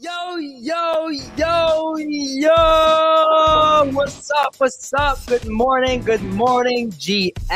yo, 0.00 0.36
yo, 0.36 1.08
yo, 1.36 1.96
yo. 1.96 3.90
What's 3.92 4.30
up? 4.30 4.54
What's 4.58 4.92
up? 4.94 5.24
Good 5.26 5.48
morning. 5.48 6.02
Good 6.02 6.22
morning, 6.22 6.90
GMG. 6.92 7.46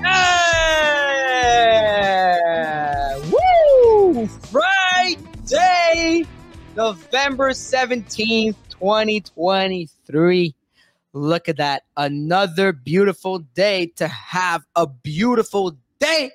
Yeah! 0.00 1.22
Woo! 3.30 4.26
Friday, 4.26 6.24
November 6.76 7.50
17th, 7.50 8.56
2023. 8.70 10.54
Look 11.14 11.48
at 11.48 11.56
that. 11.58 11.82
Another 11.96 12.72
beautiful 12.72 13.40
day 13.40 13.86
to 13.96 14.08
have 14.08 14.64
a 14.76 14.86
beautiful 14.86 15.76
day. 15.98 16.30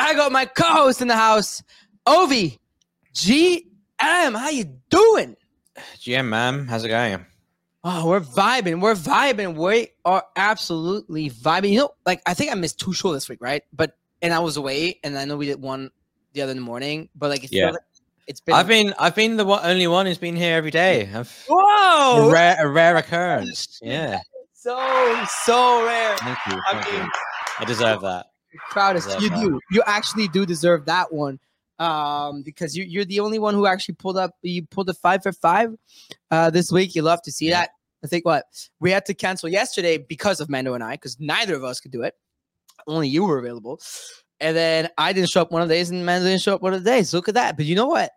I 0.00 0.14
got 0.14 0.32
my 0.32 0.46
co-host 0.46 1.02
in 1.02 1.08
the 1.08 1.16
house, 1.16 1.62
Ovi. 2.06 2.58
GM, 3.14 3.62
how 4.00 4.50
you 4.50 4.64
doing? 4.88 5.36
GM, 5.98 6.26
man, 6.28 6.66
how's 6.66 6.84
it 6.84 6.88
going? 6.88 7.26
Oh, 7.82 8.08
we're 8.08 8.20
vibing. 8.20 8.80
We're 8.80 8.94
vibing. 8.94 9.54
We 9.56 9.88
are 10.04 10.22
absolutely 10.36 11.30
vibing. 11.30 11.70
You 11.72 11.78
know, 11.80 11.90
like 12.04 12.20
I 12.26 12.34
think 12.34 12.52
I 12.52 12.54
missed 12.54 12.78
two 12.78 12.92
shows 12.92 13.14
this 13.14 13.28
week, 13.28 13.38
right? 13.40 13.62
But 13.72 13.96
and 14.22 14.32
I 14.34 14.38
was 14.40 14.56
away, 14.58 15.00
and 15.02 15.16
I 15.16 15.24
know 15.24 15.36
we 15.36 15.46
did 15.46 15.60
one 15.62 15.90
the 16.34 16.42
other 16.42 16.54
morning. 16.54 17.08
But 17.14 17.30
like, 17.30 17.46
Yeah. 17.50 17.70
like 17.70 17.80
it's 18.26 18.40
been. 18.40 18.54
I've 18.54 18.66
been 18.66 18.94
I've 18.98 19.14
been 19.14 19.36
the 19.38 19.44
one, 19.46 19.60
only 19.64 19.86
one 19.86 20.04
who's 20.06 20.18
been 20.18 20.36
here 20.36 20.56
every 20.56 20.70
day. 20.70 21.08
I've, 21.14 21.44
whoa, 21.48 22.28
a 22.28 22.30
rare 22.32 22.56
a 22.60 22.68
rare 22.68 22.96
occurrence. 22.96 23.78
Yeah, 23.82 24.20
so 24.52 24.76
so 25.44 25.84
rare. 25.86 26.16
thank 26.18 26.38
you. 26.50 26.60
I 26.70 26.84
mean, 26.92 27.02
you. 27.04 27.10
I 27.60 27.64
deserve 27.64 28.02
that. 28.02 28.26
Proudest 28.70 29.20
you 29.20 29.28
that. 29.30 29.40
do. 29.40 29.60
You 29.70 29.82
actually 29.86 30.28
do 30.28 30.44
deserve 30.46 30.86
that 30.86 31.12
one 31.12 31.38
um 31.78 32.42
because 32.42 32.76
you, 32.76 32.84
you're 32.84 33.06
the 33.06 33.20
only 33.20 33.38
one 33.38 33.54
who 33.54 33.64
actually 33.66 33.94
pulled 33.94 34.18
up 34.18 34.32
you 34.42 34.66
pulled 34.66 34.90
a 34.90 34.94
five 34.94 35.22
for 35.22 35.32
five 35.32 35.74
uh 36.30 36.50
this 36.50 36.70
week. 36.70 36.94
You 36.94 37.02
love 37.02 37.22
to 37.22 37.32
see 37.32 37.48
Yeah. 37.48 37.60
that. 37.60 37.70
I 38.04 38.06
think 38.06 38.24
what? 38.24 38.44
We 38.80 38.90
had 38.90 39.06
to 39.06 39.14
cancel 39.14 39.48
yesterday 39.48 39.98
because 39.98 40.40
of 40.40 40.48
mando 40.50 40.74
and 40.74 40.84
i 40.84 40.92
because 40.92 41.18
neither 41.20 41.54
of 41.54 41.64
us 41.64 41.80
could 41.80 41.90
do 41.92 42.02
it. 42.02 42.14
Only 42.86 43.08
you 43.08 43.24
were 43.24 43.38
available. 43.38 43.80
And 44.40 44.56
then 44.56 44.88
i 44.98 45.12
didn't 45.12 45.30
show 45.30 45.42
up 45.42 45.52
one 45.52 45.62
of 45.62 45.68
the 45.68 45.74
days 45.74 45.90
and 45.90 46.04
mando 46.04 46.28
didn't 46.28 46.42
show 46.42 46.54
up 46.54 46.62
one 46.62 46.74
of 46.74 46.84
the 46.84 46.90
days. 46.90 47.14
Look 47.14 47.28
at 47.28 47.34
that. 47.34 47.56
But 47.56 47.66
you 47.66 47.76
know 47.76 47.86
what? 47.86 48.10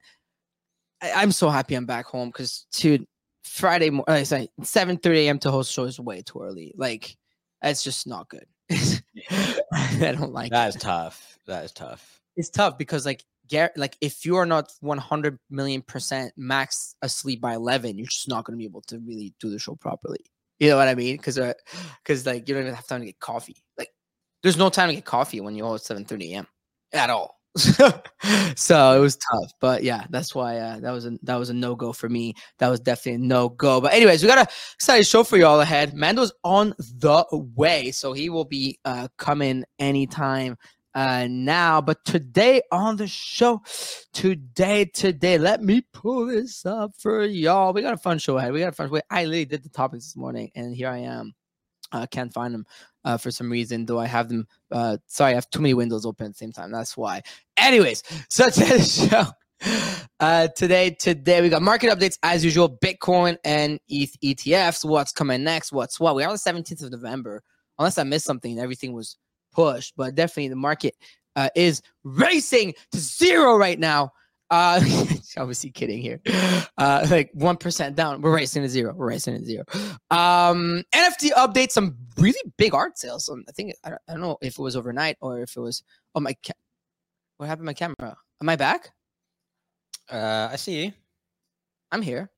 I, 1.02 1.12
i'm 1.14 1.31
so 1.34 1.50
happy 1.50 1.75
i'm 1.75 1.86
back 1.86 2.06
home 2.06 2.30
because 2.30 2.66
dude 2.72 3.06
friday 3.44 3.90
morning 3.90 4.06
uh, 4.08 4.23
sorry 4.23 4.50
7 4.62 4.97
30 4.97 5.20
a.m 5.28 5.40
to 5.40 5.52
host 5.52 5.72
show 5.72 5.84
is 5.84 6.00
way 6.00 6.22
too 6.22 6.40
early. 6.42 6.73
Like 6.78 7.18
it's 7.62 7.84
just 7.84 8.08
not 8.08 8.30
good 8.30 8.45
i 9.73 10.16
don't 10.17 10.33
like 10.33 10.47
it 10.47 10.52
That 10.52 10.69
is 10.69 10.75
tough. 10.75 11.38
That 11.47 11.66
is 11.66 11.71
tough. 11.71 12.21
it's 12.35 12.49
tough 12.49 12.77
because 12.77 13.05
like 13.05 13.23
Gar- 13.52 13.73
like 13.75 13.97
if 13.99 14.25
you 14.25 14.38
are 14.38 14.45
not 14.45 14.71
100 14.79 15.38
million 15.49 15.81
percent 15.81 16.31
max 16.38 16.95
asleep 17.02 17.41
by 17.41 17.55
11 17.55 17.97
you're 17.97 18.07
just 18.07 18.29
not 18.29 18.45
going 18.45 18.57
to 18.57 18.57
be 18.57 18.66
able 18.66 18.81
to 18.83 18.99
really 18.99 19.33
do 19.39 19.49
the 19.49 19.59
show 19.59 19.75
properly. 19.75 20.19
You 20.59 20.69
know 20.69 20.77
what 20.77 20.88
i 20.88 20.95
mean? 20.95 21.17
Because 21.17 21.35
because 21.35 22.25
uh, 22.25 22.31
like 22.31 22.47
you 22.47 22.55
don't 22.55 22.63
even 22.63 22.75
have 22.75 22.88
time 22.88 23.01
to 23.01 23.05
get 23.05 23.19
coffee. 23.19 23.57
Like 23.77 23.89
there's 24.44 24.57
no 24.57 24.69
time 24.69 24.88
to 24.89 24.95
get 24.95 25.03
coffee 25.03 25.41
when 25.41 25.55
you 25.55 25.66
host 25.66 25.85
7 25.85 26.05
30 26.05 26.33
a.m 26.33 26.47
at 26.94 27.09
all 27.09 27.38
so 28.56 28.98
it 28.98 29.00
was 29.00 29.16
tough 29.16 29.52
but 29.62 29.84
yeah 29.84 30.06
that's 30.09 30.34
why 30.34 30.58
uh, 30.58 30.80
that 30.80 30.90
was 30.90 31.06
a 31.06 31.12
that 31.22 31.36
was 31.36 31.52
a 31.52 31.54
no-go 31.54 31.94
for 31.94 32.09
me. 32.09 32.34
That 32.58 32.70
was 32.70 32.80
definitely 32.80 33.23
a 33.23 33.28
no-go 33.28 33.80
but 33.80 33.94
anyways 33.94 34.23
we 34.23 34.28
got 34.28 34.48
a 34.48 34.52
exciting 34.73 35.04
show 35.04 35.23
for 35.23 35.38
you 35.38 35.46
all 35.46 35.62
ahead. 35.62 35.94
Mando's 35.94 36.34
on 36.44 36.74
the 36.80 37.26
way 37.56 37.92
so 37.92 38.14
he 38.14 38.30
will 38.30 38.46
be 38.46 38.80
uh 38.86 39.08
coming 39.18 39.66
anytime 39.78 40.58
uh 40.96 41.28
now 41.30 41.80
but 41.80 42.04
today 42.06 42.64
on 42.72 42.98
the 42.98 43.08
show 43.08 43.62
today 44.14 44.86
today 44.86 45.38
let 45.38 45.62
me 45.62 45.86
pull 45.94 46.26
this 46.26 46.66
up 46.66 46.94
for 46.98 47.24
y'all. 47.24 47.72
We 47.72 47.84
got 47.84 47.94
a 47.94 47.98
fun 47.98 48.18
show 48.18 48.38
ahead. 48.40 48.52
We 48.52 48.62
got 48.62 48.70
a 48.70 48.72
fun 48.72 48.90
wait 48.90 49.04
i 49.12 49.26
literally 49.26 49.46
did 49.46 49.62
the 49.62 49.70
topics 49.70 50.06
this 50.06 50.16
morning 50.18 50.50
and 50.56 50.75
here 50.75 50.90
i 50.90 50.97
am. 50.97 51.34
I 51.92 52.08
can't 52.08 52.34
find 52.34 52.53
them 52.53 52.66
uh, 53.06 53.18
for 53.18 53.31
some 53.31 53.52
reason 53.52 53.86
though 53.86 54.00
i 54.00 54.06
have 54.06 54.30
them 54.30 54.47
uh 54.72 54.97
sorry 55.08 55.31
i 55.31 55.36
have 55.36 55.50
too 55.50 55.62
many 55.62 55.74
windows 55.74 56.06
open 56.06 56.25
at 56.28 56.31
the 56.31 56.38
same 56.38 56.52
time 56.52 56.72
that's 56.72 56.96
why 56.97 57.22
anyways 57.58 58.03
so 58.30 58.50
today's 58.50 59.08
show 59.08 59.25
uh 60.19 60.47
today 60.50 60.90
today 60.91 61.42
we 61.42 61.50
got 61.50 61.62
market 61.62 61.90
updates 61.90 62.18
as 62.24 62.44
usual 62.44 62.69
bitcoin 62.69 63.38
and 63.46 63.80
eth 63.90 64.16
etfs 64.24 64.84
what's 64.84 65.12
coming 65.12 65.44
next 65.44 65.72
what's 65.72 66.00
what 66.00 66.16
we're 66.16 66.28
on 66.28 66.34
the 66.34 66.40
17th 66.40 66.84
of 66.84 66.92
november 66.92 67.42
unless 67.80 67.97
i 67.97 68.03
missed 68.03 68.25
something 68.25 68.59
everything 68.59 68.94
was 68.94 69.18
pushed. 69.53 69.94
but 69.96 70.16
definitely 70.16 70.50
the 70.50 70.56
market 70.56 70.96
uh, 71.36 71.50
is 71.56 71.81
racing 72.03 72.74
to 72.92 73.00
zero 73.00 73.58
right 73.58 73.80
now. 73.80 74.12
Uh, 74.53 74.80
obviously 75.38 75.72
kidding 75.72 76.00
here. 76.00 76.22
Uh, 76.78 77.08
like 77.09 77.31
one 77.34 77.58
percent 77.58 77.96
down. 77.96 78.22
We're 78.22 78.36
racing 78.36 78.62
to 78.62 78.69
zero. 78.69 78.94
We're 78.94 79.08
racing 79.08 79.40
to 79.40 79.44
zero. 79.46 79.64
Um, 80.12 80.84
NFT 80.94 81.31
updates. 81.31 81.72
Some 81.72 81.97
really 82.18 82.40
big 82.58 82.75
art 82.75 83.00
sales. 83.00 83.28
Um, 83.30 83.44
I 83.50 83.52
think 83.52 83.74
I 83.84 83.94
don't, 84.08 84.22
know 84.22 84.38
if 84.42 84.59
it 84.59 84.62
was 84.62 84.75
overnight 84.75 85.18
or 85.22 85.42
if 85.42 85.56
it 85.58 85.59
was. 85.59 85.81
Oh 86.13 86.19
my! 86.19 86.36
Ca- 86.46 86.53
what 87.38 87.47
happened 87.47 87.66
to 87.66 87.69
my 87.69 87.74
camera? 87.74 88.16
Am 88.42 88.50
I 88.50 88.56
back? 88.56 88.92
Uh, 90.12 90.50
I 90.52 90.56
see 90.58 90.84
you. 90.84 90.94
I'm 91.92 92.03
here. 92.03 92.30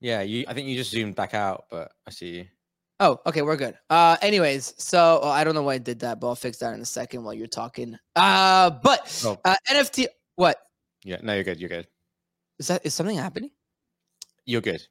Yeah, 0.00 0.20
you. 0.20 0.44
I 0.48 0.52
think 0.54 0.68
you 0.68 0.76
just 0.76 0.90
zoomed 0.90 1.14
back 1.14 1.32
out, 1.32 1.64
but 1.70 1.92
I 2.06 2.10
see 2.10 2.28
you. 2.36 2.46
Oh, 3.00 3.18
okay, 3.24 3.40
we're 3.40 3.56
good. 3.56 3.76
Uh, 3.88 4.16
anyways, 4.20 4.74
so 4.76 5.20
oh, 5.22 5.28
I 5.30 5.42
don't 5.42 5.54
know 5.54 5.62
why 5.62 5.74
I 5.74 5.78
did 5.78 6.00
that, 6.00 6.20
but 6.20 6.28
I'll 6.28 6.34
fix 6.34 6.58
that 6.58 6.74
in 6.74 6.80
a 6.82 6.84
second 6.84 7.24
while 7.24 7.32
you're 7.32 7.46
talking. 7.46 7.96
Uh, 8.14 8.70
but 8.82 9.22
Oh. 9.24 9.40
uh, 9.44 9.56
NFT. 9.70 10.06
What 10.36 10.58
Yeah, 11.04 11.18
no, 11.22 11.34
you're 11.34 11.44
good. 11.44 11.60
You're 11.60 11.68
good. 11.68 11.86
is 12.58 12.68
that? 12.68 12.84
Is 12.84 12.94
something 12.94 13.16
happening? 13.16 13.50
You're 14.44 14.60
good. 14.60 14.82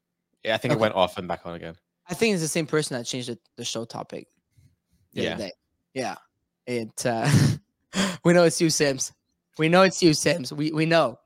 Yeah, 0.43 0.55
I 0.55 0.57
think 0.57 0.71
Okay. 0.73 0.79
it 0.79 0.81
went 0.81 0.95
off 0.95 1.17
and 1.17 1.27
back 1.27 1.45
on 1.45 1.55
again. 1.55 1.75
I 2.09 2.13
think 2.13 2.33
it's 2.33 2.41
the 2.41 2.47
same 2.47 2.65
person 2.67 2.97
that 2.97 3.05
changed 3.05 3.29
the, 3.29 3.37
the 3.57 3.63
show 3.65 3.85
topic. 3.85 4.27
The 5.13 5.23
Yeah. 5.23 5.35
day. 5.37 5.51
Yeah. 5.93 6.15
It 6.65 7.05
uh 7.05 7.29
we 8.23 8.33
know 8.33 8.43
it's 8.43 8.59
you, 8.61 8.69
Sims. 8.69 9.13
We 9.57 9.69
know 9.69 9.83
it's 9.83 10.01
you, 10.01 10.13
Sims. 10.13 10.51
We 10.53 10.71
we 10.71 10.85
know. 10.85 11.19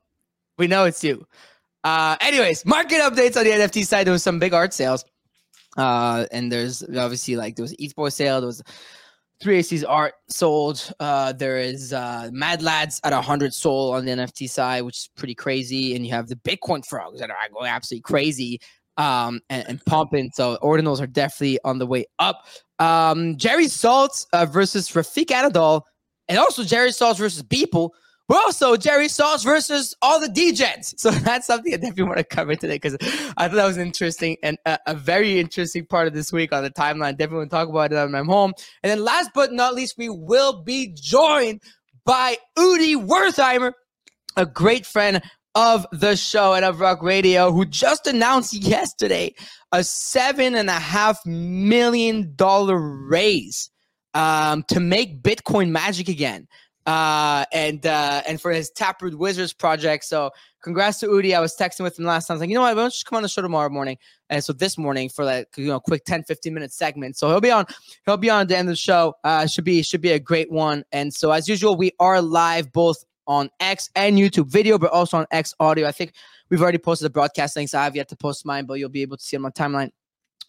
We 0.58 0.66
know 0.66 0.84
it's 0.84 1.02
you. 1.04 1.26
Uh 1.84 2.16
anyways, 2.20 2.64
market 2.66 2.98
updates 3.00 3.36
on 3.36 3.44
the 3.44 3.50
NFT 3.50 3.84
side. 3.86 4.06
There 4.06 4.12
was 4.12 4.22
some 4.22 4.38
big 4.38 4.54
art 4.54 4.72
sales. 4.74 5.04
Uh 5.76 6.26
and 6.32 6.50
there's 6.50 6.82
obviously 6.82 7.36
like 7.36 7.56
there 7.56 7.62
was 7.64 7.74
Boy 7.94 8.08
sale, 8.10 8.40
there 8.40 8.46
was 8.46 8.62
3AC's 9.42 9.84
art 9.84 10.14
sold. 10.28 10.92
Uh 11.00 11.32
there 11.32 11.58
is 11.58 11.92
uh 11.92 12.30
Mad 12.32 12.62
Lads 12.62 13.00
at 13.04 13.12
100 13.12 13.52
sold 13.52 13.94
on 13.94 14.04
the 14.04 14.12
NFT 14.12 14.48
side, 14.48 14.82
which 14.82 14.96
is 14.96 15.10
pretty 15.16 15.34
crazy. 15.34 15.94
And 15.94 16.06
you 16.06 16.12
have 16.12 16.28
the 16.28 16.36
Bitcoin 16.36 16.86
frogs 16.86 17.20
that 17.20 17.30
are 17.30 17.36
going 17.52 17.70
absolutely 17.70 18.02
crazy 18.02 18.60
um, 18.96 19.40
and, 19.50 19.68
and 19.68 19.84
pumping. 19.84 20.30
So 20.34 20.58
ordinals 20.62 21.00
are 21.00 21.06
definitely 21.06 21.58
on 21.64 21.78
the 21.78 21.86
way 21.86 22.06
up. 22.18 22.46
Um, 22.78 23.36
Jerry 23.36 23.66
Saltz 23.66 24.26
uh, 24.32 24.46
versus 24.46 24.88
Refik 24.90 25.26
Anadol, 25.26 25.82
and 26.28 26.38
also 26.38 26.64
Jerry 26.64 26.90
Saltz 26.90 27.18
versus 27.18 27.42
Beeple. 27.42 27.90
But 28.28 28.38
also 28.38 28.76
Jerry 28.76 29.06
Saltz 29.06 29.44
versus 29.44 29.94
all 30.02 30.20
the 30.20 30.28
DJs. 30.28 30.98
So 30.98 31.10
that's 31.26 31.46
something 31.46 31.72
I 31.72 31.76
definitely 31.76 32.04
want 32.04 32.18
to 32.18 32.24
cover 32.24 32.56
today 32.56 32.74
because 32.74 32.96
I 33.36 33.48
thought 33.48 33.54
that 33.54 33.66
was 33.66 33.78
interesting 33.78 34.36
and 34.42 34.58
a, 34.66 34.78
a 34.86 34.94
very 34.94 35.38
interesting 35.38 35.86
part 35.86 36.08
of 36.08 36.14
this 36.14 36.32
week 36.32 36.52
on 36.52 36.62
the 36.62 36.70
timeline. 36.70 37.12
Definitely 37.12 37.38
want 37.38 37.50
to 37.50 37.56
talk 37.56 37.68
about 37.68 37.92
it 37.92 37.96
when 37.96 38.14
I'm 38.14 38.26
home. 38.26 38.52
And 38.82 38.90
then 38.90 39.04
last 39.04 39.30
but 39.34 39.52
not 39.52 39.74
least, 39.74 39.96
we 39.96 40.08
will 40.08 40.62
be 40.62 40.92
joined 40.94 41.62
by 42.04 42.36
Udi 42.58 42.96
Wertheimer, 42.96 43.72
a 44.36 44.46
great 44.46 44.86
friend 44.86 45.22
of 45.54 45.86
the 45.90 46.16
show 46.16 46.52
and 46.54 46.64
of 46.64 46.80
Rug 46.80 47.02
Radio, 47.02 47.50
who 47.50 47.64
just 47.64 48.06
announced 48.06 48.52
yesterday 48.52 49.34
a 49.72 49.82
seven 49.82 50.54
and 50.54 50.68
a 50.68 50.72
half 50.72 51.24
million 51.24 52.34
dollar 52.36 52.78
raise 52.78 53.70
um, 54.14 54.62
to 54.64 54.80
make 54.80 55.22
Bitcoin 55.22 55.70
magic 55.70 56.08
again. 56.08 56.46
Uh, 56.86 57.44
and 57.52 57.84
uh, 57.84 58.22
and 58.28 58.40
for 58.40 58.52
his 58.52 58.70
Taproot 58.70 59.18
Wizards 59.18 59.52
project. 59.52 60.04
So 60.04 60.30
congrats 60.62 61.00
to 61.00 61.08
Udi. 61.08 61.34
I 61.34 61.40
was 61.40 61.56
texting 61.56 61.80
with 61.80 61.98
him 61.98 62.04
last 62.04 62.26
time. 62.26 62.34
I 62.34 62.36
was 62.36 62.40
like, 62.42 62.50
you 62.50 62.54
know 62.54 62.60
what? 62.60 62.76
Why 62.76 62.82
don't 62.82 62.94
you 62.94 63.04
come 63.04 63.16
on 63.16 63.22
the 63.24 63.28
show 63.28 63.42
tomorrow 63.42 63.68
morning? 63.68 63.98
And 64.30 64.42
so 64.42 64.52
this 64.52 64.78
morning 64.78 65.08
for 65.08 65.24
like 65.24 65.48
you 65.56 65.66
know 65.66 65.80
quick 65.80 66.04
10, 66.04 66.22
15 66.22 66.54
minute 66.54 66.72
segment. 66.72 67.16
So 67.16 67.28
he'll 67.28 67.40
be 67.40 67.50
on 67.50 67.66
he'll 68.04 68.16
be 68.16 68.30
on 68.30 68.42
at 68.42 68.48
the 68.48 68.56
end 68.56 68.68
of 68.68 68.72
the 68.72 68.76
show. 68.76 69.14
Uh, 69.24 69.48
should 69.48 69.64
be 69.64 69.82
should 69.82 70.00
be 70.00 70.12
a 70.12 70.20
great 70.20 70.50
one. 70.50 70.84
And 70.92 71.12
so 71.12 71.32
as 71.32 71.48
usual, 71.48 71.76
we 71.76 71.90
are 71.98 72.22
live 72.22 72.72
both 72.72 73.04
on 73.26 73.50
X 73.58 73.90
and 73.96 74.16
YouTube 74.16 74.46
video, 74.46 74.78
but 74.78 74.92
also 74.92 75.18
on 75.18 75.26
X 75.32 75.54
audio. 75.58 75.88
I 75.88 75.92
think 75.92 76.12
we've 76.50 76.62
already 76.62 76.78
posted 76.78 77.06
the 77.06 77.10
broadcast 77.10 77.56
links. 77.56 77.74
I 77.74 77.82
have 77.82 77.96
yet 77.96 78.08
to 78.10 78.16
post 78.16 78.46
mine, 78.46 78.64
but 78.66 78.74
you'll 78.74 78.88
be 78.88 79.02
able 79.02 79.16
to 79.16 79.24
see 79.24 79.36
on 79.36 79.42
my 79.42 79.50
timeline 79.50 79.90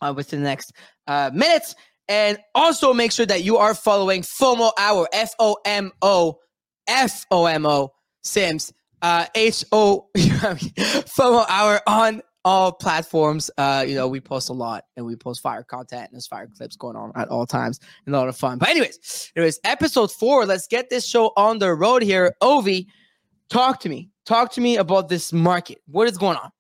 uh, 0.02 0.14
within 0.16 0.42
the 0.42 0.50
next 0.50 0.74
uh, 1.08 1.32
minutes. 1.34 1.76
And 2.10 2.38
also 2.56 2.94
make 2.94 3.12
sure 3.12 3.26
that 3.26 3.44
you 3.44 3.58
are 3.58 3.74
following 3.74 4.22
FOMO 4.22 4.72
Hour, 4.78 5.08
F 5.12 5.34
O 5.40 5.58
M 5.66 5.92
O, 6.02 6.40
F 6.88 7.26
O 7.32 7.46
M 7.46 7.66
O, 7.66 7.92
Sims, 8.24 8.74
uh, 9.02 9.26
H 9.36 9.66
O, 9.72 10.08
FOMO 10.16 11.46
Hour 11.50 11.82
on 11.86 12.22
all 12.48 12.72
platforms. 12.72 13.52
Uh, 13.58 13.84
you 13.86 13.94
know, 13.94 14.08
we 14.08 14.22
post 14.22 14.50
a 14.50 14.54
lot 14.54 14.86
and 14.96 15.06
we 15.06 15.18
post 15.18 15.42
fire 15.42 15.64
content 15.64 16.04
and 16.04 16.14
there's 16.14 16.28
fire 16.28 16.48
clips 16.48 16.78
going 16.78 16.96
on 16.96 17.12
at 17.16 17.28
all 17.28 17.46
times 17.46 17.82
and 18.06 18.16
a 18.16 18.18
lot 18.18 18.30
of 18.30 18.38
fun. 18.38 18.58
But 18.58 18.70
anyways, 18.70 19.32
anyways, 19.36 19.60
episode 19.66 20.12
four. 20.14 20.46
Let's 20.46 20.66
get 20.66 20.90
this 20.90 21.06
show 21.06 21.34
on 21.36 21.60
the 21.60 21.74
road 21.74 22.04
here. 22.04 22.34
Ovi, 22.42 22.88
talk 23.50 23.82
to 23.82 23.90
me. 23.90 24.10
Talk 24.26 24.54
to 24.54 24.62
me 24.62 24.78
about 24.78 25.10
this 25.10 25.34
market. 25.34 25.82
What 25.88 26.08
is 26.08 26.18
going 26.18 26.38
on? 26.38 26.52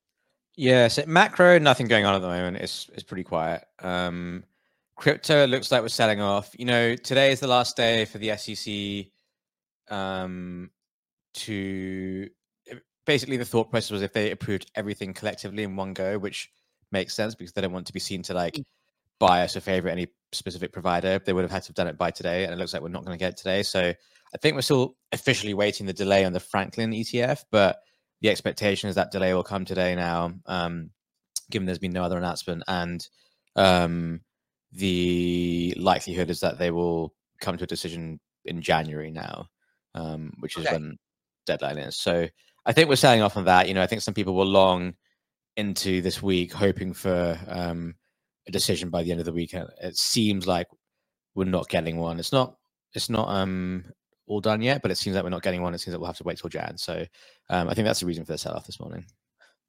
Yeah, 0.58 0.90
so 0.90 1.04
macro, 1.08 1.58
nothing 1.60 1.88
going 1.88 2.06
on 2.06 2.16
at 2.16 2.22
the 2.22 2.28
moment. 2.28 2.58
It's 2.58 2.90
it's 2.94 3.04
pretty 3.04 3.24
quiet. 3.24 3.64
Um, 3.80 4.44
crypto 4.98 5.46
looks 5.48 5.72
like 5.72 5.82
we're 5.82 5.88
selling 5.88 6.20
off. 6.20 6.54
You 6.58 6.66
know, 6.66 6.96
today 6.96 7.32
is 7.32 7.40
the 7.40 7.48
last 7.48 7.78
day 7.78 8.06
for 8.06 8.18
the 8.18 8.36
SEC 8.36 9.12
um, 9.96 10.70
to 11.36 12.30
basically 13.06 13.38
the 13.38 13.46
thought 13.46 13.70
process 13.70 13.92
was 13.92 14.02
if 14.02 14.12
they 14.12 14.32
approved 14.32 14.70
everything 14.76 15.14
collectively 15.14 15.64
in 15.64 15.76
one 15.76 15.94
go, 15.94 16.18
which 16.20 16.50
makes 16.92 17.16
sense 17.16 17.36
because 17.36 17.54
they 17.54 17.62
don't 17.62 17.72
want 17.72 17.88
to 17.88 17.94
be 17.94 18.00
seen 18.00 18.22
to 18.24 18.34
like 18.34 18.56
Mm. 18.56 18.66
bias 19.20 19.56
or 19.56 19.62
favor 19.62 19.88
any 19.88 20.08
specific 20.32 20.72
provider. 20.74 21.20
They 21.20 21.34
would 21.34 21.44
have 21.44 21.52
had 21.52 21.64
to 21.64 21.70
have 21.70 21.76
done 21.76 21.88
it 21.88 21.98
by 21.98 22.12
today, 22.12 22.44
and 22.44 22.54
it 22.54 22.58
looks 22.58 22.74
like 22.74 22.82
we're 22.82 22.90
not 22.90 23.06
going 23.06 23.18
to 23.18 23.20
get 23.20 23.32
it 23.32 23.38
today. 23.38 23.64
So 23.64 23.80
I 24.34 24.38
think 24.38 24.56
we're 24.56 24.62
still 24.62 24.96
officially 25.12 25.54
waiting 25.54 25.86
the 25.86 25.94
delay 25.94 26.26
on 26.26 26.34
the 26.34 26.40
Franklin 26.40 26.92
ETF, 26.92 27.46
but 27.52 27.80
the 28.22 28.30
expectation 28.30 28.90
is 28.90 28.96
that 28.96 29.12
delay 29.12 29.34
will 29.34 29.44
come 29.44 29.64
today 29.64 29.96
now, 29.96 30.34
um, 30.48 30.90
given 31.50 31.66
there's 31.66 31.80
been 31.80 31.94
no 31.94 32.04
other 32.04 32.18
announcement, 32.18 32.64
and 32.68 33.08
um, 33.56 34.22
the 34.72 35.74
likelihood 35.78 36.30
is 36.30 36.40
that 36.42 36.60
they 36.60 36.72
will 36.72 37.14
come 37.40 37.58
to 37.58 37.64
a 37.64 37.68
decision 37.68 38.20
in 38.46 38.62
January 38.62 39.12
now, 39.12 39.48
um, 39.96 40.34
which 40.40 40.58
is 40.58 40.66
Okay. 40.66 40.74
when 40.74 40.98
deadline 41.46 41.78
is. 41.78 41.98
So 41.98 42.28
I 42.66 42.74
think 42.74 42.90
we're 42.90 42.96
selling 42.96 43.22
off 43.22 43.38
on 43.38 43.46
that. 43.46 43.68
You 43.68 43.74
know, 43.74 43.82
I 43.82 43.88
think 43.88 44.02
some 44.02 44.14
people 44.14 44.36
will 44.36 44.46
long 44.46 44.96
into 45.56 46.02
this 46.02 46.22
week, 46.22 46.52
hoping 46.54 46.94
for 46.94 47.40
um, 47.48 47.96
a 48.48 48.52
decision 48.52 48.90
by 48.90 49.04
the 49.04 49.12
end 49.12 49.20
of 49.20 49.26
the 49.26 49.34
week. 49.34 49.54
It 49.54 49.98
seems 49.98 50.46
like 50.48 50.68
we're 51.36 51.46
not 51.46 51.70
getting 51.70 51.98
one. 51.98 52.20
It's 52.20 52.32
not. 52.32 52.56
It's 52.94 53.10
not 53.10 53.28
um, 53.30 53.86
all 54.28 54.40
done 54.42 54.62
yet, 54.62 54.82
but 54.82 54.92
it 54.92 54.98
seems 54.98 55.16
like 55.16 55.24
we're 55.24 55.30
not 55.30 55.44
getting 55.44 55.62
one. 55.62 55.74
It 55.74 55.80
seems 55.80 55.94
like 55.94 56.00
we'll 56.00 56.08
have 56.08 56.18
to 56.18 56.24
wait 56.24 56.38
till 56.38 56.50
Jan. 56.50 56.78
So 56.78 57.06
um, 57.50 57.70
I 57.70 57.74
think 57.74 57.86
that's 57.86 58.00
the 58.00 58.06
reason 58.06 58.26
for 58.26 58.32
the 58.32 58.38
sell 58.38 58.54
off 58.54 58.66
this 58.66 58.80
morning. 58.80 59.06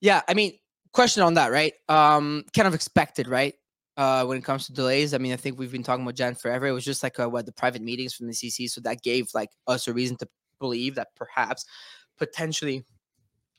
Yeah, 0.01 0.23
I 0.29 0.35
mean, 0.35 0.59
question 0.93 1.23
on 1.23 1.35
that, 1.35 1.51
right? 1.51 1.75
Um, 1.89 2.45
kind 2.55 2.69
of 2.69 2.75
expected, 2.75 3.29
right? 3.29 3.55
Uh, 3.99 4.25
when 4.25 4.39
it 4.39 4.45
comes 4.45 4.65
to 4.67 4.73
delays, 4.73 5.13
I 5.13 5.19
mean, 5.19 5.33
I 5.33 5.37
think 5.37 5.59
we've 5.59 5.73
been 5.73 5.83
talking 5.83 6.05
about 6.05 6.15
Jan 6.15 6.37
forever. 6.37 6.67
It 6.69 6.73
was 6.73 6.85
just 6.85 7.03
like 7.03 7.19
uh, 7.19 7.29
what 7.29 7.47
the 7.47 7.53
private 7.53 7.83
meetings 7.83 8.15
from 8.15 8.29
the 8.29 8.33
SEC, 8.33 8.69
so 8.69 8.81
that 8.83 9.03
gave 9.03 9.29
like 9.35 9.51
us 9.67 9.89
a 9.89 9.93
reason 9.93 10.17
to 10.19 10.29
believe 10.61 10.95
that 10.95 11.09
perhaps, 11.17 11.67
potentially, 12.17 12.85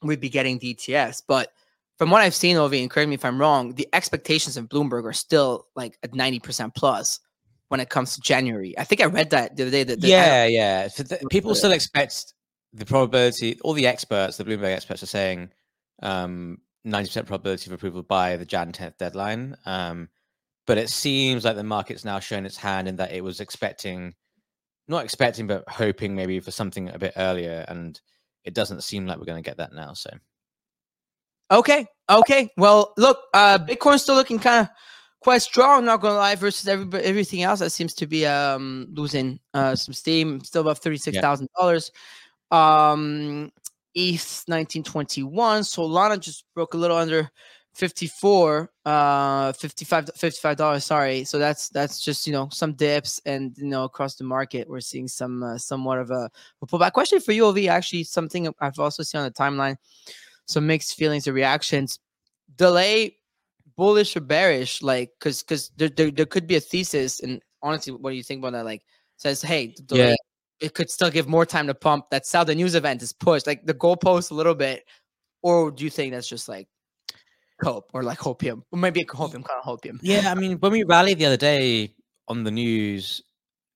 we'd 0.02 0.22
be 0.22 0.30
getting 0.30 0.58
DTS. 0.58 1.24
But 1.28 1.52
from 1.98 2.10
what 2.10 2.22
I've 2.22 2.34
seen, 2.34 2.56
Ovi, 2.56 2.80
and 2.82 2.90
correct 2.90 3.10
me 3.10 3.16
if 3.16 3.26
I'm 3.26 3.38
wrong, 3.38 3.74
the 3.76 3.90
expectations 3.92 4.56
of 4.56 4.70
Bloomberg 4.70 5.04
are 5.04 5.12
still 5.12 5.68
like 5.76 5.98
at 6.04 6.16
ninety 6.16 6.40
percent 6.40 6.74
plus 6.74 7.20
when 7.68 7.82
it 7.82 7.90
comes 7.90 8.16
to 8.16 8.22
January. 8.22 8.80
I 8.80 8.86
think 8.86 9.02
I 9.02 9.06
read 9.08 9.32
that 9.32 9.58
the 9.58 9.64
other 9.64 9.72
day. 9.72 9.84
That 9.84 10.00
that- 10.00 10.08
yeah, 10.08 10.46
yeah. 10.46 10.88
So 10.88 11.04
th- 11.04 11.22
people 11.30 11.54
still 11.54 11.74
expect 11.74 12.34
the 12.72 12.86
probability. 12.86 13.60
All 13.62 13.74
the 13.74 13.88
experts, 13.88 14.38
the 14.38 14.46
Bloomberg 14.46 14.74
experts, 14.74 15.04
are 15.04 15.08
saying 15.08 15.50
um, 16.02 16.60
ninety 16.86 17.10
percent 17.10 17.28
probability 17.28 17.70
of 17.70 17.74
approval 17.74 18.04
by 18.04 18.38
the 18.38 18.46
Jan 18.46 18.72
tenth 18.72 18.98
deadline. 18.98 19.58
Um, 19.66 20.08
but 20.70 20.78
it 20.78 20.88
seems 20.88 21.44
like 21.44 21.56
the 21.56 21.64
market's 21.64 22.06
now 22.06 22.20
shown 22.20 22.46
its 22.46 22.56
hand 22.56 22.88
in 22.88 22.98
that 22.98 23.12
it 23.12 23.24
was 23.24 23.40
expecting, 23.40 24.14
not 24.88 25.04
expecting, 25.04 25.48
but 25.48 25.68
hoping 25.68 26.16
maybe 26.16 26.40
for 26.40 26.52
something 26.52 26.90
a 26.90 27.00
bit 27.00 27.14
earlier, 27.18 27.66
and 27.68 28.00
it 28.44 28.54
doesn't 28.54 28.84
seem 28.84 29.08
like 29.08 29.18
we're 29.18 29.26
going 29.26 29.42
to 29.42 29.50
get 29.50 29.58
that 29.58 29.74
now. 29.74 29.94
So 29.94 30.12
Okay. 31.50 31.88
Okay. 32.08 32.52
Well, 32.56 32.94
look, 32.98 33.18
uh, 33.34 33.58
Bitcoin's 33.58 34.04
still 34.04 34.14
looking 34.14 34.38
kind 34.38 34.68
of 34.68 34.70
quite 35.22 35.42
strong. 35.42 35.86
Not 35.86 36.02
gonna 36.02 36.14
lie, 36.14 36.36
versus 36.36 36.68
everybody, 36.68 37.04
everything 37.04 37.42
else 37.42 37.62
that 37.62 37.72
seems 37.72 37.96
to 37.96 38.06
be 38.06 38.28
um 38.28 38.90
losing 38.92 39.40
uh 39.56 39.76
some 39.76 39.96
steam. 39.96 40.40
Still 40.42 40.62
above 40.62 40.78
thirty 40.78 40.98
six 40.98 41.18
thousand 41.18 41.50
dollars. 41.58 41.92
Um, 42.52 43.52
ETH 43.96 44.44
nineteen 44.48 44.84
twenty 44.84 45.24
one. 45.24 45.64
Solana 45.64 46.20
just 46.20 46.46
broke 46.54 46.76
a 46.76 46.78
little 46.78 46.98
under. 46.98 47.32
54 47.76 48.72
uh 48.86 49.54
55 49.54 50.10
55 50.16 50.58
dollars 50.58 50.84
sorry 50.84 51.24
so 51.24 51.38
that's 51.40 51.70
that's 51.70 52.04
just 52.04 52.26
you 52.28 52.34
know 52.34 52.50
some 52.52 52.74
dips 52.74 53.22
and 53.26 53.56
you 53.58 53.68
know 53.68 53.84
across 53.84 54.16
the 54.16 54.24
market 54.24 54.68
we're 54.68 54.82
seeing 54.82 55.08
some 55.08 55.44
uh, 55.44 55.58
somewhat 55.58 56.00
of 56.00 56.10
a, 56.12 56.30
a 56.62 56.66
pullback 56.66 56.92
question 56.94 57.20
for 57.20 57.32
you 57.32 57.46
ov 57.46 57.58
actually 57.58 58.04
something 58.04 58.52
i've 58.60 58.80
also 58.80 59.04
seen 59.04 59.22
on 59.22 59.26
the 59.26 59.32
timeline 59.32 59.78
some 60.50 60.66
mixed 60.66 60.96
feelings 60.96 61.28
and 61.28 61.36
reactions. 61.36 62.00
Delay, 62.58 63.16
bullish 63.78 64.16
or 64.18 64.22
bearish? 64.22 64.82
Like, 64.82 65.12
because 65.20 65.44
because 65.44 65.70
there, 65.78 65.90
there 65.90 66.12
there 66.12 66.26
could 66.26 66.48
be 66.48 66.56
a 66.56 66.60
thesis, 66.60 67.20
and 67.20 67.42
honestly, 67.62 67.94
what 67.94 68.10
do 68.10 68.16
you 68.16 68.24
think 68.24 68.40
about 68.40 68.54
that? 68.54 68.66
Like, 68.66 68.82
says, 69.18 69.42
hey, 69.42 69.76
delay, 69.86 70.10
Yeah. 70.10 70.16
it 70.60 70.74
could 70.74 70.90
still 70.90 71.12
give 71.12 71.28
more 71.28 71.46
time 71.46 71.68
to 71.68 71.76
pump. 71.76 72.06
That's 72.10 72.32
how 72.34 72.44
the 72.44 72.56
news 72.56 72.74
event 72.76 73.04
is 73.04 73.14
pushed, 73.14 73.46
like 73.46 73.66
the 73.66 73.76
goalpost 73.76 74.32
a 74.32 74.34
little 74.34 74.56
bit, 74.56 74.86
or 75.44 75.70
do 75.72 75.84
you 75.84 75.92
think 75.92 76.14
that's 76.14 76.28
just 76.28 76.50
like 76.50 76.68
cope 77.62 77.92
or 77.94 78.04
like 78.04 78.20
hopium, 78.20 78.64
or 78.72 78.80
maybe 78.80 79.02
a 79.02 79.06
hopium, 79.06 79.44
kind 79.46 79.60
of 79.64 79.66
hopium? 79.66 80.00
yeah, 80.02 80.32
I 80.32 80.36
mean, 80.36 80.58
when 80.60 80.72
we 80.72 80.84
rallied 80.84 81.20
the 81.20 81.26
other 81.26 81.38
day 81.38 81.94
on 82.28 82.44
the 82.44 82.52
news, 82.52 83.22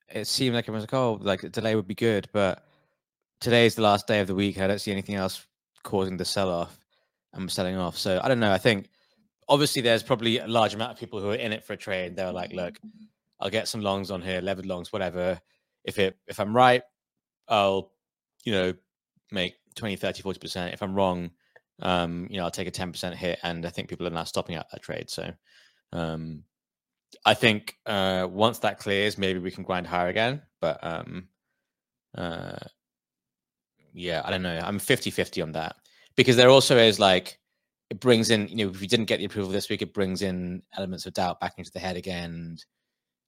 it 0.09 0.27
seemed 0.27 0.56
like 0.56 0.68
it 0.68 0.71
was 0.71 0.83
like, 0.83 0.94
"Oh, 0.94 1.19
like 1.21 1.44
a 1.44 1.50
delay 1.50 1.75
would 1.75 1.88
be 1.88 1.95
good," 1.95 2.30
but 2.33 2.65
today 3.39 3.65
is 3.65 3.75
the 3.75 3.81
last 3.81 4.07
day 4.07 4.19
of 4.19 4.27
the 4.27 4.35
week. 4.35 4.59
I 4.59 4.68
don't 4.68 4.80
see 4.80 4.91
anything 4.91 5.15
else 5.15 5.45
causing 5.83 6.18
the 6.18 6.25
sell 6.25 6.50
off. 6.50 6.80
I'm 7.33 7.50
selling 7.50 7.77
off. 7.77 7.97
So 7.97 8.19
I 8.24 8.27
don't 8.27 8.39
know. 8.39 8.51
I 8.51 8.57
think 8.57 8.89
obviously 9.50 9.81
there's 9.81 10.03
probably 10.03 10.39
a 10.39 10.47
large 10.47 10.74
amount 10.74 10.91
of 10.91 10.97
people 10.97 11.19
who 11.19 11.29
are 11.31 11.36
in 11.36 11.51
it 11.51 11.65
for 11.65 11.74
a 11.74 11.77
trade. 11.77 12.15
They're 12.15 12.31
like, 12.31 12.53
look, 12.53 12.79
I'll 13.39 13.50
get 13.50 13.68
some 13.68 13.81
longs 13.81 14.12
on 14.12 14.21
here, 14.21 14.39
levered 14.41 14.65
longs, 14.65 14.94
whatever. 14.94 15.39
If 15.83 16.00
it 16.00 16.18
if 16.27 16.39
I'm 16.39 16.56
right, 16.56 16.81
I'll, 17.47 17.91
you 18.45 18.53
know, 18.53 18.74
make 19.31 19.56
20, 19.75 19.95
30, 19.95 20.24
40%. 20.24 20.74
If 20.74 20.81
I'm 20.81 20.95
wrong, 20.95 21.31
um, 21.81 22.27
you 22.29 22.37
know, 22.37 22.43
I'll 22.43 22.51
take 22.51 22.67
a 22.67 22.71
10% 22.71 23.13
hit. 23.15 23.39
And 23.43 23.65
I 23.65 23.69
think 23.69 23.89
people 23.89 24.07
are 24.07 24.11
now 24.11 24.23
stopping 24.23 24.55
out 24.55 24.69
that 24.71 24.83
trade. 24.83 25.09
So 25.09 25.31
um 25.91 26.43
I 27.25 27.33
think 27.33 27.75
uh 27.85 28.27
once 28.29 28.59
that 28.59 28.79
clears, 28.79 29.17
maybe 29.17 29.39
we 29.39 29.51
can 29.51 29.63
grind 29.63 29.87
higher 29.87 30.09
again. 30.09 30.41
But 30.61 30.79
um 30.83 31.27
uh 32.17 32.57
yeah, 33.93 34.21
I 34.25 34.31
don't 34.31 34.41
know. 34.41 34.59
I'm 34.63 34.79
50 34.79 35.11
50 35.11 35.41
on 35.41 35.51
that 35.53 35.75
because 36.15 36.35
there 36.35 36.49
also 36.49 36.77
is 36.77 36.99
like, 36.99 37.39
it 37.89 37.99
brings 37.99 38.29
in, 38.31 38.47
you 38.47 38.55
know, 38.55 38.69
if 38.69 38.81
you 38.81 38.87
didn't 38.87 39.05
get 39.05 39.19
the 39.19 39.25
approval 39.25 39.51
this 39.51 39.69
week, 39.69 39.81
it 39.81 39.93
brings 39.93 40.21
in 40.21 40.63
elements 40.77 41.05
of 41.05 41.13
doubt 41.13 41.39
back 41.39 41.53
into 41.57 41.71
the 41.71 41.79
head 41.79 41.95
again. 41.97 42.31
And, 42.31 42.65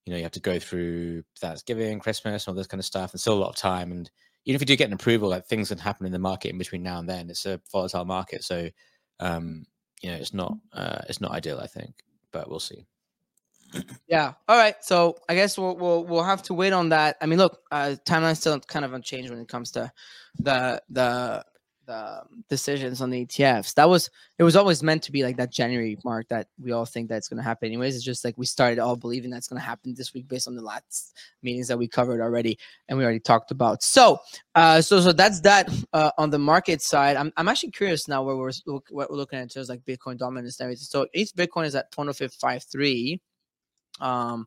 you 0.05 0.11
know, 0.11 0.17
you 0.17 0.23
have 0.23 0.31
to 0.33 0.39
go 0.39 0.59
through 0.59 1.23
Thanksgiving, 1.39 1.99
Christmas, 1.99 2.47
all 2.47 2.53
this 2.55 2.67
kind 2.67 2.79
of 2.79 2.85
stuff, 2.85 3.11
and 3.11 3.19
still 3.21 3.35
a 3.35 3.39
lot 3.39 3.49
of 3.49 3.55
time. 3.55 3.91
And 3.91 4.09
even 4.45 4.55
if 4.55 4.61
you 4.61 4.65
do 4.65 4.75
get 4.75 4.87
an 4.87 4.93
approval, 4.93 5.29
like 5.29 5.45
things 5.45 5.69
can 5.69 5.77
happen 5.77 6.05
in 6.05 6.11
the 6.11 6.19
market 6.19 6.49
in 6.49 6.57
between 6.57 6.83
now 6.83 6.99
and 6.99 7.09
then. 7.09 7.29
It's 7.29 7.45
a 7.45 7.59
volatile 7.71 8.05
market. 8.05 8.43
So, 8.43 8.69
um, 9.19 9.65
you 10.01 10.11
know, 10.11 10.17
it's 10.17 10.33
not, 10.33 10.55
uh, 10.73 11.01
it's 11.09 11.21
not 11.21 11.31
ideal, 11.31 11.59
I 11.59 11.67
think, 11.67 11.95
but 12.31 12.49
we'll 12.49 12.59
see. 12.59 12.85
Yeah. 14.07 14.33
All 14.47 14.57
right. 14.57 14.75
So 14.81 15.17
I 15.27 15.35
guess 15.35 15.57
we'll 15.57 15.75
we'll 15.75 16.05
we'll 16.05 16.23
have 16.23 16.43
to 16.43 16.53
wait 16.53 16.73
on 16.73 16.89
that. 16.89 17.17
I 17.21 17.25
mean, 17.25 17.39
look, 17.39 17.59
uh, 17.71 17.95
timeline's 18.05 18.39
still 18.39 18.59
kind 18.59 18.85
of 18.85 18.93
unchanged 18.93 19.29
when 19.29 19.39
it 19.39 19.47
comes 19.47 19.71
to 19.71 19.91
the 20.39 20.81
the 20.89 21.43
the 21.85 22.21
decisions 22.49 23.01
on 23.01 23.09
the 23.09 23.25
ETFs. 23.25 23.73
That 23.75 23.89
was 23.89 24.09
it 24.37 24.43
was 24.43 24.55
always 24.55 24.83
meant 24.83 25.03
to 25.03 25.11
be 25.11 25.23
like 25.23 25.37
that 25.37 25.51
January 25.51 25.97
mark 26.03 26.27
that 26.29 26.47
we 26.61 26.71
all 26.71 26.85
think 26.85 27.09
that's 27.09 27.27
going 27.27 27.37
to 27.37 27.43
happen. 27.43 27.67
Anyways, 27.67 27.95
it's 27.95 28.03
just 28.03 28.25
like 28.25 28.37
we 28.37 28.45
started 28.45 28.79
all 28.79 28.95
believing 28.95 29.29
that's 29.29 29.47
going 29.47 29.59
to 29.59 29.65
happen 29.65 29.93
this 29.93 30.13
week 30.13 30.27
based 30.27 30.47
on 30.47 30.55
the 30.55 30.61
last 30.61 31.15
meetings 31.43 31.67
that 31.67 31.77
we 31.77 31.87
covered 31.87 32.21
already 32.21 32.57
and 32.87 32.97
we 32.97 33.03
already 33.03 33.19
talked 33.19 33.51
about. 33.51 33.83
So, 33.83 34.19
uh, 34.55 34.81
so 34.81 34.99
so 34.99 35.11
that's 35.11 35.41
that 35.41 35.69
uh, 35.93 36.11
on 36.17 36.29
the 36.29 36.39
market 36.39 36.81
side. 36.81 37.17
I'm 37.17 37.31
I'm 37.37 37.47
actually 37.47 37.71
curious 37.71 38.07
now 38.07 38.23
where 38.23 38.35
we're 38.35 38.51
look, 38.65 38.87
what 38.89 39.09
we're 39.09 39.17
looking 39.17 39.39
at 39.39 39.43
in 39.43 39.49
terms 39.49 39.69
like 39.69 39.85
Bitcoin 39.85 40.17
dominance 40.17 40.59
and 40.59 40.65
everything. 40.65 40.85
So 40.85 41.07
each 41.13 41.31
Bitcoin 41.33 41.65
is 41.65 41.75
at 41.75 41.91
2553 41.91 43.21
um 44.01 44.45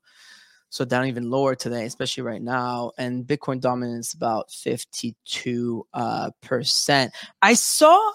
so 0.71 0.85
down 0.85 1.07
even 1.07 1.31
lower 1.31 1.55
today 1.55 1.85
especially 1.85 2.23
right 2.23 2.43
now 2.43 2.91
and 2.99 3.27
bitcoin 3.27 3.61
dominance 3.61 4.15
about 4.15 4.51
52 4.51 5.87
uh 5.95 6.31
percent 6.43 7.13
i 7.43 7.55
saw 7.55 8.13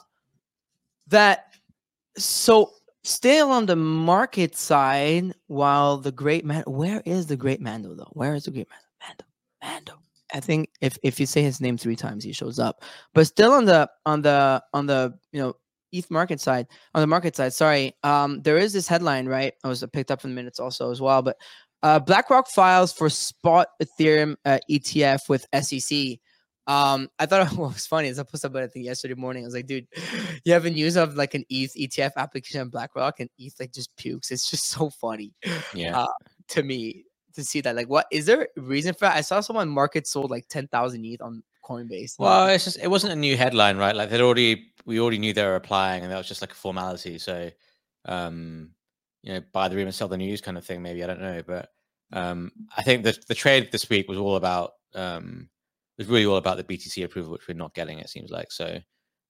that 1.07 1.53
so 2.17 2.72
still 3.03 3.51
on 3.51 3.65
the 3.65 3.75
market 3.75 4.55
side 4.55 5.33
while 5.48 5.98
the 5.98 6.12
great 6.12 6.45
man 6.45 6.63
where 6.67 7.01
is 7.05 7.27
the 7.27 7.38
great 7.38 7.60
mando 7.60 7.93
though 7.93 8.12
where 8.13 8.36
is 8.36 8.45
the 8.45 8.51
great 8.51 8.67
mando 8.69 8.86
mando 9.01 9.25
mando 9.62 9.93
i 10.33 10.39
think 10.39 10.69
if 10.81 10.98
if 11.03 11.19
you 11.19 11.25
say 11.25 11.41
his 11.41 11.60
name 11.60 11.77
three 11.77 11.95
times 11.95 12.24
he 12.24 12.31
shows 12.31 12.60
up 12.60 12.83
but 13.13 13.27
still 13.27 13.51
on 13.51 13.65
the 13.65 13.89
on 14.05 14.22
the 14.22 14.63
on 14.74 14.86
the 14.86 15.13
you 15.31 15.41
know 15.41 15.53
ETH 15.93 16.10
market 16.10 16.41
side 16.41 16.67
on 16.95 17.01
the 17.01 17.07
market 17.07 17.36
side. 17.36 17.53
Sorry, 17.53 17.95
um, 18.03 18.41
there 18.41 18.57
is 18.57 18.74
this 18.74 18.88
headline, 18.88 19.27
right? 19.27 19.53
I 19.63 19.67
was 19.67 19.86
picked 19.93 20.12
up 20.12 20.25
in 20.25 20.33
minutes 20.33 20.60
also 20.60 20.91
as 20.91 21.00
well, 21.00 21.22
but 21.22 21.38
uh, 21.84 22.00
BlackRock 22.00 22.48
files 22.48 22.92
for 22.92 23.10
spot 23.10 23.68
Ethereum 23.82 24.36
uh, 24.46 24.58
ETF 24.72 25.30
with 25.30 25.46
SEC. 25.62 26.18
Um, 26.66 27.10
I 27.20 27.25
thought 27.25 27.48
what 27.58 27.74
was 27.74 27.86
funny 27.86 28.08
is 28.08 28.18
I 28.18 28.24
posted 28.24 28.50
about 28.52 28.63
it 28.63 28.66
I 28.66 28.68
think 28.70 28.86
yesterday 28.86 29.16
morning. 29.16 29.44
I 29.44 29.48
was 29.48 29.54
like, 29.54 29.68
dude, 29.68 29.88
you 30.46 30.54
have 30.54 30.66
a 30.66 30.72
news 30.72 30.96
of 30.96 31.16
like 31.16 31.34
an 31.34 31.44
ETH 31.50 31.74
ETF 31.75 32.12
application 32.18 32.62
on 32.62 32.70
BlackRock 32.70 33.20
and 33.20 33.30
ETH 33.38 33.54
like 33.60 33.74
just 33.74 33.96
pukes. 33.98 34.32
It's 34.32 34.50
just 34.50 34.70
so 34.70 34.90
funny 34.90 35.34
Yeah. 35.74 36.00
Uh, 36.00 36.08
to 36.50 36.63
me 36.63 37.04
to 37.36 37.44
see 37.44 37.62
that. 37.62 37.75
Like, 37.75 37.90
what 37.90 38.08
is 38.12 38.25
there 38.25 38.48
a 38.58 38.62
reason 38.62 38.94
for 38.94 39.02
that? 39.02 39.18
I 39.18 39.22
saw 39.22 39.42
someone 39.42 39.70
market 39.70 40.08
sold 40.08 40.32
like 40.32 40.48
ten 40.48 40.68
thousand 40.68 41.06
ETH 41.06 41.22
on 41.22 41.44
Coinbase. 41.66 42.16
Well, 42.20 42.48
it's 42.48 42.66
just 42.66 42.80
it 42.80 42.90
wasn't 42.90 43.13
a 43.13 43.18
new 43.18 43.36
headline, 43.36 43.78
right? 43.78 43.96
Like 43.96 44.10
they'd 44.10 44.22
already 44.22 44.72
we 44.86 45.00
already 45.00 45.18
knew 45.18 45.34
they 45.34 45.44
were 45.44 45.56
applying, 45.56 46.04
and 46.04 46.12
that 46.12 46.18
was 46.18 46.28
just 46.28 46.42
like 46.42 46.52
a 46.52 46.56
formality. 46.56 47.18
So, 47.18 47.50
um, 48.06 48.72
you 49.24 49.34
know, 49.34 49.42
buy 49.53 49.68
the 49.68 49.75
rumor, 49.75 49.92
sell 49.92 50.08
the 50.08 50.18
news, 50.18 50.42
kind 50.42 50.58
of 50.58 50.65
thing. 50.65 50.82
Maybe 50.82 51.03
I 51.03 51.08
don't 51.08 51.22
know, 51.22 51.42
but 51.46 51.70
um, 52.12 52.51
I 52.77 52.84
think 52.84 53.03
the 53.03 53.18
the 53.27 53.36
trade 53.36 53.72
this 53.72 53.89
week 53.89 54.08
was 54.08 54.18
all 54.18 54.36
about 54.36 54.74
um, 54.94 55.50
was 55.98 56.08
really 56.08 56.25
all 56.25 56.38
about 56.38 56.58
the 56.58 56.63
BTC 56.63 57.03
approval, 57.03 57.32
which 57.32 57.48
we're 57.48 57.56
not 57.56 57.74
getting. 57.74 58.00
It 58.00 58.10
seems 58.10 58.30
like 58.30 58.51
so. 58.51 58.80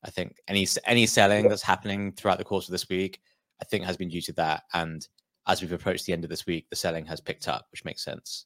I 0.03 0.09
think 0.09 0.35
any 0.47 0.67
any 0.85 1.05
selling 1.05 1.47
that's 1.47 1.61
happening 1.61 2.11
throughout 2.11 2.39
the 2.39 2.43
course 2.43 2.67
of 2.67 2.71
this 2.71 2.89
week, 2.89 3.21
I 3.61 3.65
think 3.65 3.85
has 3.85 3.97
been 3.97 4.09
due 4.09 4.21
to 4.21 4.33
that. 4.33 4.63
And 4.73 5.07
as 5.47 5.61
we've 5.61 5.71
approached 5.71 6.05
the 6.05 6.13
end 6.13 6.23
of 6.23 6.29
this 6.29 6.45
week, 6.45 6.65
the 6.69 6.75
selling 6.75 7.05
has 7.05 7.21
picked 7.21 7.47
up, 7.47 7.67
which 7.71 7.85
makes 7.85 8.03
sense. 8.03 8.45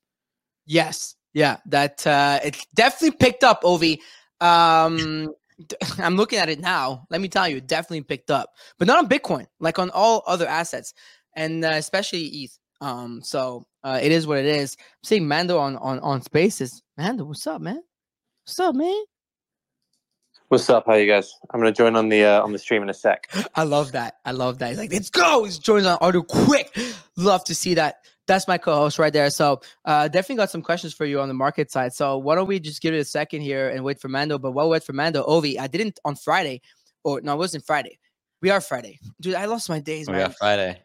Yes, 0.66 1.16
yeah, 1.34 1.58
that 1.68 2.06
uh, 2.06 2.40
it's 2.44 2.66
definitely 2.76 3.18
picked 3.18 3.44
up, 3.44 3.64
Ovi. 3.64 4.00
Um, 4.42 5.34
I'm 6.00 6.16
looking 6.16 6.40
at 6.40 6.50
it 6.50 6.60
now. 6.60 7.08
Let 7.10 7.22
me 7.22 7.28
tell 7.28 7.48
you, 7.48 7.58
it 7.58 7.68
definitely 7.68 8.02
picked 8.02 8.32
up, 8.32 8.54
but 8.78 8.88
not 8.88 9.00
on 9.00 9.10
Bitcoin, 9.10 9.48
like 9.60 9.80
on 9.80 9.90
all 9.90 10.24
other 10.28 10.48
assets, 10.48 10.94
and 11.38 11.64
uh, 11.64 11.70
especially 11.70 12.24
ETH. 12.26 12.60
Um, 12.82 13.22
so 13.24 13.66
uh, 13.84 14.00
it 14.02 14.12
is 14.12 14.28
what 14.28 14.40
it 14.40 14.46
is. 14.46 14.76
I'm 14.80 15.04
seeing 15.04 15.28
Mando 15.28 15.58
on 15.58 15.78
on 15.78 16.00
on 16.00 16.22
Spaces. 16.22 16.84
Mando, 16.98 17.24
what's 17.24 17.48
up, 17.48 17.62
man? 17.62 17.82
What's 18.46 18.60
up, 18.60 18.76
man? 18.76 19.04
What's 20.50 20.70
up? 20.70 20.86
How 20.88 20.94
you 20.96 21.08
guys? 21.08 21.34
I'm 21.54 21.60
gonna 21.60 21.72
join 21.72 21.96
on 21.96 22.10
the 22.10 22.24
uh, 22.26 22.44
on 22.44 22.52
the 22.52 22.60
stream 22.60 22.82
in 22.84 22.90
a 22.90 22.94
sec. 22.94 23.30
I 23.56 23.64
love 23.64 23.94
that. 23.94 24.16
I 24.26 24.32
love 24.32 24.60
that. 24.60 24.70
He's 24.70 24.78
like, 24.78 24.92
let's 24.92 25.10
go. 25.10 25.44
He's 25.44 25.58
joins 25.58 25.86
on 25.86 25.98
audio 26.02 26.22
quick. 26.24 26.78
Love 27.16 27.44
to 27.46 27.56
see 27.56 27.74
that. 27.76 27.98
That's 28.28 28.48
my 28.48 28.58
co-host 28.58 29.00
right 29.00 29.14
there. 29.14 29.30
So 29.30 29.62
uh, 29.86 30.10
definitely 30.10 30.36
got 30.36 30.50
some 30.52 30.62
questions 30.62 30.94
for 30.94 31.06
you 31.06 31.22
on 31.22 31.30
the 31.30 31.34
market 31.34 31.72
side. 31.72 31.94
So 31.94 32.18
why 32.18 32.36
don't 32.36 32.48
we 32.48 32.60
just 32.60 32.82
give 32.82 32.94
it 32.94 32.98
a 33.00 33.06
second 33.06 33.42
here 33.42 33.70
and 33.70 33.84
wait 33.86 34.02
for 34.02 34.10
Mando? 34.10 34.38
But 34.38 34.52
while 34.52 34.68
we 34.68 34.74
wait 34.74 34.84
for 34.84 34.92
Mando, 34.94 35.26
Ovi, 35.26 35.58
I 35.58 35.68
didn't 35.68 35.98
on 36.04 36.16
Friday, 36.16 36.62
or 37.04 37.22
no, 37.22 37.34
it 37.34 37.38
wasn't 37.38 37.66
Friday. 37.66 37.98
We 38.42 38.50
are 38.50 38.62
Friday, 38.62 39.00
dude. 39.20 39.36
I 39.36 39.46
lost 39.46 39.70
my 39.70 39.80
days, 39.80 40.08
We 40.08 40.14
man. 40.14 40.30
are 40.30 40.34
Friday. 40.34 40.82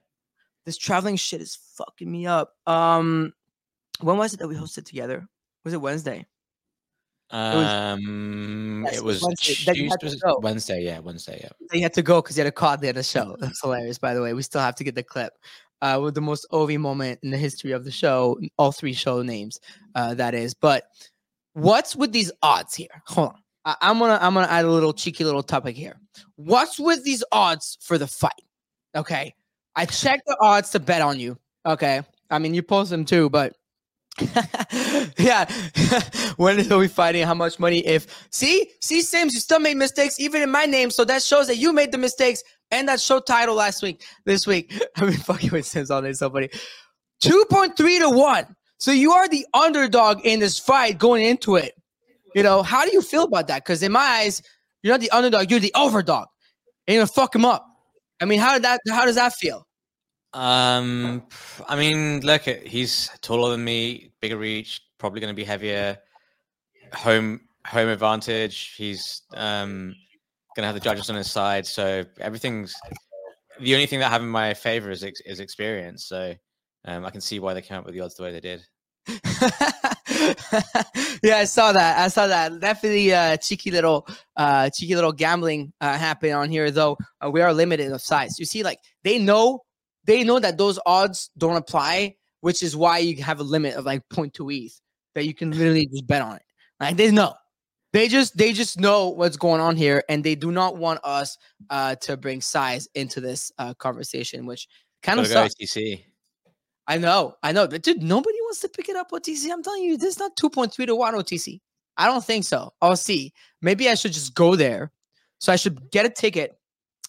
This 0.65 0.77
traveling 0.77 1.17
shit 1.17 1.41
is 1.41 1.57
fucking 1.77 2.11
me 2.11 2.27
up. 2.27 2.55
Um, 2.67 3.33
when 4.01 4.17
was 4.17 4.33
it 4.35 4.39
that 4.41 4.49
we 4.49 4.55
hosted 4.55 4.85
together? 4.85 5.27
Was 5.65 5.75
it 5.75 5.81
Wednesday? 5.81 6.27
was- 7.33 7.67
Um, 7.67 8.83
Yes, 8.85 8.97
it 8.99 9.05
was 9.05 9.23
Wednesday, 9.23 9.55
that 9.65 9.77
you 9.77 9.89
had 9.89 10.01
Tuesday, 10.01 10.21
was 10.27 10.35
it. 10.37 10.43
Wednesday. 10.43 10.85
Yeah, 10.85 10.99
Wednesday. 10.99 11.41
Yeah. 11.43 11.51
He 11.73 11.81
had 11.81 11.95
to 11.95 12.03
go 12.03 12.21
because 12.21 12.37
he 12.37 12.41
had 12.41 12.47
a 12.47 12.53
call 12.53 12.71
at 12.75 12.81
the 12.81 12.89
end 12.89 12.99
of 12.99 13.05
the 13.05 13.09
show. 13.09 13.37
That's 13.41 13.61
hilarious, 13.61 13.99
by 13.99 14.13
the 14.15 14.21
way. 14.23 14.35
We 14.35 14.43
still 14.43 14.61
have 14.61 14.75
to 14.77 14.85
get 14.85 14.95
the 14.95 15.03
clip. 15.03 15.33
Uh, 15.81 15.99
with 16.01 16.15
the 16.15 16.21
most 16.21 16.47
Ovi 16.53 16.79
moment 16.79 17.19
in 17.25 17.31
the 17.31 17.37
history 17.39 17.73
of 17.73 17.85
the 17.85 17.91
show, 17.91 18.39
all 18.57 18.71
three 18.71 18.93
show 18.93 19.21
names, 19.23 19.59
uh, 19.97 20.15
that 20.15 20.33
is. 20.35 20.55
But 20.55 20.85
what's 21.55 21.97
with 21.97 22.13
these 22.13 22.31
odds 22.43 22.75
here? 22.75 23.03
Hold 23.07 23.31
on. 23.31 23.39
I- 23.65 23.77
I'm 23.81 23.99
gonna 23.99 24.19
I'm 24.21 24.35
gonna 24.35 24.47
add 24.47 24.65
a 24.65 24.71
little 24.71 24.93
cheeky 24.93 25.25
little 25.25 25.43
topic 25.43 25.75
here. 25.77 25.99
What's 26.37 26.79
with 26.79 27.03
these 27.03 27.25
odds 27.33 27.79
for 27.81 27.97
the 27.99 28.07
fight? 28.07 28.31
Okay. 28.95 29.35
I 29.77 29.87
checked 29.87 30.27
the 30.27 30.37
odds 30.41 30.71
to 30.71 30.81
bet 30.81 31.03
on 31.03 31.19
you. 31.19 31.39
Okay. 31.67 32.03
I 32.31 32.39
mean 32.39 32.55
you 32.55 32.63
post 32.63 32.91
them 32.91 33.05
too, 33.05 33.31
but 33.31 33.57
yeah. 35.19 35.51
when 36.37 36.71
are 36.73 36.79
we 36.79 36.89
fighting? 36.89 37.25
How 37.25 37.35
much 37.35 37.59
money? 37.59 37.79
If 37.87 38.29
see, 38.31 38.71
see, 38.81 39.01
Sims, 39.01 39.35
you 39.35 39.41
still 39.41 39.61
made 39.61 39.77
mistakes, 39.77 40.21
even 40.21 40.43
in 40.43 40.51
my 40.51 40.67
name. 40.67 40.91
So 40.91 41.05
that 41.05 41.23
shows 41.23 41.47
that 41.47 41.57
you 41.57 41.73
made 41.73 41.93
the 41.93 41.99
mistakes 41.99 42.43
and 42.71 42.89
that 42.89 43.01
show 43.01 43.21
title 43.21 43.55
last 43.55 43.83
week, 43.83 44.05
this 44.25 44.47
week. 44.47 44.73
I've 44.97 45.09
been 45.09 45.19
fucking 45.19 45.51
with 45.51 45.67
Sims 45.67 45.91
all 45.91 46.03
day, 46.03 46.13
so 46.13 46.31
funny. 46.31 46.49
2.3 47.23 47.77
to 47.77 48.11
1. 48.11 48.57
So 48.79 48.91
you 48.91 49.13
are 49.13 49.29
the 49.29 49.47
underdog 49.55 50.21
in 50.25 50.41
this 50.41 50.59
fight 50.59 50.99
going 50.99 51.25
into 51.25 51.57
it. 51.57 51.75
You 52.35 52.43
know, 52.43 52.63
how 52.63 52.85
do 52.85 52.93
you 52.93 53.03
feel 53.03 53.25
about 53.25 53.47
that? 53.49 53.65
Because 53.65 53.83
in 53.83 53.93
my 53.93 54.01
eyes, 54.01 54.43
you're 54.83 54.93
not 54.93 55.01
the 55.01 55.11
underdog, 55.11 55.51
you're 55.51 55.61
the 55.61 55.73
overdog. 55.77 56.27
And 56.87 56.95
you're 56.95 57.03
gonna 57.03 57.07
fuck 57.07 57.35
him 57.35 57.45
up. 57.45 57.65
I 58.23 58.25
mean, 58.25 58.39
how 58.39 58.53
did 58.53 58.63
that 58.63 58.81
how 58.89 59.05
does 59.05 59.17
that 59.17 59.35
feel? 59.35 59.67
Um, 60.33 61.25
I 61.69 61.77
mean, 61.77 62.21
look, 62.21 62.43
he's 62.43 63.11
taller 63.21 63.51
than 63.51 63.65
me, 63.65 64.13
bigger 64.21 64.39
reach, 64.39 64.81
probably 64.99 65.21
going 65.21 65.35
to 65.35 65.37
be 65.37 65.45
heavier. 65.45 65.99
Home 66.95 67.41
home 67.67 67.89
advantage. 67.89 68.75
He's 68.77 69.23
um 69.35 69.95
going 70.55 70.63
to 70.63 70.67
have 70.67 70.75
the 70.75 70.81
judges 70.81 71.11
on 71.11 71.17
his 71.17 71.31
side, 71.31 71.67
so 71.67 72.05
everything's 72.21 72.75
the 73.61 73.75
only 73.75 73.87
thing 73.87 73.99
that 73.99 74.11
have 74.11 74.23
in 74.23 74.29
my 74.29 74.55
favor 74.55 74.91
is 74.91 75.03
is 75.27 75.41
experience. 75.41 76.07
So 76.07 76.35
um, 76.85 77.05
I 77.05 77.11
can 77.11 77.21
see 77.21 77.41
why 77.41 77.55
they 77.55 77.63
came 77.63 77.79
up 77.79 77.85
with 77.85 77.95
the 77.95 78.01
odds 78.01 78.15
the 78.15 78.23
way 78.23 78.33
they 78.33 78.41
did. 78.41 78.65
yeah, 81.23 81.39
I 81.39 81.45
saw 81.45 81.73
that. 81.73 81.99
I 81.99 82.09
saw 82.09 82.27
that. 82.29 82.61
Definitely 82.61 83.13
uh 83.13 83.37
cheeky 83.37 83.71
little 83.71 84.07
uh 84.37 84.71
cheeky 84.71 84.95
little 84.95 85.13
gambling 85.13 85.73
uh 85.81 85.99
happening 85.99 86.35
on 86.35 86.51
here 86.51 86.71
though. 86.71 86.97
Uh, 87.21 87.31
we 87.31 87.41
are 87.41 87.53
limited 87.53 87.91
of 87.93 88.01
size. 88.01 88.39
You 88.39 88.45
see 88.45 88.63
like 88.63 88.79
they 89.03 89.19
know 89.19 89.65
they 90.05 90.25
know 90.25 90.39
that 90.39 90.59
those 90.59 90.79
odds 90.87 91.31
don't 91.37 91.57
apply, 91.57 92.17
which 92.41 92.63
is 92.63 92.77
why 92.77 92.99
you 92.99 93.23
have 93.23 93.41
a 93.41 93.45
limit 93.45 93.75
of 93.75 93.85
like 93.85 94.03
0.2 94.13 94.67
ETH 94.67 94.81
that 95.15 95.27
you 95.27 95.35
can 95.35 95.51
literally 95.51 95.87
just 95.87 96.07
bet 96.07 96.23
on 96.23 96.37
it. 96.37 96.43
Like 96.81 96.97
they 96.97 97.11
know. 97.11 97.35
They 97.93 98.09
just 98.09 98.37
they 98.37 98.53
just 98.53 98.81
know 98.81 99.09
what's 99.11 99.37
going 99.37 99.61
on 99.61 99.77
here 99.77 100.03
and 100.09 100.25
they 100.25 100.35
do 100.35 100.51
not 100.53 100.77
want 100.77 101.01
us 101.05 101.37
uh 101.71 101.97
to 102.03 102.17
bring 102.17 102.41
size 102.41 102.89
into 102.95 103.21
this 103.21 103.53
uh 103.59 103.75
conversation 103.75 104.47
which 104.47 104.69
kind 105.03 105.19
of 105.21 105.27
sucks. 105.29 105.55
I 106.87 106.99
know, 106.99 107.35
I 107.43 107.53
know, 107.53 107.69
but 107.69 107.83
dude, 107.83 108.03
nobody 108.03 108.39
wants 108.53 108.61
to 108.61 108.69
pick 108.69 108.91
it 108.91 108.97
up 108.97 109.11
OTC. 109.11 109.51
I'm 109.51 109.63
telling 109.63 109.83
you, 109.83 109.97
this 109.97 110.15
is 110.15 110.19
not 110.19 110.37
2.3 110.37 110.87
to 110.87 110.95
1 110.95 111.15
OTC. 111.15 111.61
I 111.97 112.07
don't 112.07 112.23
think 112.23 112.45
so. 112.45 112.73
I'll 112.83 112.97
see. 112.97 113.33
Maybe 113.63 113.89
I 113.89 113.95
should 113.95 114.13
just 114.13 114.35
go 114.35 114.57
there. 114.57 114.93
So 115.39 115.53
I 115.53 115.57
should 115.57 115.91
get 115.91 116.05
a 116.05 116.11
ticket, 116.11 116.53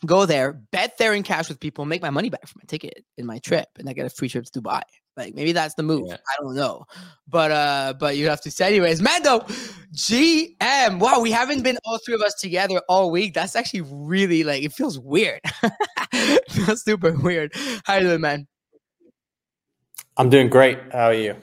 go 0.05 0.25
there, 0.25 0.53
bet 0.71 0.97
there 0.97 1.13
in 1.13 1.21
cash 1.23 1.49
with 1.49 1.59
people, 1.59 1.83
make 1.83 2.01
my 2.01 2.09
money 2.09 2.29
back 2.29 2.47
for 2.47 2.57
my 2.57 2.63
ticket 2.65 3.03
in 3.17 3.25
my 3.25 3.39
trip, 3.39 3.67
and 3.77 3.89
I 3.89 3.93
get 3.93 4.05
a 4.05 4.09
free 4.09 4.29
trip 4.29 4.45
to 4.45 4.61
Dubai. 4.61 4.81
Like 5.17 5.35
maybe 5.35 5.51
that's 5.51 5.75
the 5.75 5.83
move. 5.83 6.07
Yeah. 6.07 6.15
I 6.15 6.41
don't 6.41 6.55
know. 6.55 6.85
But 7.27 7.51
uh, 7.51 7.93
but 7.99 8.17
you 8.17 8.29
have 8.29 8.41
to 8.41 8.49
say 8.51 8.65
anyways. 8.65 9.01
Mando, 9.01 9.41
GM. 9.93 10.97
Wow, 10.97 11.19
we 11.19 11.29
haven't 11.29 11.61
been 11.61 11.77
all 11.85 11.99
three 12.03 12.15
of 12.15 12.21
us 12.21 12.33
together 12.33 12.81
all 12.89 13.11
week. 13.11 13.35
That's 13.35 13.55
actually 13.55 13.81
really 13.81 14.43
like 14.43 14.63
it 14.63 14.73
feels 14.73 14.97
weird. 14.97 15.41
it 16.13 16.51
feels 16.51 16.83
super 16.83 17.11
weird. 17.11 17.53
How 17.83 17.97
you 17.97 18.07
doing, 18.07 18.21
man? 18.21 18.47
I'm 20.17 20.29
doing 20.29 20.49
great. 20.49 20.79
How 20.91 21.05
are 21.05 21.13
you? 21.13 21.35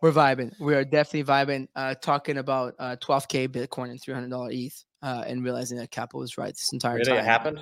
We're 0.00 0.12
vibing. 0.12 0.52
We 0.58 0.74
are 0.74 0.84
definitely 0.84 1.24
vibing. 1.24 1.68
Uh, 1.76 1.94
talking 1.94 2.38
about 2.38 2.74
uh, 2.78 2.96
12k 3.02 3.48
Bitcoin 3.48 3.90
and 3.90 4.00
300 4.00 4.30
dollar 4.30 4.48
ETH, 4.50 4.82
uh, 5.02 5.24
and 5.26 5.44
realizing 5.44 5.76
that 5.78 5.90
Capo 5.90 6.18
was 6.18 6.38
right 6.38 6.54
this 6.54 6.72
entire 6.72 6.96
Really, 6.96 7.10
time. 7.10 7.18
it 7.18 7.24
happened. 7.24 7.58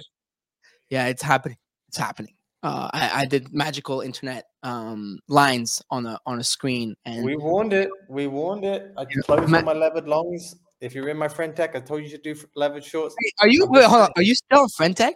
Yeah, 0.89 1.07
it's 1.07 1.23
happening. 1.23 1.59
It's 1.89 1.97
happening. 1.97 2.35
Uh, 2.63 2.91
I, 2.93 3.23
I 3.23 3.25
did 3.25 3.53
magical 3.53 4.01
internet 4.01 4.45
um, 4.63 5.19
lines 5.29 5.83
on 5.91 6.07
a 6.07 6.19
on 6.27 6.39
a 6.39 6.45
screen, 6.45 6.95
and 7.05 7.25
We 7.25 7.37
warned 7.37 7.73
it. 7.73 7.89
We 8.09 8.29
warned 8.29 8.65
it. 8.65 8.93
I 8.97 9.05
closed 9.25 9.49
Ma- 9.51 9.63
my 9.63 9.73
levered 9.73 10.07
longs. 10.09 10.55
If 10.81 10.95
you're 10.95 11.09
in 11.09 11.17
my 11.17 11.29
friend 11.29 11.55
tech, 11.57 11.75
I 11.75 11.81
told 11.81 12.03
you 12.03 12.09
to 12.11 12.19
do 12.19 12.37
levered 12.55 12.85
shorts. 12.85 13.17
Wait, 13.21 13.33
are 13.41 13.49
you 13.49 13.67
wait, 13.69 13.85
hold 13.85 14.03
on? 14.03 14.11
Are 14.17 14.23
you 14.23 14.37
still 14.37 14.69
friend 14.69 14.97
tech? 14.97 15.15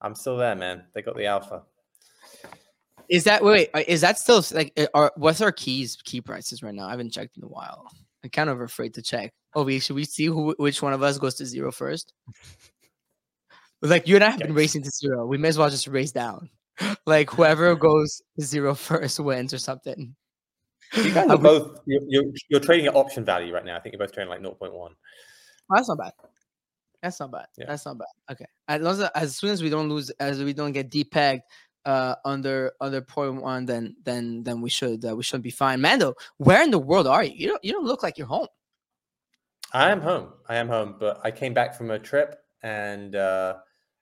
I'm 0.00 0.14
still 0.14 0.38
there, 0.38 0.54
man. 0.54 0.84
They 0.94 1.02
got 1.02 1.16
the 1.16 1.26
alpha. 1.26 1.64
Is 3.08 3.24
that 3.24 3.42
wait? 3.44 3.70
wait, 3.74 3.88
Is 3.88 4.00
that 4.00 4.18
still 4.18 4.42
like? 4.52 4.72
uh, 4.76 4.86
Are 4.94 5.12
what's 5.16 5.40
our 5.40 5.52
keys 5.52 5.96
key 6.04 6.20
prices 6.20 6.62
right 6.62 6.74
now? 6.74 6.86
I 6.86 6.90
haven't 6.90 7.12
checked 7.12 7.36
in 7.36 7.44
a 7.44 7.48
while. 7.48 7.88
I'm 8.24 8.30
kind 8.30 8.50
of 8.50 8.60
afraid 8.60 8.94
to 8.94 9.02
check. 9.02 9.32
Oh, 9.54 9.62
we 9.64 9.78
should 9.78 9.96
we 9.96 10.04
see 10.04 10.26
who 10.26 10.54
which 10.58 10.82
one 10.82 10.92
of 10.92 11.02
us 11.02 11.18
goes 11.18 11.34
to 11.36 11.46
zero 11.46 11.70
first? 11.72 12.12
Like 13.82 14.08
you 14.08 14.14
and 14.16 14.24
I 14.24 14.30
have 14.30 14.40
been 14.40 14.54
racing 14.54 14.82
to 14.82 14.90
zero. 14.90 15.26
We 15.26 15.38
may 15.38 15.48
as 15.48 15.58
well 15.58 15.70
just 15.70 15.86
race 15.86 16.12
down. 16.12 16.50
Like 17.06 17.30
whoever 17.30 17.74
goes 17.74 18.20
to 18.38 18.44
zero 18.44 18.74
first 18.88 19.18
wins 19.20 19.54
or 19.54 19.58
something. 19.58 20.14
You 20.94 21.12
guys 21.12 21.30
are 21.30 21.38
both. 21.38 21.78
You're, 21.86 22.02
you're, 22.06 22.24
you're 22.50 22.60
trading 22.60 22.86
at 22.86 22.94
option 22.94 23.24
value 23.24 23.52
right 23.54 23.64
now. 23.64 23.76
I 23.76 23.80
think 23.80 23.94
you're 23.94 23.98
both 24.06 24.12
trading 24.12 24.28
like 24.28 24.40
0.1. 24.40 24.70
Oh, 24.72 24.88
that's 25.70 25.88
not 25.88 25.98
bad. 25.98 26.12
That's 27.02 27.18
not 27.18 27.32
bad. 27.32 27.46
Yeah. 27.56 27.64
That's 27.68 27.86
not 27.86 27.98
bad. 27.98 28.06
Okay. 28.32 28.44
As 28.68 28.82
long 28.82 28.92
as 29.00 29.10
as 29.14 29.36
soon 29.36 29.50
as 29.50 29.62
we 29.62 29.70
don't 29.70 29.88
lose, 29.88 30.10
as 30.20 30.42
we 30.42 30.52
don't 30.52 30.72
get 30.72 30.90
depegged 30.90 31.40
uh 31.86 32.16
under 32.24 32.72
under 32.80 33.00
point 33.00 33.40
one, 33.40 33.64
then 33.64 33.96
then 34.04 34.42
then 34.42 34.60
we 34.60 34.68
should 34.68 35.04
uh, 35.04 35.16
we 35.16 35.22
should 35.22 35.40
be 35.40 35.50
fine. 35.50 35.80
Mando, 35.80 36.14
where 36.36 36.62
in 36.62 36.70
the 36.70 36.78
world 36.78 37.06
are 37.06 37.24
you? 37.24 37.32
You 37.34 37.48
don't 37.48 37.64
you 37.64 37.72
don't 37.72 37.86
look 37.86 38.02
like 38.02 38.18
you're 38.18 38.26
home. 38.26 38.48
I 39.72 39.90
am 39.90 40.00
home. 40.00 40.32
I 40.48 40.56
am 40.56 40.68
home, 40.68 40.96
but 40.98 41.20
I 41.24 41.30
came 41.30 41.54
back 41.54 41.74
from 41.74 41.90
a 41.90 41.98
trip 41.98 42.38
and 42.62 43.14
uh, 43.14 43.56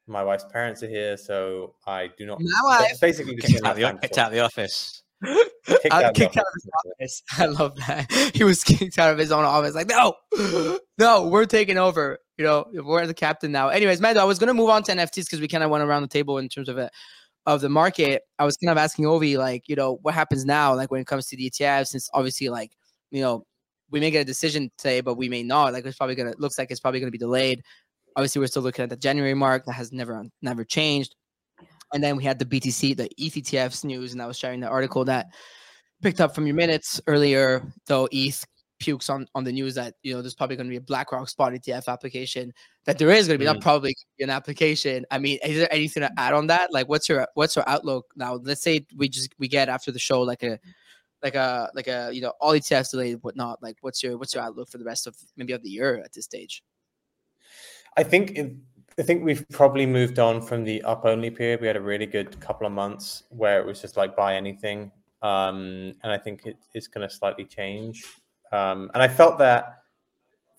my 0.07 0.23
wife's 0.23 0.45
parents 0.45 0.83
are 0.83 0.89
here, 0.89 1.17
so 1.17 1.75
I 1.87 2.11
do 2.17 2.27
not. 2.27 2.41
My 2.41 2.79
that's 2.81 2.93
wife? 2.93 3.01
basically 3.01 3.37
just 3.37 3.53
Kicked 3.53 3.67
out, 3.67 3.77
the, 3.77 3.99
kicked 4.01 4.19
out 4.19 4.31
the 4.33 4.41
office. 4.41 5.03
Kicked 5.67 5.87
out 5.93 6.05
of 6.05 6.15
the 6.15 6.21
kicked 6.21 6.37
out 6.37 6.45
of 6.45 6.55
his 6.55 6.71
office. 6.79 7.23
I 7.39 7.47
love 7.47 7.77
that. 7.87 8.33
He 8.35 8.45
was 8.45 8.63
kicked 8.65 8.99
out 8.99 9.13
of 9.13 9.19
his 9.19 9.33
own 9.33 9.45
office. 9.45 9.75
Like, 9.75 9.89
no, 9.89 10.15
no, 10.99 11.29
we're 11.29 11.47
taking 11.47 11.79
over. 11.79 12.19
You 12.37 12.45
know, 12.45 12.67
we're 12.73 13.07
the 13.07 13.15
captain 13.15 13.53
now. 13.53 13.69
Anyways, 13.69 14.01
Mando, 14.01 14.21
I 14.21 14.25
was 14.25 14.39
gonna 14.39 14.55
move 14.55 14.71
on 14.71 14.83
to 14.85 14.93
NFTs 14.93 15.25
because 15.25 15.41
we 15.41 15.49
kind 15.49 15.65
of 15.65 15.71
went 15.71 15.85
around 15.85 16.03
the 16.03 16.09
table 16.09 16.39
in 16.39 16.49
terms 16.49 16.69
of 16.69 16.79
it 16.79 16.91
of 17.47 17.61
the 17.61 17.69
market. 17.69 18.23
I 18.39 18.45
was 18.45 18.57
kind 18.57 18.71
of 18.71 18.79
asking 18.79 19.05
Ovi, 19.05 19.37
like, 19.37 19.69
you 19.69 19.77
know, 19.77 19.99
what 20.03 20.15
happens 20.15 20.45
now, 20.45 20.75
like 20.75 20.91
when 20.91 21.01
it 21.01 21.07
comes 21.07 21.27
to 21.27 21.37
the 21.37 21.51
ETFs, 21.51 21.89
since 21.89 22.09
obviously, 22.15 22.49
like, 22.49 22.73
you 23.11 23.21
know, 23.21 23.45
we 23.91 24.01
may 24.01 24.11
get 24.11 24.23
a 24.23 24.25
decision 24.25 24.71
today, 24.79 25.01
but 25.01 25.15
we 25.15 25.29
may 25.29 25.43
not. 25.43 25.73
Like 25.73 25.85
it's 25.87 25.97
probably 25.97 26.15
gonna 26.15 26.35
looks 26.39 26.59
like 26.59 26.71
it's 26.71 26.81
probably 26.81 27.01
gonna 27.01 27.13
be 27.13 27.19
delayed. 27.19 27.63
Obviously, 28.17 28.41
we're 28.41 28.47
still 28.47 28.63
looking 28.63 28.83
at 28.83 28.91
the 28.91 28.97
January 28.97 29.35
mark 29.35 29.65
that 29.67 29.73
has 29.73 29.93
never 29.93 30.25
never 30.43 30.65
changed. 30.65 31.15
And 31.93 32.03
then 32.03 32.17
we 32.17 32.25
had 32.25 32.39
the 32.39 32.45
BTC, 32.45 32.97
the 32.97 33.09
ETFs 33.21 33.85
news, 33.85 34.13
and 34.13 34.23
I 34.23 34.27
was 34.27 34.39
sharing 34.39 34.61
the 34.61 34.69
article 34.69 35.05
that 35.05 35.27
picked 36.03 36.21
up 36.21 36.35
from 36.35 36.47
your 36.47 36.57
minutes 36.57 37.01
earlier. 37.07 37.63
Though 37.87 38.09
ETH 38.11 38.45
pukes 38.81 39.09
on 39.09 39.27
on 39.35 39.45
the 39.45 39.53
news 39.53 39.75
that 39.77 39.95
you 40.03 40.15
know 40.15 40.23
there's 40.23 40.35
probably 40.35 40.57
going 40.57 40.67
to 40.67 40.71
be 40.71 40.77
a 40.77 40.81
BlackRock 40.81 41.29
spot 41.29 41.53
ETF 41.53 41.87
application. 41.89 42.53
That 42.87 42.99
there 42.99 43.11
is 43.11 43.27
going 43.27 43.39
to 43.39 43.45
be 43.45 43.49
mm. 43.49 43.55
not 43.55 43.63
probably 43.63 43.95
an 44.21 44.29
application. 44.29 45.07
I 45.11 45.19
mean, 45.19 45.39
is 45.43 45.57
there 45.57 45.73
anything 45.73 46.03
to 46.03 46.13
add 46.19 46.35
on 46.35 46.49
that? 46.49 46.71
Like, 46.73 46.89
what's 46.89 47.09
your 47.09 47.27
what's 47.35 47.57
your 47.57 47.67
outlook 47.69 48.07
now? 48.15 48.35
Let's 48.35 48.63
say 48.63 48.87
we 48.97 49.09
just 49.09 49.35
we 49.39 49.49
get 49.49 49.69
after 49.69 49.91
the 49.91 49.99
show 49.99 50.21
like 50.21 50.43
a 50.43 50.59
like 51.23 51.35
a 51.35 51.71
like 51.75 51.89
a 51.89 52.11
you 52.13 52.21
know 52.21 52.35
all 52.41 52.53
ETFs 52.53 52.91
delayed 52.91 53.19
whatnot. 53.23 53.63
Like, 53.63 53.79
what's 53.81 54.03
your 54.03 54.19
what's 54.19 54.35
your 54.35 54.45
outlook 54.45 54.69
for 54.69 54.79
the 54.79 54.85
rest 54.85 55.07
of 55.07 55.17
maybe 55.37 55.55
of 55.55 55.63
the 55.63 55.71
year 55.71 55.97
at 56.05 56.13
this 56.13 56.27
stage? 56.27 56.63
I 57.97 58.03
think 58.03 58.33
it, 58.33 58.55
I 58.99 59.03
think 59.03 59.25
we've 59.25 59.49
probably 59.51 59.87
moved 59.87 60.19
on 60.19 60.43
from 60.43 60.63
the 60.63 60.83
up 60.83 61.05
only 61.05 61.31
period. 61.31 61.61
We 61.61 61.67
had 61.67 61.77
a 61.77 61.81
really 61.81 62.07
good 62.07 62.39
couple 62.39 62.67
of 62.67 62.73
months 62.73 63.25
where 63.31 63.59
it 63.61 63.67
was 63.67 63.81
just 63.81 63.97
like 63.97 64.15
buy 64.15 64.37
anything, 64.37 64.93
um, 65.23 65.95
and 66.03 66.13
I 66.13 66.19
think 66.19 66.45
it, 66.45 66.57
it's 66.75 66.87
going 66.87 67.09
to 67.09 67.13
slightly 67.13 67.45
change. 67.45 68.05
Um, 68.53 68.91
and 68.95 69.03
I 69.03 69.09
felt 69.09 69.39
that 69.39 69.81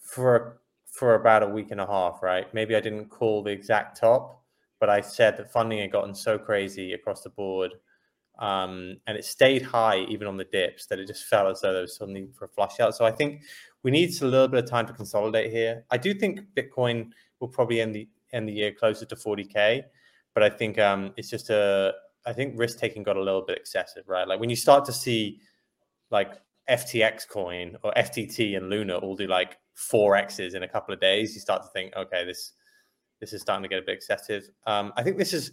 for 0.01 0.60
for 0.97 1.15
about 1.15 1.43
a 1.43 1.47
week 1.47 1.71
and 1.71 1.81
a 1.81 1.85
half, 1.85 2.23
right? 2.23 2.51
Maybe 2.53 2.75
I 2.75 2.79
didn't 2.79 3.09
call 3.09 3.43
the 3.43 3.51
exact 3.51 3.99
top, 3.99 4.41
but 4.79 4.89
I 4.89 5.01
said 5.01 5.35
that 5.37 5.51
funding 5.51 5.79
had 5.79 5.91
gotten 5.91 6.15
so 6.15 6.37
crazy 6.37 6.93
across 6.93 7.21
the 7.21 7.29
board, 7.29 7.73
um, 8.39 8.97
and 9.05 9.17
it 9.17 9.25
stayed 9.25 9.61
high 9.61 9.99
even 10.09 10.27
on 10.27 10.37
the 10.37 10.45
dips 10.45 10.85
that 10.87 10.99
it 10.99 11.07
just 11.07 11.25
felt 11.25 11.49
as 11.49 11.61
though 11.61 11.73
there 11.73 11.81
was 11.81 11.97
something 11.97 12.29
for 12.37 12.45
a 12.45 12.47
flush 12.47 12.79
out. 12.79 12.95
So 12.95 13.05
I 13.05 13.11
think 13.11 13.43
we 13.83 13.91
need 13.91 14.09
a 14.21 14.25
little 14.25 14.47
bit 14.47 14.63
of 14.63 14.69
time 14.69 14.87
to 14.87 14.93
consolidate 14.93 15.51
here. 15.51 15.83
I 15.91 15.97
do 15.97 16.13
think 16.13 16.41
Bitcoin 16.55 17.11
will 17.39 17.49
probably 17.49 17.81
end 17.81 17.95
the 17.95 18.07
end 18.33 18.47
the 18.47 18.53
year 18.53 18.71
closer 18.71 19.05
to 19.05 19.15
40k, 19.15 19.83
but 20.33 20.43
I 20.43 20.49
think 20.49 20.79
um, 20.79 21.13
it's 21.17 21.29
just 21.29 21.49
a 21.49 21.93
I 22.25 22.33
think 22.33 22.57
risk 22.57 22.79
taking 22.79 23.03
got 23.03 23.17
a 23.17 23.21
little 23.21 23.43
bit 23.45 23.57
excessive, 23.57 24.03
right? 24.07 24.27
Like 24.27 24.39
when 24.39 24.49
you 24.49 24.55
start 24.55 24.85
to 24.85 24.93
see 24.93 25.41
like 26.09 26.33
FTX 26.69 27.27
coin 27.27 27.77
or 27.83 27.91
FTT 27.97 28.57
and 28.57 28.69
Luna 28.69 28.97
all 28.97 29.15
do 29.15 29.27
like 29.27 29.57
four 29.75 30.15
X's 30.15 30.55
in 30.55 30.63
a 30.63 30.67
couple 30.67 30.94
of 30.94 31.00
days, 31.00 31.36
you 31.36 31.41
start 31.41 31.62
to 31.62 31.70
think, 31.70 31.96
okay, 31.96 32.25
this 32.25 32.53
this 33.20 33.32
is 33.32 33.41
starting 33.41 33.63
to 33.63 33.70
get 33.70 33.79
a 33.79 33.86
bit 33.86 33.96
excessive. 33.96 34.50
Um, 34.65 34.91
I 34.98 35.03
think 35.03 35.17
this 35.17 35.34
is 35.34 35.51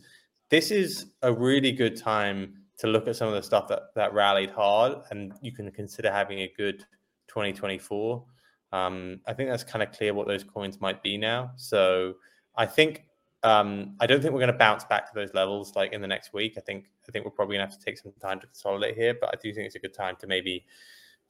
this 0.49 0.71
is 0.71 1.07
a 1.23 1.33
really 1.33 1.73
good 1.73 1.97
time 1.97 2.55
to 2.79 2.87
look 2.87 3.07
at 3.07 3.17
some 3.17 3.29
of 3.29 3.35
the 3.35 3.43
stuff 3.43 3.69
that 3.69 3.83
that 3.95 4.14
rallied 4.14 4.50
hard, 4.50 5.02
and 5.11 5.35
you 5.43 5.52
can 5.52 5.71
consider 5.71 6.11
having 6.11 6.41
a 6.41 6.52
good 6.57 6.81
2024. 7.29 8.25
Um, 8.73 9.21
I 9.26 9.35
think 9.35 9.50
that's 9.50 9.64
kind 9.64 9.83
of 9.83 9.93
clear 9.93 10.14
what 10.14 10.26
those 10.26 10.45
coins 10.45 10.81
might 10.81 11.02
be 11.02 11.19
now. 11.19 11.52
So 11.57 12.14
I 12.57 12.64
think 12.64 13.05
um, 13.43 13.97
I 14.00 14.07
don't 14.07 14.21
think 14.21 14.33
we're 14.33 14.41
going 14.41 14.52
to 14.52 14.59
bounce 14.59 14.85
back 14.85 15.07
to 15.07 15.12
those 15.14 15.35
levels 15.35 15.75
like 15.75 15.93
in 15.93 16.00
the 16.00 16.07
next 16.07 16.33
week. 16.33 16.55
I 16.57 16.61
think 16.61 16.87
I 17.09 17.12
think 17.12 17.25
we're 17.25 17.33
probably 17.33 17.57
going 17.57 17.67
to 17.67 17.73
have 17.73 17.79
to 17.79 17.85
take 17.85 17.99
some 17.99 18.12
time 18.21 18.41
to 18.41 18.47
consolidate 18.47 18.97
here, 18.97 19.14
but 19.21 19.31
I 19.31 19.38
do 19.43 19.52
think 19.52 19.67
it's 19.67 19.75
a 19.75 19.81
good 19.81 19.95
time 19.95 20.17
to 20.21 20.26
maybe 20.26 20.64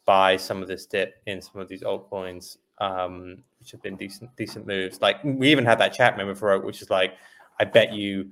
buy 0.04 0.36
some 0.36 0.62
of 0.62 0.68
this 0.68 0.86
dip 0.86 1.22
in 1.26 1.40
some 1.40 1.60
of 1.60 1.68
these 1.68 1.82
altcoins, 1.82 2.56
um, 2.78 3.42
which 3.58 3.70
have 3.70 3.82
been 3.82 3.96
decent 3.96 4.34
decent 4.36 4.66
moves. 4.66 5.00
Like 5.00 5.22
we 5.24 5.50
even 5.50 5.64
had 5.64 5.78
that 5.78 5.92
chat 5.92 6.16
member 6.16 6.34
for 6.34 6.58
which 6.60 6.82
is 6.82 6.90
like, 6.90 7.14
I 7.60 7.64
bet 7.64 7.92
you, 7.92 8.30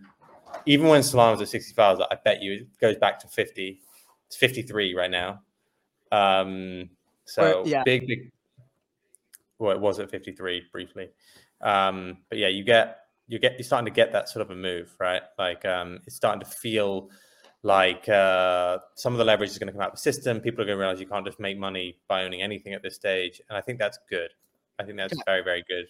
even 0.66 0.88
when 0.88 1.00
Solana 1.02 1.32
was 1.32 1.42
at 1.42 1.48
65, 1.48 2.00
I 2.00 2.16
bet 2.24 2.42
you 2.42 2.52
it 2.52 2.80
goes 2.80 2.96
back 2.96 3.18
to 3.20 3.28
50. 3.28 3.80
It's 4.26 4.36
53 4.36 4.94
right 4.94 5.10
now. 5.10 5.40
Um, 6.12 6.90
so 7.24 7.64
yeah. 7.66 7.82
big, 7.84 8.06
big. 8.06 8.30
Well, 9.58 9.72
it 9.72 9.80
was 9.80 9.98
at 9.98 10.10
53 10.10 10.64
briefly. 10.72 11.10
Um, 11.60 12.18
but 12.28 12.38
yeah, 12.38 12.48
you 12.48 12.64
get 12.64 13.00
you 13.28 13.38
get 13.38 13.52
you're 13.52 13.64
starting 13.64 13.86
to 13.86 13.92
get 13.92 14.12
that 14.12 14.28
sort 14.28 14.42
of 14.42 14.50
a 14.50 14.56
move, 14.56 14.94
right? 14.98 15.22
Like 15.38 15.64
um, 15.64 16.00
it's 16.06 16.16
starting 16.16 16.40
to 16.40 16.46
feel 16.46 17.10
like 17.62 18.08
uh, 18.08 18.78
some 18.94 19.12
of 19.12 19.18
the 19.18 19.24
leverage 19.24 19.50
is 19.50 19.58
going 19.58 19.66
to 19.66 19.72
come 19.72 19.82
out 19.82 19.90
of 19.90 19.96
the 19.96 20.00
system. 20.00 20.40
People 20.40 20.62
are 20.62 20.66
going 20.66 20.76
to 20.76 20.80
realize 20.80 21.00
you 21.00 21.06
can't 21.06 21.26
just 21.26 21.40
make 21.40 21.58
money 21.58 21.98
by 22.08 22.24
owning 22.24 22.42
anything 22.42 22.72
at 22.72 22.82
this 22.82 22.94
stage, 22.94 23.40
and 23.48 23.56
I 23.56 23.60
think 23.60 23.78
that's 23.78 23.98
good. 24.08 24.30
I 24.78 24.84
think 24.84 24.96
that's 24.96 25.14
very 25.26 25.42
very 25.42 25.64
good. 25.68 25.86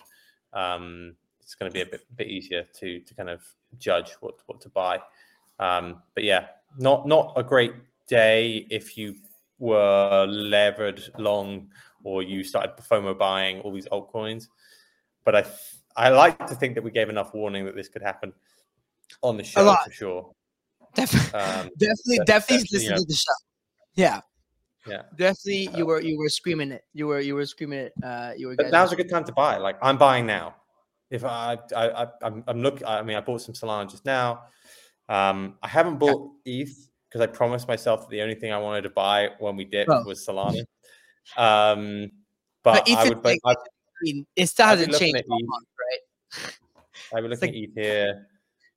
Um, 0.53 1.15
it's 1.41 1.55
going 1.55 1.71
to 1.71 1.75
be 1.75 1.83
a 1.83 1.87
bit, 1.87 2.05
bit 2.17 2.27
easier 2.27 2.65
to 2.79 3.01
to 3.01 3.15
kind 3.15 3.29
of 3.29 3.43
judge 3.79 4.13
what 4.21 4.35
what 4.47 4.61
to 4.63 4.69
buy. 4.69 5.01
Um, 5.59 6.03
but 6.15 6.25
yeah, 6.25 6.47
not 6.79 7.07
not 7.07 7.35
a 7.37 7.43
great 7.43 7.73
day 8.09 8.67
if 8.71 8.97
you 8.99 9.15
were 9.59 10.27
levered 10.29 11.03
long 11.19 11.69
or 12.03 12.23
you 12.23 12.43
started 12.43 12.73
FOMO 12.77 13.17
buying 13.17 13.61
all 13.61 13.73
these 13.73 13.87
altcoins. 13.89 14.49
But 15.25 15.37
I 15.37 15.45
I 15.97 16.09
like 16.09 16.47
to 16.47 16.55
think 16.55 16.75
that 16.75 16.83
we 16.83 16.91
gave 16.91 17.09
enough 17.09 17.35
warning 17.35 17.65
that 17.67 17.77
this 17.77 17.89
could 17.89 18.03
happen 18.03 18.33
on 19.23 19.37
the 19.37 19.45
show 19.45 19.77
for 19.85 19.93
sure. 19.93 20.31
Definitely, 20.95 21.39
um, 21.39 21.71
definitely, 21.79 22.19
definitely 22.27 22.67
listen 22.73 22.97
to 22.97 23.05
the 23.05 23.15
show. 23.15 23.33
Yeah, 23.95 24.21
yeah, 24.87 25.03
definitely. 25.17 25.71
You 25.77 25.87
were 25.87 26.01
you 26.01 26.19
were 26.19 26.29
screaming 26.29 26.73
it. 26.73 26.85
You 26.93 27.07
were 27.07 27.21
you 27.21 27.35
were 27.35 27.47
screaming 27.47 27.79
it. 27.81 27.93
Uh, 28.03 28.33
you 28.37 28.49
were. 28.49 28.57
But 28.57 28.71
now's 28.71 28.93
a 28.93 28.97
good 28.97 29.11
time 29.11 29.25
to 29.25 29.33
buy. 29.33 29.59
Like 29.59 29.77
I'm 29.83 29.99
buying 29.99 30.27
now. 30.27 30.57
If 31.11 31.25
I 31.25 31.59
I, 31.77 32.03
I 32.03 32.07
I'm 32.23 32.45
I'm 32.47 32.61
looking. 32.61 32.87
I 32.87 33.03
mean, 33.03 33.17
I 33.17 33.21
bought 33.21 33.43
some 33.43 33.55
Solana 33.55 33.91
just 33.91 34.05
now. 34.05 34.43
Um, 35.09 35.59
I 35.63 35.69
haven't 35.69 35.99
bought 35.99 36.31
yeah. 36.45 36.63
ETH 36.63 36.89
because 37.09 37.21
I 37.21 37.27
promised 37.27 37.67
myself 37.67 38.03
that 38.03 38.11
the 38.11 38.23
only 38.23 38.37
thing 38.37 38.53
I 38.53 38.59
wanted 38.59 38.83
to 38.83 38.91
buy 38.91 39.31
when 39.39 39.57
we 39.57 39.65
dipped 39.65 39.91
oh. 39.91 40.05
was 40.05 40.25
Solana. 40.25 40.65
Um, 41.37 42.11
but, 42.63 42.85
but 42.87 42.91
I 42.91 43.09
would. 43.09 43.25
Like, 43.25 43.41
I, 43.45 43.55
mean, 44.03 44.27
it 44.37 44.47
still 44.47 44.67
hasn't 44.67 44.95
changed, 44.95 45.25
month, 45.27 45.67
right? 45.79 46.55
I 47.13 47.21
would 47.21 47.31
look 47.31 47.43
like, 47.43 47.51
at 47.51 47.57
ETH 47.57 47.75
here. 47.75 48.29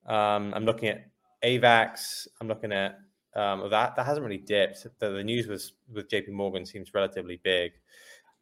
Um, 0.08 0.54
I'm 0.56 0.65
looking 0.65 0.89
at 0.89 1.06
AVAX, 1.43 2.27
I'm 2.39 2.47
looking 2.47 2.71
at 2.71 2.99
um, 3.36 3.69
that. 3.69 3.95
That 3.95 4.06
hasn't 4.06 4.25
really 4.25 4.38
dipped. 4.38 4.86
The, 4.99 5.10
the, 5.10 5.23
news 5.23 5.47
was 5.47 5.73
with 5.91 6.10
JP 6.10 6.29
Morgan 6.29 6.65
seems 6.65 6.93
relatively 6.93 7.39
big. 7.43 7.71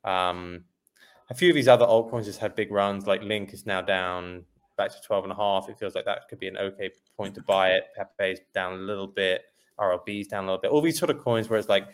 Um, 0.04 0.66
a 1.30 1.34
few 1.34 1.50
of 1.50 1.56
these 1.56 1.68
other 1.68 1.86
altcoins 1.86 2.26
just 2.26 2.40
had 2.40 2.56
big 2.56 2.72
runs, 2.72 3.08
like 3.08 3.24
Link 3.24 3.54
is 3.54 3.66
now 3.66 3.82
down 3.82 4.44
back 4.78 4.92
to 4.92 5.02
12 5.02 5.26
and 5.26 5.34
a 5.34 5.36
half. 5.36 5.70
It 5.70 5.78
feels 5.78 5.96
like 5.96 6.06
that 6.06 6.28
could 6.30 6.40
be 6.40 6.48
an 6.48 6.58
okay 6.58 6.90
point 7.16 7.36
to 7.36 7.44
buy 7.44 7.72
it. 7.72 7.86
Pepe 7.96 8.32
is 8.32 8.40
down 8.54 8.74
a 8.74 8.78
little 8.78 9.08
bit. 9.08 9.44
RLB 9.80 10.22
is 10.22 10.28
down 10.28 10.44
a 10.44 10.48
little 10.48 10.62
bit. 10.62 10.72
All 10.72 10.82
these 10.82 11.00
sort 11.00 11.10
of 11.10 11.20
coins 11.20 11.50
where 11.50 11.60
it's 11.60 11.70
like 11.70 11.88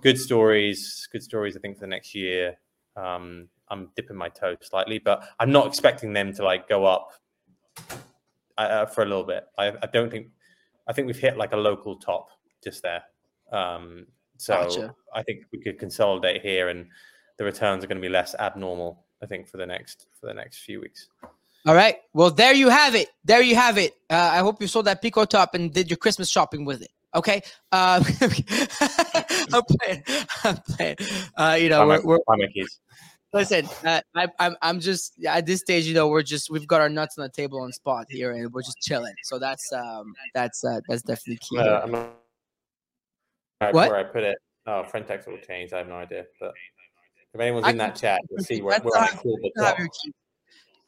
good 0.00 0.18
stories, 0.18 1.08
good 1.12 1.22
stories, 1.22 1.56
I 1.56 1.60
think, 1.60 1.76
for 1.76 1.82
the 1.82 1.86
next 1.86 2.14
year. 2.14 2.56
Um, 2.96 3.48
I'm 3.68 3.90
dipping 3.94 4.16
my 4.16 4.28
toe 4.28 4.56
slightly, 4.60 4.98
but 4.98 5.22
I'm 5.38 5.52
not 5.52 5.66
expecting 5.66 6.12
them 6.12 6.32
to 6.34 6.44
like 6.44 6.68
go 6.68 6.84
up 6.84 7.12
uh, 8.58 8.86
for 8.86 9.02
a 9.02 9.06
little 9.06 9.24
bit. 9.24 9.44
I, 9.56 9.68
I 9.68 9.86
don't 9.92 10.10
think 10.10 10.28
I 10.88 10.92
think 10.92 11.06
we've 11.06 11.18
hit 11.18 11.36
like 11.36 11.52
a 11.52 11.56
local 11.56 11.96
top 11.96 12.28
just 12.62 12.82
there. 12.82 13.02
Um, 13.52 14.06
so 14.36 14.54
gotcha. 14.54 14.94
I 15.14 15.22
think 15.22 15.44
we 15.52 15.60
could 15.60 15.78
consolidate 15.78 16.42
here, 16.42 16.68
and 16.68 16.86
the 17.36 17.44
returns 17.44 17.84
are 17.84 17.86
going 17.86 17.98
to 17.98 18.02
be 18.02 18.08
less 18.08 18.34
abnormal. 18.38 19.04
I 19.22 19.26
think 19.26 19.48
for 19.48 19.58
the 19.58 19.66
next 19.66 20.06
for 20.18 20.26
the 20.26 20.34
next 20.34 20.58
few 20.58 20.80
weeks. 20.80 21.08
All 21.66 21.74
right. 21.74 21.96
Well, 22.14 22.30
there 22.30 22.54
you 22.54 22.70
have 22.70 22.94
it. 22.94 23.08
There 23.24 23.42
you 23.42 23.54
have 23.54 23.76
it. 23.76 23.92
Uh, 24.08 24.30
I 24.32 24.38
hope 24.38 24.62
you 24.62 24.66
sold 24.66 24.86
that 24.86 25.02
Pico 25.02 25.26
top 25.26 25.54
and 25.54 25.72
did 25.72 25.90
your 25.90 25.98
Christmas 25.98 26.30
shopping 26.30 26.64
with 26.64 26.80
it. 26.80 26.90
Okay. 27.14 27.42
Um, 27.70 28.04
I'm 29.52 29.62
playing. 29.64 30.02
I'm 30.44 30.56
playing. 30.56 30.96
Uh, 31.36 31.58
you 31.60 31.68
know, 31.68 31.86
we're, 31.86 32.02
we're, 32.02 32.18
Listen, 33.32 33.68
uh, 33.84 34.00
I, 34.16 34.26
I'm 34.40 34.56
I'm 34.60 34.80
just 34.80 35.24
at 35.24 35.46
this 35.46 35.60
stage, 35.60 35.86
you 35.86 35.94
know, 35.94 36.08
we're 36.08 36.22
just 36.22 36.50
we've 36.50 36.66
got 36.66 36.80
our 36.80 36.88
nuts 36.88 37.16
on 37.16 37.22
the 37.22 37.28
table 37.28 37.60
on 37.60 37.72
spot 37.72 38.06
here, 38.08 38.32
and 38.32 38.52
we're 38.52 38.62
just 38.62 38.80
chilling. 38.80 39.14
So 39.22 39.38
that's 39.38 39.72
um 39.72 40.14
that's 40.34 40.64
uh, 40.64 40.80
that's 40.88 41.02
definitely 41.02 41.36
key. 41.36 41.58
Uh, 41.58 41.80
I'm 41.80 41.92
not, 41.92 42.12
what? 43.72 43.88
Where 43.88 43.96
I 43.96 44.02
put 44.02 44.24
it? 44.24 44.38
Oh, 44.66 44.82
friend 44.82 45.06
text 45.06 45.28
will 45.28 45.38
change. 45.38 45.72
I 45.72 45.78
have 45.78 45.88
no 45.88 45.94
idea, 45.94 46.26
but 46.40 46.54
if 47.32 47.40
anyone's 47.40 47.68
in 47.68 47.76
that 47.76 47.94
chat, 47.94 48.20
you'll 48.28 48.42
see 48.42 48.60
where, 48.62 48.80
where 48.80 48.98
I 48.98 49.10
pulled 49.10 49.40
the 49.54 49.90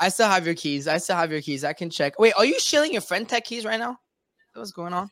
I 0.00 0.08
still 0.08 0.26
have 0.26 0.44
your 0.44 0.56
keys. 0.56 0.88
I 0.88 0.98
still 0.98 1.16
have 1.16 1.30
your 1.30 1.42
keys. 1.42 1.62
I 1.62 1.72
can 1.72 1.88
check. 1.88 2.18
Wait, 2.18 2.32
are 2.36 2.44
you 2.44 2.58
shilling 2.58 2.92
your 2.92 3.02
friend 3.02 3.28
tech 3.28 3.44
keys 3.44 3.64
right 3.64 3.78
now? 3.78 3.98
What's 4.54 4.72
going 4.72 4.92
on? 4.92 5.10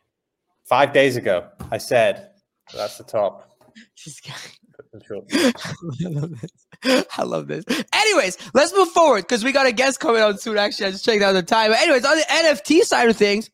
Five 0.65 0.93
days 0.93 1.17
ago, 1.17 1.49
I 1.71 1.79
said 1.79 2.31
that's 2.75 2.99
the 2.99 3.05
top. 3.05 3.47
I 4.27 6.09
love 6.09 6.31
this. 6.41 6.57
I 6.85 7.23
love 7.23 7.47
this. 7.47 7.65
Anyways, 7.93 8.39
let's 8.55 8.73
move 8.75 8.89
forward 8.89 9.23
because 9.23 9.45
we 9.45 9.53
got 9.53 9.67
a 9.67 9.73
guest 9.73 10.01
coming 10.01 10.23
on 10.23 10.39
soon. 10.39 10.57
Actually, 10.57 10.87
I 10.87 10.91
just 10.93 11.05
checked 11.05 11.23
out 11.23 11.33
the 11.33 11.43
time. 11.43 11.71
But 11.71 11.81
anyways, 11.81 12.05
on 12.05 12.17
the 12.17 12.25
NFT 12.25 12.83
side 12.83 13.09
of 13.09 13.17
things, 13.17 13.51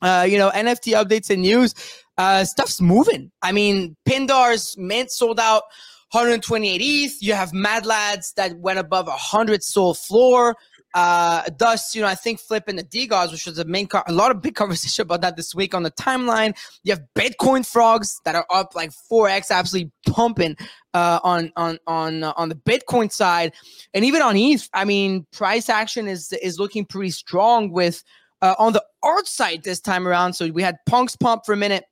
uh, 0.00 0.26
you 0.28 0.38
know, 0.38 0.50
NFT 0.50 0.94
updates 0.94 1.30
and 1.30 1.42
news, 1.42 1.74
uh, 2.18 2.44
stuff's 2.44 2.80
moving. 2.80 3.30
I 3.42 3.52
mean, 3.52 3.96
Pindar's 4.04 4.76
mint 4.78 5.10
sold 5.10 5.40
out 5.40 5.64
128 6.12 6.80
ETH. 6.80 7.22
You 7.22 7.34
have 7.34 7.52
Mad 7.52 7.86
Lads 7.86 8.32
that 8.36 8.56
went 8.58 8.78
above 8.78 9.06
100 9.06 9.62
Sol 9.62 9.94
floor. 9.94 10.56
Uh, 10.94 11.42
thus, 11.58 11.94
you 11.94 12.02
know, 12.02 12.08
I 12.08 12.14
think 12.14 12.38
flipping 12.40 12.76
the 12.76 12.84
DeGods, 12.84 13.32
which 13.32 13.46
was 13.46 13.58
a 13.58 13.64
main, 13.64 13.86
car- 13.86 14.04
a 14.06 14.12
lot 14.12 14.30
of 14.30 14.42
big 14.42 14.54
conversation 14.62 15.02
about 15.02 15.20
that 15.22 15.36
this 15.36 15.54
week 15.54 15.74
on 15.74 15.82
the 15.82 15.90
timeline. 15.92 16.56
You 16.84 16.92
have 16.92 17.02
Bitcoin 17.14 17.66
frogs 17.66 18.20
that 18.24 18.34
are 18.34 18.46
up 18.50 18.74
like 18.74 18.90
4x, 19.10 19.50
absolutely 19.50 19.90
pumping 20.06 20.56
uh, 20.94 21.20
on 21.22 21.52
on 21.56 21.78
on 21.86 22.24
uh, 22.24 22.32
on 22.36 22.48
the 22.48 22.54
Bitcoin 22.54 23.10
side, 23.10 23.52
and 23.94 24.04
even 24.04 24.22
on 24.22 24.36
ETH. 24.36 24.68
I 24.74 24.84
mean, 24.84 25.26
price 25.32 25.68
action 25.68 26.08
is 26.08 26.32
is 26.42 26.58
looking 26.58 26.84
pretty 26.84 27.10
strong 27.10 27.72
with 27.72 28.02
uh, 28.42 28.54
on 28.58 28.72
the 28.72 28.84
art 29.02 29.26
side 29.26 29.62
this 29.62 29.80
time 29.80 30.06
around. 30.06 30.34
So 30.34 30.48
we 30.48 30.62
had 30.62 30.76
Punk's 30.86 31.16
pump 31.16 31.46
for 31.46 31.52
a 31.52 31.56
minute. 31.56 31.84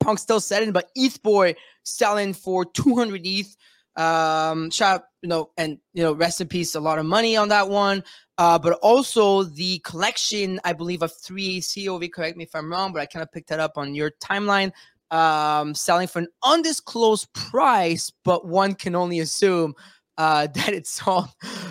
Punk 0.00 0.18
still 0.18 0.40
selling, 0.40 0.72
but 0.72 0.90
ETH 0.96 1.22
boy 1.22 1.54
selling 1.84 2.34
for 2.34 2.64
200 2.64 3.20
ETH. 3.24 3.56
Um, 3.96 4.70
shout 4.70 5.02
you 5.22 5.28
know, 5.28 5.50
and 5.56 5.78
you 5.94 6.02
know, 6.02 6.12
rest 6.12 6.40
in 6.40 6.48
peace, 6.48 6.74
a 6.74 6.80
lot 6.80 6.98
of 6.98 7.06
money 7.06 7.36
on 7.36 7.48
that 7.48 7.68
one. 7.68 8.04
Uh, 8.36 8.58
but 8.58 8.74
also 8.74 9.42
the 9.42 9.80
collection, 9.80 10.60
I 10.64 10.72
believe, 10.72 11.02
of 11.02 11.12
three 11.12 11.60
COV. 11.60 12.10
Correct 12.12 12.36
me 12.36 12.44
if 12.44 12.54
I'm 12.54 12.70
wrong, 12.70 12.92
but 12.92 13.02
I 13.02 13.06
kind 13.06 13.22
of 13.22 13.32
picked 13.32 13.48
that 13.48 13.60
up 13.60 13.72
on 13.76 13.94
your 13.94 14.12
timeline. 14.22 14.72
Um, 15.10 15.74
selling 15.74 16.06
for 16.06 16.18
an 16.18 16.28
undisclosed 16.42 17.32
price, 17.32 18.12
but 18.24 18.46
one 18.46 18.74
can 18.74 18.94
only 18.94 19.20
assume 19.20 19.74
uh, 20.18 20.46
that 20.54 20.68
it 20.68 20.86
sold 20.86 21.28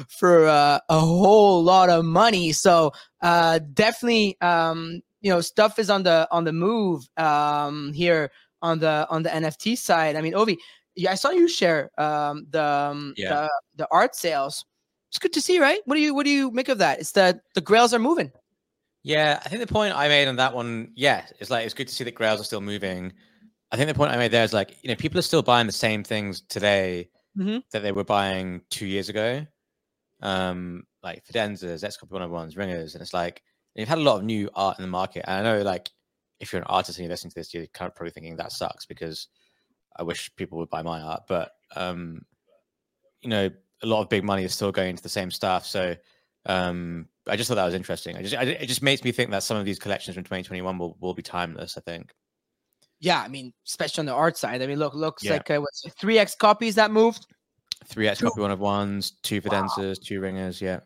for 0.10 0.47
uh, 0.47 0.80
a 0.89 0.99
whole 0.99 1.63
lot 1.63 1.89
of 1.89 2.03
money. 2.03 2.51
So 2.51 2.91
uh, 3.21 3.60
definitely, 3.73 4.38
um, 4.41 5.01
you 5.21 5.32
know, 5.32 5.41
stuff 5.41 5.80
is 5.80 5.89
on 5.89 6.03
the 6.03 6.27
on 6.32 6.43
the 6.43 6.53
move 6.53 7.08
um, 7.15 7.93
here 7.93 8.32
on 8.62 8.80
the 8.80 9.08
on 9.10 9.23
the 9.23 9.30
NFT 9.30 9.77
side. 9.77 10.15
I 10.15 10.21
mean, 10.21 10.34
Ovi, 10.34 10.58
yeah, 10.97 11.12
I 11.12 11.15
saw 11.15 11.29
you 11.29 11.47
share 11.47 11.89
um, 11.99 12.47
the, 12.49 12.63
um, 12.63 13.13
Yeah. 13.15 13.29
the 13.33 13.49
the 13.75 13.88
art 13.91 14.15
sales. 14.15 14.65
It's 15.10 15.19
good 15.19 15.33
to 15.33 15.41
see, 15.41 15.60
right? 15.60 15.79
What 15.86 15.95
do 15.95 16.01
you 16.01 16.13
what 16.13 16.25
do 16.25 16.31
you 16.31 16.51
make 16.51 16.67
of 16.69 16.79
that? 16.79 16.99
It's 16.99 17.12
that 17.13 17.41
the 17.55 17.62
grails 17.62 17.93
are 17.93 17.99
moving. 17.99 18.31
Yeah, 19.03 19.39
I 19.45 19.47
think 19.49 19.62
the 19.62 19.73
point 19.73 19.95
I 19.95 20.10
made 20.10 20.27
on 20.27 20.36
that 20.36 20.53
one, 20.53 20.91
yeah, 20.95 21.25
it's 21.39 21.49
like 21.49 21.65
it's 21.65 21.73
good 21.73 21.88
to 21.88 21.95
see 21.95 22.03
that 22.03 22.15
grails 22.15 22.41
are 22.41 22.43
still 22.43 22.60
moving. 22.62 23.13
I 23.71 23.77
think 23.77 23.88
the 23.88 23.93
point 23.93 24.12
I 24.12 24.17
made 24.17 24.31
there 24.31 24.43
is 24.43 24.53
like, 24.53 24.75
you 24.81 24.89
know, 24.89 24.95
people 24.95 25.17
are 25.19 25.23
still 25.23 25.41
buying 25.41 25.67
the 25.67 25.73
same 25.73 26.03
things 26.03 26.41
today 26.41 27.10
Mhm. 27.38 27.63
that 27.71 27.83
they 27.83 27.91
were 27.93 28.03
buying 28.03 28.62
two 28.69 28.86
years 28.86 29.07
ago. 29.10 29.45
Um, 30.21 30.83
like 31.03 31.23
Fidenzas, 31.25 31.83
X 31.83 31.95
Copy 31.97 32.13
101s, 32.15 32.57
Ringers, 32.57 32.95
and 32.95 33.01
it's 33.01 33.13
like 33.13 33.43
you've 33.75 33.88
had 33.88 33.99
a 33.99 34.01
lot 34.01 34.17
of 34.17 34.23
new 34.23 34.49
art 34.55 34.77
in 34.79 34.83
the 34.83 34.89
market. 34.89 35.23
And 35.27 35.47
I 35.47 35.51
know 35.57 35.62
like 35.63 35.89
if 36.39 36.51
you're 36.51 36.62
an 36.62 36.67
artist 36.67 36.97
and 36.97 37.03
you're 37.05 37.12
listening 37.12 37.31
to 37.31 37.36
this, 37.36 37.53
you're 37.53 37.67
kind 37.67 37.88
of 37.89 37.95
probably 37.95 38.12
thinking 38.12 38.36
that 38.38 38.51
sucks 38.51 38.86
because 38.86 39.27
I 39.97 40.03
wish 40.03 40.33
people 40.36 40.57
would 40.60 40.69
buy 40.69 40.81
my 40.81 41.01
art. 41.01 41.23
But 41.27 41.51
um, 41.75 42.21
you 43.21 43.29
know, 43.29 43.49
a 43.83 43.88
lot 43.88 44.01
of 44.01 44.10
big 44.10 44.23
money 44.23 44.43
is 44.43 44.53
still 44.53 44.71
going 44.71 44.95
to 44.95 45.03
the 45.03 45.10
same 45.10 45.31
stuff. 45.31 45.65
So 45.65 45.95
um, 46.45 47.07
I 47.27 47.36
just 47.36 47.47
thought 47.47 47.55
that 47.55 47.65
was 47.65 47.73
interesting. 47.73 48.15
I 48.15 48.21
just 48.21 48.36
I, 48.36 48.43
it 48.43 48.67
just 48.67 48.81
makes 48.81 49.03
me 49.03 49.12
think 49.12 49.31
that 49.31 49.43
some 49.43 49.57
of 49.57 49.65
these 49.65 49.79
collections 49.79 50.15
from 50.15 50.23
2021 50.23 50.77
will, 50.77 50.97
will 50.99 51.13
be 51.13 51.21
timeless. 51.23 51.77
I 51.77 51.81
think. 51.81 52.13
Yeah, 52.99 53.21
I 53.21 53.27
mean, 53.27 53.53
especially 53.67 54.01
on 54.01 54.05
the 54.07 54.13
art 54.13 54.38
side. 54.38 54.62
I 54.62 54.67
mean, 54.67 54.79
look, 54.79 54.95
looks 54.95 55.23
Yeah. 55.23 55.33
like 55.33 55.51
uh, 55.51 55.60
what's 55.60 55.83
three 55.99 56.17
X 56.17 56.33
copies 56.36 56.75
that 56.75 56.89
moved. 56.89 57.27
Three 57.86 58.07
X 58.07 58.21
copy 58.21 58.41
one 58.41 58.49
of 58.51 58.60
ones, 58.60 59.12
two 59.21 59.39
Wow. 59.45 59.67
Fidenzas, 59.67 60.01
two 60.01 60.19
Ringers. 60.19 60.60
Yeah, 60.62 60.79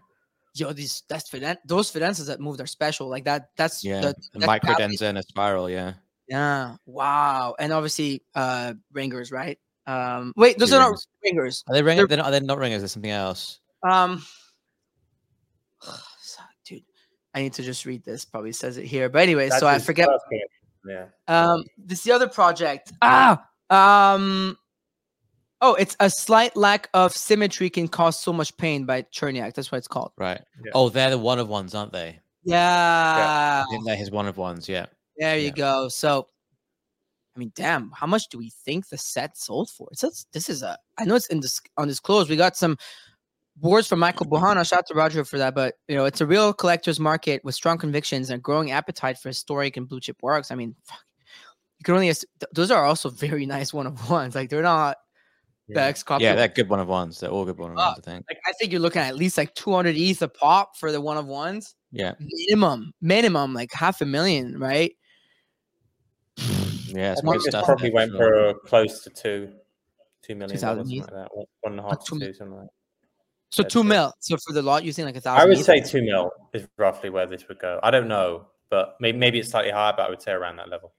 Yo, 0.54 0.74
these 0.74 1.04
that's 1.08 1.30
Fiden- 1.30 1.56
those 1.66 1.90
Fidenzas 1.92 2.28
that 2.28 2.42
moved 2.42 2.60
are 2.60 2.68
special. 2.68 3.08
Like 3.08 3.24
that. 3.24 3.50
That's 3.56 3.82
yeah. 3.84 4.02
the, 4.02 4.10
a 4.10 4.14
that's 4.34 4.46
micro 4.46 4.74
gotta 4.74 4.90
be- 4.90 4.98
Denza 4.98 5.04
and 5.04 5.18
a 5.20 5.24
spiral. 5.24 5.70
Yeah. 5.70 5.94
Yeah. 6.32 6.76
Wow. 6.86 7.56
And 7.60 7.74
obviously, 7.74 8.24
uh, 8.34 8.74
ringers, 8.94 9.32
right? 9.34 9.60
Um, 9.86 10.32
wait, 10.38 10.58
those 10.58 10.70
Two 10.70 10.78
are 10.78 10.80
not 10.80 10.86
ringers. 10.86 11.08
ringers. 11.24 11.64
Are 11.68 11.74
they 11.76 11.84
ringers? 11.84 12.08
They're- 12.08 12.16
They're 12.16 12.24
not. 12.24 12.32
They're 12.32 12.42
not 12.42 12.58
ringers. 12.58 12.82
There's 12.82 12.94
something 12.94 13.12
else. 13.12 13.60
Um, 13.84 14.24
dude, 16.66 16.84
I 17.36 17.42
need 17.42 17.54
to 17.54 17.64
just 17.64 17.86
read 17.86 18.04
this. 18.06 18.24
Probably 18.24 18.54
says 18.54 18.78
it 18.78 18.86
here, 18.86 19.10
but 19.10 19.22
anyway, 19.24 19.50
That's 19.50 19.60
so 19.60 19.68
I 19.68 19.80
forget. 19.80 20.08
Yeah. 20.88 21.06
Um, 21.28 21.64
this 21.78 22.00
is 22.00 22.06
the 22.06 22.12
other 22.14 22.30
project. 22.30 22.94
Ah, 23.02 23.46
um, 23.70 24.58
oh, 25.60 25.76
it's 25.76 25.96
a 26.00 26.10
slight 26.10 26.56
lack 26.56 26.90
of 26.94 27.12
symmetry 27.16 27.70
can 27.70 27.88
cause 27.88 28.18
so 28.20 28.32
much 28.32 28.56
pain 28.58 28.86
by 28.86 29.02
Cherniak. 29.04 29.54
That's 29.54 29.72
what 29.72 29.80
it's 29.80 29.88
called. 29.88 30.12
Right. 30.18 30.42
Yeah. 30.64 30.72
Oh, 30.74 30.90
they're 30.90 31.10
the 31.10 31.18
one 31.18 31.40
of 31.40 31.50
ones, 31.50 31.76
aren't 31.76 31.92
they? 31.92 32.20
Yeah. 32.44 33.64
I 33.68 33.70
think 33.70 33.86
they're 33.86 33.96
his 33.98 34.10
one 34.12 34.28
of 34.28 34.38
ones. 34.38 34.70
Yeah. 34.70 34.86
There 35.18 35.38
you 35.38 35.46
Yeah. 35.46 35.52
go. 35.52 35.88
So, 35.90 36.28
I 37.36 37.40
mean, 37.40 37.52
damn, 37.56 37.92
how 37.92 38.08
much 38.08 38.28
do 38.30 38.38
we 38.38 38.50
think 38.66 38.90
the 38.90 38.98
set 38.98 39.38
sold 39.38 39.70
for? 39.70 39.88
It's 39.92 40.04
it's- 40.04 40.26
this 40.34 40.50
is 40.50 40.64
a. 40.64 40.78
I 40.98 41.06
know 41.06 41.16
it's 41.16 41.28
in 41.28 41.40
this 41.40 41.62
undisclosed. 41.78 42.30
We 42.30 42.36
got 42.36 42.58
some 42.58 42.78
boards 43.56 43.88
from 43.88 44.00
Michael 44.00 44.26
Bouhanna. 44.26 44.68
Shout 44.68 44.80
out 44.80 44.88
to 44.88 44.94
Roger 44.94 45.24
for 45.24 45.38
that. 45.38 45.56
But 45.56 45.76
you 45.88 45.96
know, 45.96 46.06
it's 46.06 46.22
a 46.22 46.26
real 46.26 46.54
collector's 46.54 47.00
market 47.00 47.44
with 47.46 47.56
strong 47.56 47.78
convictions 47.78 48.30
and 48.30 48.42
growing 48.44 48.72
appetite 48.72 49.18
for 49.20 49.30
historic 49.30 49.78
and 49.78 49.88
blue 49.88 50.00
chip 50.00 50.18
works. 50.22 50.52
I 50.52 50.56
mean, 50.56 50.76
fuck, 50.84 51.00
you 51.80 51.84
can 51.84 51.96
only. 51.96 52.12
those 52.54 52.72
are 52.72 52.86
also 52.86 53.10
very 53.28 53.46
nice 53.46 53.74
one 53.74 53.88
of 53.88 54.10
ones. 54.10 54.36
Like 54.36 54.50
they're 54.50 54.62
not 54.62 54.98
the. 55.70 55.82
X 55.82 56.04
copy. 56.04 56.26
Yeah, 56.26 56.36
they're 56.36 56.50
good 56.50 56.68
one 56.68 56.82
of 56.82 56.90
ones. 56.90 57.22
They're 57.22 57.30
all 57.30 57.46
good 57.46 57.58
one 57.58 57.72
of 57.72 57.78
ones. 57.78 57.98
I 58.00 58.02
think. 58.02 58.26
like 58.30 58.40
I 58.46 58.52
think 58.60 58.74
you're 58.74 58.82
looking 58.82 59.02
at 59.02 59.08
at 59.08 59.16
least 59.16 59.38
like 59.38 59.54
200 59.56 59.96
ETH 59.96 60.22
a 60.22 60.28
pop 60.28 60.76
for 60.76 60.92
the 60.92 61.00
one 61.00 61.16
of 61.18 61.28
ones. 61.28 61.76
Yeah. 61.94 62.14
Minimum, 62.20 62.92
minimum, 63.02 63.54
like 63.54 63.72
half 63.74 64.02
a 64.02 64.06
million, 64.06 64.60
right? 64.60 64.94
Yeah. 66.96 67.14
It's 67.14 67.22
I 67.22 67.26
good 67.26 67.32
think 67.42 67.52
stuff. 67.52 67.66
probably 67.66 67.92
went 67.92 68.12
sure. 68.12 68.54
for 68.54 68.60
close 68.68 69.04
to 69.04 69.10
two, 69.10 69.54
two 70.22 70.36
million 70.36 70.60
dollars, 70.60 70.80
something 70.80 71.00
like 71.00 71.10
that. 71.10 71.30
One, 71.36 71.46
one 71.62 71.74
and 71.74 71.80
a 71.80 71.84
half 71.84 72.06
two 72.06 72.20
to 72.20 72.28
two, 72.28 72.34
something 72.34 72.56
like 72.58 72.66
that. 72.66 72.72
So 73.50 73.64
That's 73.64 73.74
two 73.74 73.82
it. 73.82 73.86
mil. 73.86 74.14
So 74.20 74.38
for 74.48 74.54
the 74.54 74.62
lot, 74.62 74.84
you 74.86 74.94
think 74.94 75.08
like 75.08 75.16
a 75.18 75.22
thousand? 75.22 75.42
I 75.42 75.46
would 75.46 75.58
ETH? 75.58 75.66
say 75.66 75.82
two 75.82 76.02
mil 76.04 76.32
is 76.54 76.68
roughly 76.78 77.10
where 77.10 77.26
this 77.28 77.48
would 77.48 77.60
go. 77.60 77.80
I 77.84 77.92
don't 77.92 78.08
know, 78.08 78.48
but 78.70 78.96
maybe, 79.00 79.18
maybe 79.18 79.40
it's 79.40 79.50
slightly 79.50 79.72
higher, 79.72 79.94
but 79.96 80.06
I 80.06 80.10
would 80.10 80.22
say 80.22 80.32
around 80.32 80.56
that 80.58 80.70
level. 80.70 80.94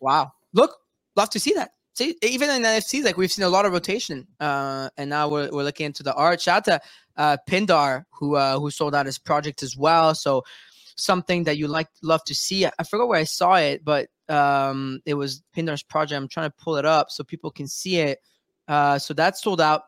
Wow. 0.00 0.32
Look, 0.52 0.76
love 1.16 1.30
to 1.30 1.40
see 1.40 1.54
that. 1.54 1.70
See, 1.94 2.16
even 2.22 2.50
in 2.50 2.62
NFC, 2.62 3.04
like 3.04 3.16
we've 3.16 3.32
seen 3.32 3.44
a 3.44 3.48
lot 3.48 3.66
of 3.66 3.72
rotation. 3.72 4.26
Uh, 4.40 4.88
and 4.96 5.10
now 5.10 5.28
we're, 5.28 5.50
we're 5.50 5.62
looking 5.62 5.86
into 5.86 6.02
the 6.02 6.14
art. 6.14 6.40
Shout 6.40 6.68
out 6.68 6.80
to 6.80 6.80
uh, 7.16 7.36
Pindar, 7.48 8.04
who 8.10 8.36
uh, 8.36 8.58
who 8.58 8.70
sold 8.70 8.94
out 8.94 9.06
his 9.06 9.18
project 9.18 9.62
as 9.62 9.76
well. 9.76 10.14
So 10.14 10.42
something 10.96 11.44
that 11.44 11.56
you 11.56 11.68
like 11.68 11.88
love 12.02 12.24
to 12.24 12.34
see. 12.34 12.66
I, 12.66 12.72
I 12.78 12.84
forgot 12.84 13.08
where 13.08 13.20
I 13.20 13.24
saw 13.24 13.54
it, 13.54 13.84
but 13.84 14.08
um, 14.28 15.00
it 15.06 15.14
was 15.14 15.42
Pindar's 15.54 15.82
project. 15.82 16.16
I'm 16.16 16.28
trying 16.28 16.50
to 16.50 16.56
pull 16.58 16.76
it 16.76 16.84
up 16.84 17.10
so 17.10 17.24
people 17.24 17.50
can 17.50 17.68
see 17.68 17.98
it. 17.98 18.18
Uh, 18.68 18.98
so 18.98 19.14
that's 19.14 19.42
sold 19.42 19.60
out. 19.60 19.82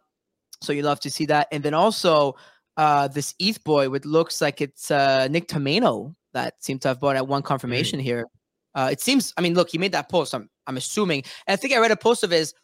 So 0.62 0.73
you 0.73 0.83
love 0.83 1.01
to 1.01 1.11
see 1.11 1.27
that. 1.27 1.49
And 1.53 1.62
then 1.62 1.75
also 1.75 2.35
uh, 2.77 3.09
this 3.09 3.35
ETH 3.38 3.62
boy, 3.64 3.88
which 3.90 4.05
looks 4.05 4.40
like 4.40 4.61
it's 4.61 4.90
uh, 4.90 5.29
Nick 5.29 5.49
Tomaino 5.49 6.14
that 6.33 6.62
seemed 6.62 6.83
to 6.83 6.88
have 6.88 7.01
bought 7.01 7.17
at 7.17 7.27
one 7.27 7.43
confirmation 7.43 8.01
here. 8.01 8.27
Uh, 8.75 8.88
it 8.90 9.01
seems. 9.01 9.33
I 9.37 9.40
mean, 9.40 9.55
look, 9.55 9.71
he 9.71 9.79
made 9.79 9.93
that 9.93 10.09
post. 10.09 10.35
I'm 10.35 10.51
I'm 10.67 10.77
assuming, 10.77 11.23
and 11.47 11.53
I 11.53 11.57
think 11.57 11.73
I 11.73 11.79
read 11.79 11.93
a 11.93 11.97
post 11.97 12.25
of 12.25 12.31
his 12.31 12.55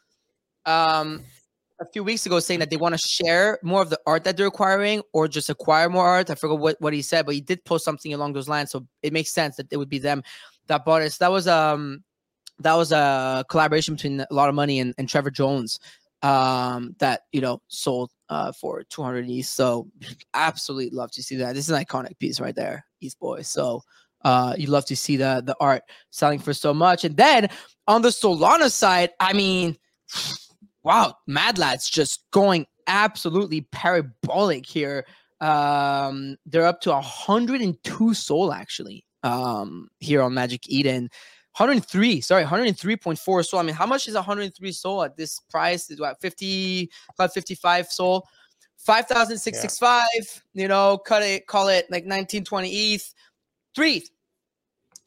um 0.67 1.23
a 1.81 1.87
few 1.87 2.05
weeks 2.05 2.27
ago 2.27 2.39
saying 2.41 2.61
that 2.61 2.71
they 2.71 2.77
want 2.77 2.95
to 2.95 2.99
share 2.99 3.59
more 3.63 3.81
of 3.81 3.89
the 3.91 3.99
art 4.07 4.25
that 4.25 4.37
they're 4.37 4.47
acquiring 4.47 5.03
or 5.13 5.27
just 5.27 5.49
acquire 5.49 5.89
more 5.89 6.07
art. 6.07 6.29
I 6.29 6.35
forgot 6.35 6.59
what, 6.59 6.77
what 6.81 6.93
he 6.93 7.01
said, 7.01 7.25
but 7.25 7.35
he 7.35 7.41
did 7.41 7.65
post 7.65 7.85
something 7.85 8.13
along 8.13 8.35
those 8.35 8.49
lines. 8.49 8.71
So 8.71 8.87
it 9.03 9.13
makes 9.13 9.33
sense 9.33 9.57
that 9.57 9.73
it 9.73 9.79
would 9.79 9.89
be 9.89 9.99
them 9.99 10.23
that 10.67 10.85
bought 10.85 11.03
it. 11.03 11.13
So 11.13 11.25
that 11.25 11.33
was 11.33 11.49
um 11.49 12.05
that 12.59 12.75
was 12.75 12.93
a 12.93 13.45
collaboration 13.49 13.95
between 13.95 14.25
Alotta 14.31 14.53
Money 14.53 14.81
and, 14.81 14.95
and 14.99 15.09
Trevor 15.09 15.31
Jones 15.31 15.81
um 16.23 16.95
that 16.99 17.23
you 17.33 17.41
know 17.41 17.63
sold 17.69 18.11
uh 18.29 18.53
for 18.53 18.83
200 18.85 19.29
ETH. 19.29 19.47
So 19.47 19.89
absolutely 20.35 20.91
love 20.91 21.11
to 21.13 21.23
see 21.23 21.37
that. 21.37 21.55
This 21.55 21.65
is 21.65 21.71
an 21.71 21.83
iconic 21.83 22.19
piece 22.19 22.41
right 22.41 22.55
there, 22.55 22.85
ETH 23.01 23.19
boy. 23.19 23.41
So 23.41 23.83
uh 24.23 24.55
you 24.59 24.67
love 24.67 24.85
to 24.87 24.97
see 24.97 25.17
the 25.17 25.43
the 25.45 25.57
art 25.61 25.83
selling 26.11 26.41
for 26.41 26.53
so 26.53 26.75
much. 26.75 27.05
And 27.05 27.17
then 27.17 27.49
on 27.89 28.03
the 28.03 28.09
Solana 28.09 28.71
side, 28.71 29.11
I 29.19 29.33
mean, 29.33 29.79
wow, 30.83 31.15
Mad 31.27 31.59
Lads 31.59 31.89
just 31.89 32.25
going 32.31 32.67
absolutely 32.87 33.63
parabolic 33.73 34.67
here. 34.67 35.07
Um, 35.41 36.37
they're 36.47 36.67
up 36.67 36.81
to 36.83 36.91
102 36.91 38.15
Sol 38.15 38.53
actually. 38.53 39.05
Um, 39.23 39.89
here 39.99 40.23
on 40.23 40.33
Magic 40.33 40.69
Eden. 40.69 41.11
103, 41.57 42.21
sorry, 42.21 42.45
103.4 42.45 43.47
Sol. 43.47 43.61
I 43.61 43.63
mean, 43.63 43.75
how 43.75 43.87
much 43.87 44.09
is 44.09 44.15
103 44.15 44.73
Sol 44.73 45.03
at 45.03 45.17
this 45.17 45.41
price? 45.51 45.91
Is 45.91 46.01
what 46.01 46.21
50, 46.21 46.91
about 47.15 47.35
55 47.35 47.87
Sol, 47.89 48.27
5,665. 48.79 50.03
You 50.55 50.69
know, 50.69 50.97
cut 50.97 51.23
it, 51.23 51.47
call 51.47 51.69
it 51.69 51.87
like 51.91 52.07
19, 52.07 52.45
20 52.45 52.95
ETH, 52.95 53.15
three, 53.75 54.05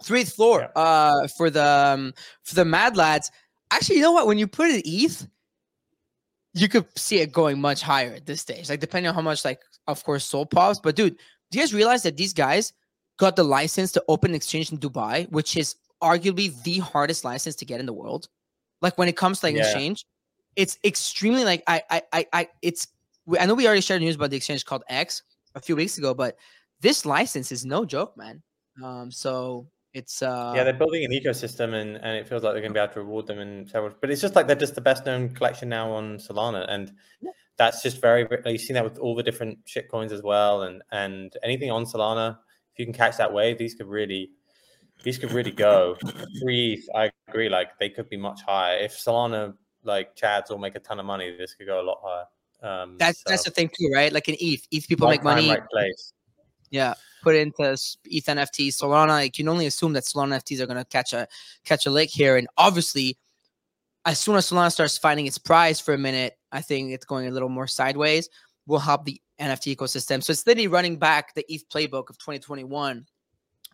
three 0.03 0.25
floor 0.25 0.69
uh 0.75 1.27
for 1.37 1.49
the 1.49 1.65
um, 1.65 2.13
for 2.43 2.55
the 2.55 2.65
Mad 2.65 2.97
Lads. 2.97 3.31
Actually, 3.71 3.95
you 3.95 4.01
know 4.01 4.11
what? 4.11 4.27
When 4.27 4.37
you 4.37 4.47
put 4.47 4.69
it 4.69 4.83
ETH, 4.85 5.27
you 6.53 6.69
could 6.69 6.85
see 6.97 7.19
it 7.19 7.31
going 7.31 7.59
much 7.59 7.81
higher 7.81 8.13
at 8.13 8.25
this 8.25 8.41
stage. 8.41 8.69
Like 8.69 8.79
depending 8.79 9.09
on 9.09 9.15
how 9.15 9.21
much, 9.21 9.43
like 9.43 9.61
of 9.87 10.03
course, 10.03 10.23
Sol 10.25 10.45
pops. 10.45 10.79
But 10.79 10.95
dude, 10.95 11.17
do 11.51 11.57
you 11.57 11.63
guys 11.63 11.73
realize 11.73 12.03
that 12.03 12.17
these 12.17 12.33
guys 12.33 12.73
got 13.17 13.35
the 13.35 13.43
license 13.43 13.91
to 13.93 14.03
open 14.07 14.31
an 14.31 14.35
exchange 14.35 14.71
in 14.71 14.77
Dubai, 14.77 15.29
which 15.31 15.57
is 15.57 15.75
arguably 16.01 16.61
the 16.63 16.79
hardest 16.79 17.23
license 17.23 17.55
to 17.57 17.65
get 17.65 17.79
in 17.79 17.85
the 17.85 17.93
world? 17.93 18.27
Like 18.81 18.97
when 18.97 19.07
it 19.07 19.17
comes 19.17 19.39
to 19.39 19.47
like 19.47 19.55
Yeah. 19.55 19.61
exchange, 19.61 20.05
it's 20.55 20.77
extremely 20.83 21.43
like 21.43 21.63
I 21.67 21.81
I 21.89 22.01
I, 22.13 22.25
I 22.33 22.49
it's. 22.61 22.87
I 23.39 23.45
know 23.45 23.53
we 23.53 23.65
already 23.65 23.81
shared 23.81 24.01
news 24.01 24.15
about 24.15 24.31
the 24.31 24.35
exchange 24.35 24.65
called 24.65 24.83
X, 24.89 25.23
a 25.55 25.61
few 25.61 25.75
weeks 25.75 25.97
ago, 25.97 26.13
but 26.13 26.37
this 26.81 27.05
license 27.05 27.51
is 27.51 27.65
no 27.65 27.85
joke, 27.85 28.17
man. 28.17 28.43
Um, 28.83 29.11
so 29.11 29.67
it's 29.93 30.21
uh 30.21 30.53
yeah, 30.55 30.63
they're 30.63 30.73
building 30.73 31.05
an 31.05 31.11
ecosystem, 31.11 31.73
and, 31.73 31.97
and 31.97 32.17
it 32.17 32.27
feels 32.27 32.43
like 32.43 32.53
they're 32.53 32.61
going 32.61 32.73
to 32.73 32.77
be 32.79 32.83
able 32.83 32.93
to 32.93 32.99
reward 33.01 33.27
them 33.27 33.39
in 33.39 33.67
several. 33.67 33.93
But 34.01 34.09
it's 34.09 34.21
just 34.21 34.35
like 34.35 34.47
they're 34.47 34.55
just 34.55 34.75
the 34.75 34.81
best 34.81 35.05
known 35.05 35.29
collection 35.29 35.69
now 35.69 35.91
on 35.91 36.17
Solana, 36.17 36.65
and 36.69 36.91
Yeah. 37.21 37.31
that's 37.57 37.81
just 37.83 38.01
very. 38.01 38.27
You've 38.45 38.61
seen 38.61 38.73
that 38.75 38.83
with 38.83 38.97
all 38.97 39.15
the 39.15 39.23
different 39.23 39.59
shit 39.65 39.89
coins 39.89 40.11
as 40.11 40.21
well, 40.23 40.63
and 40.63 40.81
and 40.91 41.35
anything 41.43 41.71
on 41.71 41.85
Solana. 41.85 42.37
If 42.73 42.79
you 42.79 42.85
can 42.85 42.93
catch 42.93 43.17
that 43.17 43.31
wave, 43.31 43.59
these 43.59 43.75
could 43.75 43.85
really, 43.87 44.31
these 45.03 45.19
could 45.19 45.31
really 45.31 45.51
go. 45.51 45.95
Free, 46.41 46.73
ETH, 46.73 46.89
I 46.95 47.11
agree. 47.27 47.47
Like 47.49 47.77
they 47.79 47.89
could 47.89 48.09
be 48.09 48.17
much 48.17 48.41
higher 48.41 48.79
if 48.79 48.93
Solana, 48.97 49.53
like 49.83 50.15
Chads, 50.15 50.49
will 50.49 50.57
make 50.57 50.73
a 50.75 50.79
ton 50.79 50.99
of 50.99 51.05
money. 51.05 51.35
This 51.37 51.53
could 51.53 51.67
go 51.67 51.79
a 51.79 51.85
lot 51.85 51.99
higher. 52.03 52.25
Um, 52.63 52.97
that's 52.97 53.21
that's 53.27 53.43
the 53.43 53.51
thing 53.51 53.69
too, 53.69 53.91
right? 53.93 54.11
Like 54.11 54.27
in 54.27 54.35
ETH, 54.39 54.65
ETH 54.71 54.87
people 54.87 55.07
right 55.07 55.19
make 55.19 55.23
money. 55.23 55.49
right 55.49 55.69
place. 55.69 56.13
Yeah, 56.71 56.95
put 57.23 57.35
into 57.35 57.63
ETH 57.63 58.25
NFTs. 58.25 58.75
Solana, 58.81 59.23
you 59.23 59.31
can 59.31 59.47
only 59.47 59.65
assume 59.65 59.93
that 59.93 60.03
Solana 60.03 60.37
NFTs 60.39 60.59
are 60.59 60.67
gonna 60.67 60.85
catch 60.85 61.13
a 61.13 61.27
catch 61.63 61.85
a 61.85 61.89
lick 61.89 62.09
here, 62.09 62.37
and 62.37 62.47
obviously, 62.57 63.17
as 64.05 64.19
soon 64.19 64.35
as 64.35 64.49
Solana 64.49 64.71
starts 64.71 64.97
finding 64.97 65.25
its 65.25 65.37
prize 65.37 65.79
for 65.79 65.93
a 65.93 65.97
minute, 65.97 66.37
I 66.51 66.61
think 66.61 66.91
it's 66.91 67.05
going 67.05 67.27
a 67.27 67.31
little 67.31 67.49
more 67.49 67.67
sideways. 67.67 68.29
Will 68.67 68.79
help 68.79 69.05
the 69.05 69.19
NFT 69.39 69.75
ecosystem. 69.75 70.23
So 70.23 70.31
it's 70.31 70.45
literally 70.47 70.67
running 70.67 70.97
back 70.97 71.33
the 71.35 71.45
ETH 71.51 71.67
playbook 71.69 72.09
of 72.09 72.17
2021 72.17 73.05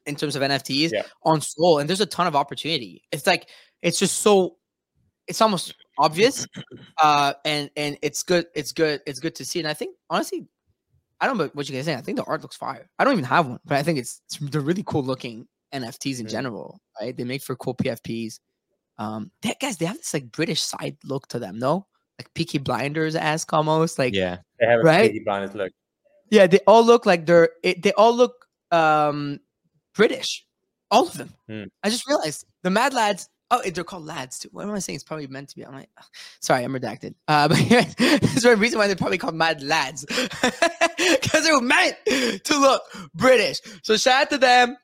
in 0.05 0.15
terms 0.15 0.35
of 0.35 0.41
NFTs 0.41 0.91
Yeah. 0.91 1.03
on 1.23 1.41
Sol, 1.41 1.79
and 1.79 1.89
there's 1.89 2.01
a 2.01 2.05
ton 2.05 2.25
of 2.27 2.35
opportunity. 2.35 3.03
It's 3.11 3.27
like 3.27 3.49
it's 3.81 3.99
just 3.99 4.19
so 4.21 4.57
it's 5.27 5.41
almost 5.41 5.75
obvious, 5.99 6.47
uh, 7.03 7.33
and 7.45 7.69
and 7.75 7.97
it's 8.01 8.23
good. 8.23 8.47
It's 8.55 8.71
good. 8.71 9.01
It's 9.05 9.19
good 9.19 9.35
to 9.35 9.45
see. 9.45 9.59
And 9.59 9.67
I 9.67 9.73
think 9.75 9.95
honestly, 10.09 10.47
I 11.21 11.27
don't 11.27 11.37
know 11.37 11.49
what 11.53 11.67
you 11.69 11.75
guys 11.75 11.85
think. 11.85 11.97
I 11.97 12.01
think 12.01 12.17
the 12.17 12.23
art 12.23 12.41
looks 12.41 12.55
fire. 12.55 12.89
I 12.97 13.03
don't 13.03 13.13
even 13.13 13.25
have 13.25 13.47
one, 13.47 13.59
but 13.65 13.77
I 13.77 13.83
think 13.83 13.99
it's, 13.99 14.21
it's 14.27 14.37
they're 14.37 14.61
really 14.61 14.83
cool 14.85 15.03
looking 15.03 15.47
NFTs 15.73 16.19
in 16.19 16.27
general, 16.27 16.79
right? 16.99 17.15
They 17.15 17.23
make 17.23 17.41
for 17.41 17.55
cool 17.55 17.75
PFPs. 17.75 18.39
Um, 18.97 19.31
they, 19.41 19.53
guys, 19.59 19.77
they 19.77 19.85
have 19.85 19.97
this 19.97 20.13
like 20.13 20.31
British 20.31 20.61
side 20.61 20.97
look 21.03 21.27
to 21.29 21.39
them, 21.39 21.59
no? 21.59 21.87
Like 22.17 22.33
Peaky 22.33 22.57
Blinders 22.57 23.15
esque 23.15 23.51
almost. 23.53 23.99
Like, 23.99 24.13
yeah. 24.13 24.37
They 24.59 24.67
have 24.67 24.79
a 24.79 24.83
Right? 24.83 25.11
Peaky 25.11 25.23
Blinders 25.25 25.55
look. 25.55 25.71
Yeah, 26.29 26.47
they 26.47 26.59
all 26.67 26.83
look 26.83 27.05
like 27.05 27.25
they're. 27.25 27.49
It, 27.63 27.81
they 27.81 27.91
all 27.93 28.15
look 28.15 28.33
um 28.71 29.39
British, 29.95 30.45
all 30.91 31.07
of 31.07 31.17
them. 31.17 31.33
Mm. 31.49 31.67
I 31.83 31.89
just 31.89 32.07
realized 32.07 32.45
the 32.63 32.69
Mad 32.69 32.93
Lads. 32.93 33.29
Oh, 33.51 33.61
they're 33.61 33.83
called 33.83 34.05
lads 34.05 34.39
too. 34.39 34.49
What 34.51 34.67
am 34.67 34.73
I 34.73 34.79
saying? 34.79 34.95
It's 34.95 35.03
probably 35.03 35.25
meant 35.27 35.49
to 35.49 35.55
be. 35.55 35.65
I'm 35.65 35.73
like, 35.73 35.89
ugh, 35.97 36.05
sorry, 36.39 36.63
I'm 36.63 36.73
redacted. 36.73 37.15
Uh, 37.27 37.47
but 37.49 37.57
there's 37.97 38.45
a 38.45 38.55
reason 38.55 38.77
why 38.77 38.87
they're 38.87 38.95
probably 38.95 39.17
called 39.17 39.35
Mad 39.35 39.63
Lads 39.63 40.05
because 40.05 41.43
they 41.43 41.51
were 41.51 41.61
meant 41.61 41.95
to 42.05 42.59
look 42.59 42.83
British. 43.15 43.61
So 43.81 43.97
shout 43.97 44.23
out 44.23 44.29
to 44.31 44.37
them, 44.37 44.77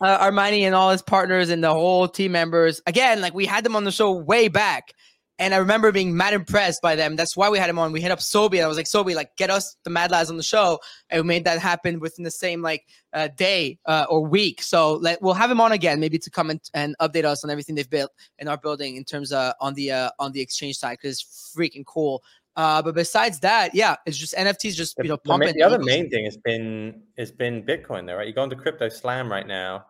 uh, 0.00 0.24
Armani 0.24 0.60
and 0.60 0.74
all 0.74 0.90
his 0.90 1.02
partners 1.02 1.50
and 1.50 1.62
the 1.62 1.72
whole 1.72 2.06
team 2.06 2.32
members. 2.32 2.80
Again, 2.86 3.20
like 3.20 3.34
we 3.34 3.46
had 3.46 3.64
them 3.64 3.74
on 3.74 3.84
the 3.84 3.92
show 3.92 4.12
way 4.12 4.48
back. 4.48 4.94
And 5.40 5.52
I 5.52 5.56
remember 5.56 5.90
being 5.90 6.16
mad 6.16 6.32
impressed 6.32 6.80
by 6.80 6.94
them. 6.94 7.16
That's 7.16 7.36
why 7.36 7.50
we 7.50 7.58
had 7.58 7.68
him 7.68 7.76
on. 7.78 7.90
We 7.90 8.00
hit 8.00 8.12
up 8.12 8.20
Sobi. 8.20 8.54
And 8.54 8.62
I 8.62 8.68
was 8.68 8.76
like, 8.76 8.86
Sobi, 8.86 9.16
like, 9.16 9.36
get 9.36 9.50
us 9.50 9.76
the 9.82 9.90
Mad 9.90 10.12
Lads 10.12 10.30
on 10.30 10.36
the 10.36 10.44
show. 10.44 10.78
And 11.10 11.22
we 11.22 11.26
made 11.26 11.44
that 11.44 11.58
happen 11.58 11.98
within 11.98 12.22
the 12.22 12.30
same 12.30 12.62
like 12.62 12.86
uh, 13.12 13.28
day 13.36 13.78
uh, 13.86 14.06
or 14.08 14.20
week. 14.24 14.62
So 14.62 14.94
let, 14.94 15.20
we'll 15.20 15.34
have 15.34 15.50
him 15.50 15.60
on 15.60 15.72
again, 15.72 15.98
maybe 15.98 16.18
to 16.20 16.30
come 16.30 16.50
and, 16.50 16.60
and 16.72 16.94
update 17.00 17.24
us 17.24 17.42
on 17.42 17.50
everything 17.50 17.74
they've 17.74 17.90
built 17.90 18.12
in 18.38 18.46
our 18.46 18.56
building 18.56 18.94
in 18.94 19.02
terms 19.02 19.32
of 19.32 19.54
on 19.60 19.74
the 19.74 19.90
uh, 19.90 20.10
on 20.20 20.30
the 20.30 20.40
exchange 20.40 20.76
side 20.78 20.98
because 21.02 21.18
it's 21.20 21.52
freaking 21.56 21.84
cool. 21.84 22.22
Uh, 22.54 22.80
but 22.80 22.94
besides 22.94 23.40
that, 23.40 23.74
yeah, 23.74 23.96
it's 24.06 24.16
just 24.16 24.34
NFTs 24.34 24.76
just 24.76 24.96
The, 24.96 25.02
you 25.02 25.08
know 25.08 25.16
the 25.16 25.28
pumping. 25.28 25.54
the 25.56 25.62
other 25.64 25.78
ecosystem. 25.80 25.84
main 25.86 26.10
thing 26.10 26.24
has 26.26 26.36
been 26.36 27.02
has 27.18 27.32
been 27.32 27.64
Bitcoin, 27.64 28.06
though, 28.06 28.14
right? 28.14 28.28
You 28.28 28.32
go 28.32 28.44
into 28.44 28.54
Crypto 28.54 28.88
Slam 28.88 29.28
right 29.32 29.48
now, 29.48 29.86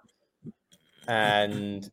and. 1.07 1.91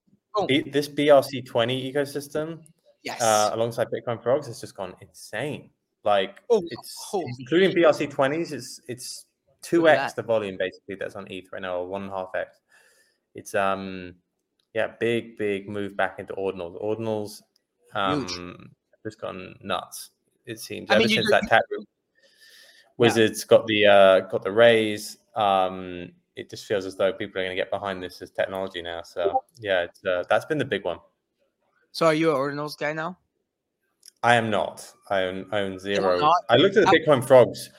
B, 0.48 0.62
this 0.62 0.88
BRC 0.88 1.46
twenty 1.46 1.92
ecosystem, 1.92 2.60
yes. 3.04 3.22
uh, 3.22 3.52
alongside 3.54 3.88
Bitcoin 3.90 4.22
Frogs, 4.22 4.48
has 4.48 4.60
just 4.60 4.76
gone 4.76 4.96
insane. 5.02 5.70
Like 6.04 6.40
Oh, 6.50 6.64
it's 6.70 6.96
holy 7.00 7.32
including 7.40 7.72
BRC 7.72 8.10
twenties, 8.10 8.52
it's 8.52 8.82
it's 8.88 9.26
two 9.62 9.88
x 9.88 10.14
the 10.14 10.24
volume 10.24 10.58
basically 10.58 10.96
that's 10.96 11.16
on 11.16 11.28
ETH 11.30 11.52
right 11.52 11.62
now, 11.62 11.78
or 11.78 11.88
one 11.88 12.04
and 12.04 12.12
a 12.12 12.16
half 12.16 12.30
x. 12.36 12.60
It's 13.36 13.54
um 13.54 14.16
yeah, 14.74 14.88
big 15.00 15.38
big 15.38 15.70
move 15.70 15.96
back 15.96 16.18
into 16.18 16.34
ordinals. 16.34 16.82
Ordinals 16.82 17.42
Huge. 17.94 18.32
um 18.38 18.72
just 19.04 19.22
gone 19.22 19.56
nuts. 19.62 20.12
It 20.46 20.60
seems 20.60 20.90
I 20.90 20.96
ever 20.96 21.02
mean, 21.02 21.10
since 21.10 21.30
that 21.30 21.44
Taproot 21.48 21.88
Wizards 22.98 23.44
got 23.44 23.68
the 23.68 23.86
uh 23.86 24.20
got 24.22 24.44
the 24.44 24.52
raise. 24.52 25.18
Um 25.36 26.12
it 26.36 26.50
just 26.50 26.66
feels 26.66 26.86
as 26.86 26.96
though 26.96 27.12
people 27.12 27.40
are 27.40 27.44
going 27.44 27.56
to 27.56 27.62
get 27.62 27.70
behind 27.70 28.02
this 28.02 28.22
as 28.22 28.32
technology 28.32 28.82
now. 28.82 29.02
So 29.04 29.44
yeah, 29.60 29.82
it's, 29.82 30.04
uh, 30.06 30.24
that's 30.30 30.46
been 30.46 30.58
the 30.58 30.66
big 30.66 30.86
one. 30.86 30.98
So 31.92 32.06
are 32.06 32.14
you 32.14 32.32
an 32.32 32.38
Ordinals 32.38 32.78
guy 32.78 32.94
now? 32.94 33.18
I 34.24 34.36
am 34.36 34.50
not. 34.50 34.88
I 35.10 35.24
own, 35.24 35.46
I 35.52 35.60
own 35.60 35.80
zero. 35.80 36.32
I 36.50 36.56
looked 36.58 36.78
at 36.78 36.86
the 36.86 37.00
Bitcoin 37.00 37.26
frogs 37.26 37.70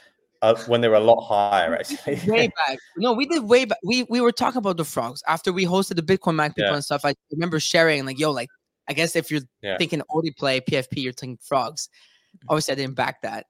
uh, 0.43 0.57
when 0.67 0.81
they 0.81 0.89
were 0.89 0.97
a 0.97 1.01
lot 1.01 1.21
higher, 1.23 1.75
actually. 1.77 2.21
way 2.27 2.49
back. 2.67 2.79
No, 2.97 3.13
we 3.13 3.27
did 3.27 3.45
way 3.45 3.65
back. 3.65 3.79
We 3.85 4.03
we 4.05 4.21
were 4.21 4.33
talking 4.33 4.59
about 4.59 4.77
the 4.77 4.85
frogs 4.85 5.23
after 5.29 5.53
we 5.53 5.65
hosted 5.65 5.97
the 5.97 6.03
Bitcoin 6.03 6.35
Mac 6.35 6.57
people 6.57 6.71
Yeah. 6.71 6.75
and 6.75 6.85
stuff. 6.85 7.05
I 7.05 7.15
remember 7.31 7.61
sharing 7.61 8.05
like, 8.05 8.19
yo, 8.19 8.33
like 8.33 8.49
I 8.89 8.93
guess 8.93 9.15
if 9.15 9.31
you're 9.31 9.43
Yeah. 9.63 9.79
thinking 9.79 10.03
only 10.11 10.33
play 10.33 10.61
PFP, 10.61 10.97
you're 11.03 11.13
thinking 11.13 11.39
frogs. 11.41 11.89
Obviously, 12.49 12.73
I 12.73 12.75
didn't 12.75 12.97
back 12.97 13.23
that, 13.23 13.47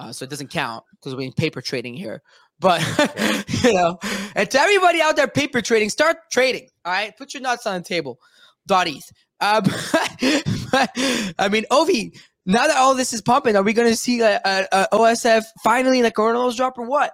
uh, 0.00 0.10
so 0.10 0.24
it 0.24 0.30
doesn't 0.30 0.50
count 0.50 0.82
because 0.92 1.14
we're 1.14 1.26
in 1.26 1.32
paper 1.32 1.60
trading 1.60 1.94
here. 1.94 2.22
But 2.58 2.80
you 3.62 3.72
know, 3.74 3.98
and 4.34 4.50
to 4.50 4.58
everybody 4.60 5.00
out 5.00 5.14
there, 5.14 5.28
paper 5.28 5.60
trading, 5.60 5.90
start 5.90 6.16
trading. 6.32 6.68
All 6.84 6.92
right, 6.92 7.16
put 7.16 7.34
your 7.34 7.42
nuts 7.42 7.66
on 7.68 7.80
the 7.80 7.86
table. 7.86 8.18
Dot 8.66 8.88
ETH. 8.88 9.12
Uh, 9.42 9.60
I 11.38 11.48
mean, 11.50 11.64
Ovi. 11.70 12.16
Now 12.46 12.66
that 12.66 12.76
all 12.76 12.94
this 12.94 13.12
is 13.12 13.20
pumping, 13.22 13.54
are 13.56 13.62
we 13.62 13.72
going 13.72 13.88
to 13.88 13.96
see 13.96 14.20
a, 14.20 14.40
a, 14.44 14.66
a 14.72 14.88
OSF 14.92 15.42
finally 15.62 16.02
like 16.02 16.18
a 16.18 16.20
Ordinals 16.20 16.56
drop 16.56 16.76
or 16.78 16.86
what? 16.86 17.12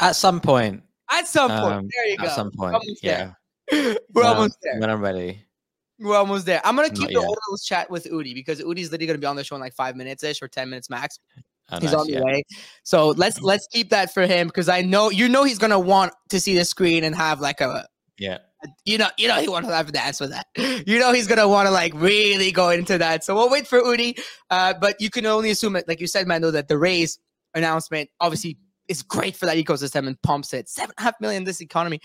At 0.00 0.16
some 0.16 0.40
point. 0.40 0.82
At 1.10 1.26
some 1.26 1.50
point. 1.50 1.74
Um, 1.74 1.88
there 1.94 2.08
you 2.08 2.16
go. 2.18 2.24
At 2.26 2.32
some 2.32 2.50
point. 2.52 2.74
Almost 2.74 3.02
yeah. 3.02 3.32
there. 3.70 3.96
We're 4.12 4.22
Um, 4.24 4.36
almost 4.36 4.58
there. 4.62 4.78
When 4.80 4.90
I'm 4.90 5.00
ready. 5.00 5.44
We're 5.98 6.16
almost 6.16 6.46
there. 6.46 6.60
I'm 6.64 6.74
gonna 6.76 6.88
Not 6.88 6.96
keep 6.96 7.08
the 7.08 7.14
yet. 7.14 7.22
Ordinals 7.28 7.64
chat 7.64 7.88
with 7.90 8.04
Udi 8.06 8.34
because 8.34 8.60
Udi's 8.60 8.90
literally 8.90 9.06
gonna 9.06 9.18
be 9.18 9.26
on 9.26 9.36
the 9.36 9.44
show 9.44 9.54
in 9.54 9.60
like 9.60 9.74
five 9.74 9.94
minutes 9.94 10.24
ish 10.24 10.42
or 10.42 10.48
ten 10.48 10.68
minutes 10.68 10.90
max. 10.90 11.20
Oh, 11.70 11.76
He's 11.78 11.92
nice, 11.92 11.94
on 11.94 12.06
the 12.06 12.12
yeah. 12.14 12.22
way. 12.22 12.42
So 12.82 13.10
let's 13.10 13.40
let's 13.40 13.68
keep 13.68 13.90
that 13.90 14.12
for 14.12 14.26
him 14.26 14.48
because 14.48 14.68
I 14.68 14.82
know 14.82 15.10
you 15.10 15.28
know 15.28 15.44
he's 15.44 15.58
gonna 15.58 15.78
want 15.78 16.12
to 16.30 16.40
see 16.40 16.56
the 16.56 16.64
screen 16.64 17.04
and 17.04 17.14
have 17.14 17.40
like 17.40 17.60
a 17.60 17.86
Yeah. 18.18 18.38
You 18.84 18.98
know 18.98 19.08
you 19.18 19.28
know 19.28 19.40
he 19.40 19.48
wants 19.48 19.68
to 19.68 19.74
have 19.74 19.88
a 19.88 19.92
dance 19.92 20.20
with 20.20 20.30
that. 20.30 20.46
You 20.86 20.98
know 20.98 21.12
he's 21.12 21.26
gonna 21.26 21.48
want 21.48 21.66
to 21.66 21.70
like 21.70 21.92
really 21.94 22.50
go 22.52 22.70
into 22.70 22.98
that. 22.98 23.24
So 23.24 23.34
we'll 23.34 23.50
wait 23.50 23.66
for 23.66 23.80
Udi. 23.80 24.18
Uh, 24.50 24.74
but 24.80 25.00
you 25.00 25.10
can 25.10 25.26
only 25.26 25.50
assume 25.50 25.76
it, 25.76 25.86
like 25.86 26.00
you 26.00 26.06
said, 26.06 26.26
Mando, 26.26 26.50
that 26.50 26.68
the 26.68 26.78
raise 26.78 27.18
announcement 27.54 28.10
obviously 28.20 28.58
is 28.88 29.02
great 29.02 29.36
for 29.36 29.46
that 29.46 29.56
ecosystem 29.56 30.06
and 30.06 30.20
pumps 30.22 30.52
it. 30.52 30.68
Seven 30.68 30.92
and 30.96 31.02
a 31.02 31.02
half 31.02 31.14
million 31.20 31.44
this 31.44 31.60
economy 31.60 32.00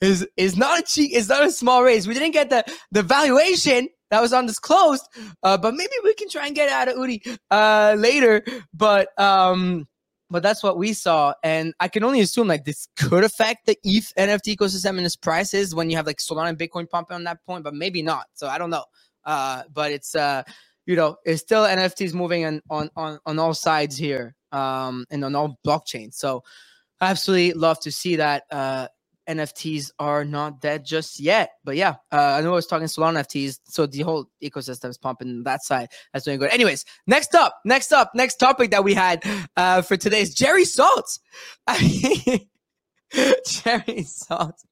is 0.00 0.26
is 0.36 0.56
not 0.56 0.80
a 0.80 0.82
cheap, 0.82 1.12
is 1.14 1.28
not 1.28 1.44
a 1.44 1.50
small 1.50 1.82
raise. 1.82 2.06
We 2.06 2.14
didn't 2.14 2.32
get 2.32 2.50
the 2.50 2.64
the 2.90 3.02
valuation 3.02 3.88
that 4.10 4.20
was 4.20 4.32
undisclosed, 4.32 5.08
uh, 5.42 5.56
but 5.56 5.74
maybe 5.74 5.92
we 6.04 6.14
can 6.14 6.28
try 6.28 6.46
and 6.46 6.54
get 6.54 6.68
out 6.68 6.88
of 6.88 6.96
Udi 6.96 7.38
uh, 7.50 7.94
later. 7.98 8.44
But 8.74 9.08
um, 9.18 9.86
but 10.32 10.42
that's 10.42 10.62
what 10.62 10.78
we 10.78 10.92
saw, 10.92 11.34
and 11.44 11.74
I 11.78 11.88
can 11.88 12.02
only 12.02 12.20
assume 12.20 12.48
like 12.48 12.64
this 12.64 12.88
could 12.96 13.22
affect 13.22 13.66
the 13.66 13.78
ETH 13.84 14.12
NFT 14.18 14.56
ecosystem 14.56 14.96
and 14.96 15.06
its 15.06 15.16
prices 15.16 15.74
when 15.74 15.90
you 15.90 15.96
have 15.96 16.06
like 16.06 16.18
Solana 16.18 16.48
and 16.48 16.58
Bitcoin 16.58 16.88
pumping 16.88 17.14
on 17.14 17.24
that 17.24 17.44
point, 17.44 17.62
but 17.62 17.74
maybe 17.74 18.02
not. 18.02 18.26
So 18.34 18.48
I 18.48 18.58
don't 18.58 18.70
know. 18.70 18.84
Uh, 19.24 19.62
but 19.72 19.92
it's 19.92 20.14
uh, 20.14 20.42
you 20.86 20.96
know, 20.96 21.16
it's 21.24 21.42
still 21.42 21.64
NFTs 21.64 22.14
moving 22.14 22.44
on 22.44 22.62
on 22.70 22.90
on, 22.96 23.18
on 23.26 23.38
all 23.38 23.54
sides 23.54 23.96
here, 23.96 24.34
um, 24.50 25.04
and 25.10 25.24
on 25.24 25.34
all 25.36 25.58
blockchains. 25.66 26.14
So 26.14 26.42
I 27.00 27.10
absolutely 27.10 27.52
love 27.52 27.78
to 27.80 27.92
see 27.92 28.16
that. 28.16 28.44
Uh, 28.50 28.88
NFTs 29.28 29.90
are 29.98 30.24
not 30.24 30.60
dead 30.60 30.84
just 30.84 31.20
yet. 31.20 31.50
But 31.64 31.76
yeah, 31.76 31.94
uh, 32.10 32.36
I 32.38 32.40
know 32.40 32.52
I 32.52 32.56
was 32.56 32.66
talking 32.66 32.86
Solana 32.86 33.20
NFTs, 33.20 33.60
so 33.64 33.86
the 33.86 34.02
whole 34.02 34.26
ecosystem 34.42 34.90
is 34.90 34.98
pumping 34.98 35.44
that 35.44 35.62
side. 35.62 35.88
That's 36.12 36.24
doing 36.24 36.38
good. 36.38 36.50
Anyways, 36.50 36.84
next 37.06 37.34
up, 37.34 37.60
next 37.64 37.92
up, 37.92 38.12
next 38.14 38.36
topic 38.36 38.70
that 38.70 38.84
we 38.84 38.94
had 38.94 39.24
uh, 39.56 39.82
for 39.82 39.96
today 39.96 40.20
is 40.20 40.34
Jerry 40.34 40.64
Salt. 40.64 41.18
Jerry 43.46 44.02
Salt. 44.04 44.62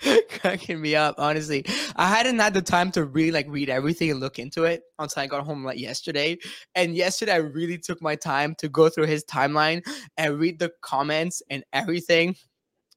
Cracking 0.30 0.80
me 0.80 0.94
up, 0.94 1.16
honestly. 1.18 1.64
I 1.96 2.08
hadn't 2.08 2.38
had 2.38 2.54
the 2.54 2.62
time 2.62 2.92
to 2.92 3.04
really 3.04 3.32
like 3.32 3.46
read 3.48 3.68
everything 3.68 4.10
and 4.10 4.20
look 4.20 4.38
into 4.38 4.64
it 4.64 4.82
until 4.98 5.22
I 5.22 5.26
got 5.26 5.44
home 5.44 5.64
like 5.64 5.78
yesterday. 5.78 6.38
And 6.74 6.94
yesterday, 6.94 7.32
I 7.32 7.36
really 7.36 7.78
took 7.78 8.00
my 8.00 8.14
time 8.14 8.54
to 8.58 8.68
go 8.68 8.88
through 8.88 9.06
his 9.06 9.24
timeline 9.24 9.82
and 10.16 10.38
read 10.38 10.58
the 10.58 10.70
comments 10.82 11.42
and 11.50 11.64
everything. 11.72 12.36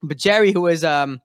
But 0.04 0.18
Jerry, 0.18 0.52
who 0.52 0.68
is 0.68 0.84
um, 0.84 1.20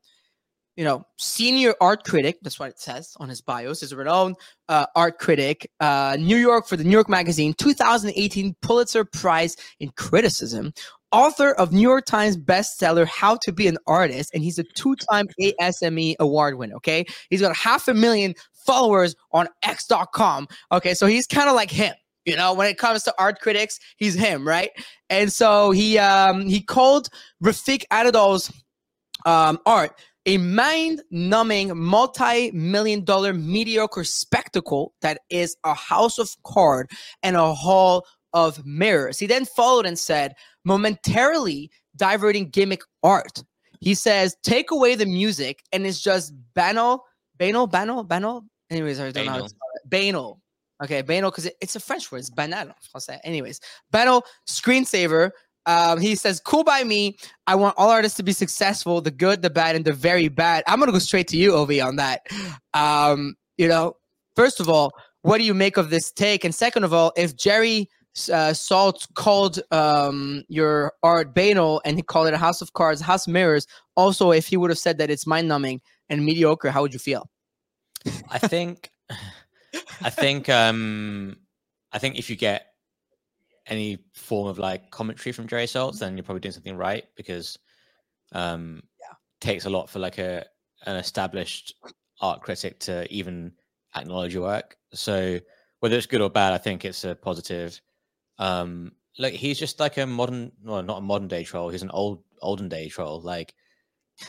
you 0.76 0.84
know, 0.84 1.06
senior 1.18 1.74
art 1.80 2.04
critic, 2.04 2.36
that's 2.42 2.60
what 2.60 2.68
it 2.68 2.78
says 2.78 3.14
on 3.18 3.28
his 3.28 3.40
bios, 3.40 3.82
is 3.82 3.92
a 3.92 3.96
renowned 3.96 4.36
uh, 4.68 4.86
art 4.94 5.18
critic, 5.18 5.70
uh, 5.80 6.16
New 6.20 6.36
York 6.36 6.66
for 6.68 6.76
the 6.76 6.84
New 6.84 6.90
York 6.90 7.08
Magazine, 7.08 7.54
2018 7.54 8.54
Pulitzer 8.60 9.04
Prize 9.04 9.56
in 9.80 9.90
Criticism, 9.96 10.74
author 11.12 11.52
of 11.52 11.72
New 11.72 11.80
York 11.80 12.04
Times 12.04 12.36
bestseller 12.36 13.06
How 13.06 13.38
to 13.42 13.52
Be 13.52 13.68
an 13.68 13.78
Artist, 13.86 14.30
and 14.34 14.42
he's 14.42 14.58
a 14.58 14.64
two-time 14.64 15.26
ASME 15.40 16.14
award 16.20 16.58
winner. 16.58 16.76
Okay, 16.76 17.06
he's 17.30 17.40
got 17.40 17.56
half 17.56 17.88
a 17.88 17.94
million 17.94 18.34
followers 18.52 19.14
on 19.32 19.48
X.com. 19.62 20.46
Okay, 20.72 20.92
so 20.92 21.06
he's 21.06 21.26
kind 21.26 21.48
of 21.48 21.54
like 21.54 21.70
him. 21.70 21.94
You 22.26 22.36
know, 22.36 22.52
when 22.52 22.66
it 22.66 22.76
comes 22.76 23.04
to 23.04 23.14
art 23.18 23.40
critics, 23.40 23.78
he's 23.96 24.14
him, 24.14 24.46
right? 24.46 24.70
And 25.08 25.32
so 25.32 25.70
he 25.70 25.96
um 25.96 26.46
he 26.46 26.60
called 26.60 27.08
Refik 27.42 27.84
Anadol's 27.90 28.52
um 29.26 29.58
art 29.66 29.92
a 30.26 30.38
mind-numbing 30.38 31.76
multi-million 31.78 33.04
dollar 33.04 33.32
mediocre 33.32 34.02
spectacle 34.02 34.92
that 35.00 35.20
is 35.30 35.56
a 35.62 35.72
house 35.72 36.18
of 36.18 36.30
card 36.44 36.90
and 37.22 37.36
a 37.36 37.54
hall 37.54 38.04
of 38.32 38.66
mirrors. 38.66 39.20
He 39.20 39.26
then 39.26 39.44
followed 39.44 39.86
and 39.86 39.96
said, 39.96 40.34
momentarily 40.64 41.70
diverting 41.94 42.50
gimmick 42.50 42.82
art. 43.04 43.44
He 43.80 43.94
says, 43.94 44.36
take 44.42 44.72
away 44.72 44.96
the 44.96 45.06
music 45.06 45.62
and 45.72 45.86
it's 45.86 46.00
just 46.00 46.34
banal, 46.54 47.04
banal, 47.38 47.68
banal, 47.68 48.02
banal. 48.02 48.44
Anyways, 48.68 48.98
I 48.98 49.12
don't 49.12 49.26
know 49.26 49.32
how 49.32 49.42
to 49.42 49.48
spell 49.48 49.68
it. 49.76 49.88
Banal. 49.88 50.40
Okay, 50.82 51.02
banal 51.02 51.30
because 51.30 51.46
it, 51.46 51.54
it's 51.60 51.76
a 51.76 51.80
French 51.80 52.10
word. 52.10 52.18
It's 52.18 52.30
banal. 52.30 52.74
Français. 52.94 53.20
Anyways, 53.22 53.60
banal 53.92 54.24
screensaver. 54.48 55.30
Um, 55.66 56.00
he 56.00 56.14
says, 56.14 56.40
"Cool 56.40 56.64
by 56.64 56.84
me. 56.84 57.16
I 57.46 57.54
want 57.54 57.74
all 57.76 57.90
artists 57.90 58.16
to 58.18 58.22
be 58.22 58.32
successful, 58.32 59.00
the 59.00 59.10
good, 59.10 59.42
the 59.42 59.50
bad, 59.50 59.76
and 59.76 59.84
the 59.84 59.92
very 59.92 60.28
bad." 60.28 60.64
I'm 60.66 60.78
gonna 60.78 60.92
go 60.92 60.98
straight 60.98 61.28
to 61.28 61.36
you, 61.36 61.52
Ovi, 61.52 61.84
on 61.84 61.96
that. 61.96 62.26
Um, 62.74 63.34
you 63.58 63.68
know, 63.68 63.96
first 64.36 64.60
of 64.60 64.68
all, 64.68 64.92
what 65.22 65.38
do 65.38 65.44
you 65.44 65.54
make 65.54 65.76
of 65.76 65.90
this 65.90 66.12
take? 66.12 66.44
And 66.44 66.54
second 66.54 66.84
of 66.84 66.92
all, 66.92 67.12
if 67.16 67.36
Jerry 67.36 67.88
uh, 68.28 68.52
Saltz 68.52 69.12
called 69.14 69.60
um, 69.70 70.44
your 70.48 70.92
art 71.02 71.34
banal 71.34 71.82
and 71.84 71.96
he 71.96 72.02
called 72.02 72.28
it 72.28 72.34
a 72.34 72.38
house 72.38 72.62
of 72.62 72.72
cards, 72.72 73.00
house 73.00 73.26
of 73.26 73.32
mirrors, 73.32 73.66
also, 73.96 74.30
if 74.30 74.46
he 74.46 74.56
would 74.56 74.70
have 74.70 74.78
said 74.78 74.98
that 74.98 75.10
it's 75.10 75.26
mind 75.26 75.48
numbing 75.48 75.80
and 76.08 76.24
mediocre, 76.24 76.70
how 76.70 76.82
would 76.82 76.92
you 76.92 76.98
feel? 76.98 77.28
I 78.30 78.38
think, 78.38 78.90
I 80.00 80.10
think, 80.10 80.48
um, 80.48 81.38
I 81.92 81.98
think 81.98 82.18
if 82.18 82.30
you 82.30 82.36
get 82.36 82.68
any 83.68 83.98
form 84.14 84.48
of 84.48 84.58
like 84.58 84.90
commentary 84.90 85.32
from 85.32 85.48
Jerry 85.48 85.66
Saltz, 85.66 85.98
then 85.98 86.16
you're 86.16 86.24
probably 86.24 86.40
doing 86.40 86.52
something 86.52 86.76
right 86.76 87.04
because 87.16 87.58
um 88.32 88.82
yeah. 89.00 89.14
takes 89.40 89.64
a 89.64 89.70
lot 89.70 89.90
for 89.90 89.98
like 89.98 90.18
a 90.18 90.44
an 90.86 90.96
established 90.96 91.74
art 92.20 92.42
critic 92.42 92.78
to 92.80 93.12
even 93.12 93.52
acknowledge 93.94 94.34
your 94.34 94.42
work. 94.42 94.76
So 94.92 95.40
whether 95.80 95.96
it's 95.96 96.06
good 96.06 96.20
or 96.20 96.30
bad, 96.30 96.52
I 96.52 96.58
think 96.58 96.84
it's 96.84 97.04
a 97.04 97.14
positive. 97.14 97.80
Um 98.38 98.92
look, 99.18 99.32
he's 99.32 99.58
just 99.58 99.80
like 99.80 99.96
a 99.96 100.06
modern 100.06 100.52
well, 100.62 100.82
not 100.82 100.98
a 100.98 101.02
modern 101.02 101.28
day 101.28 101.44
troll, 101.44 101.70
he's 101.70 101.82
an 101.82 101.90
old 101.90 102.22
olden 102.42 102.68
day 102.68 102.88
troll. 102.88 103.20
Like 103.20 103.54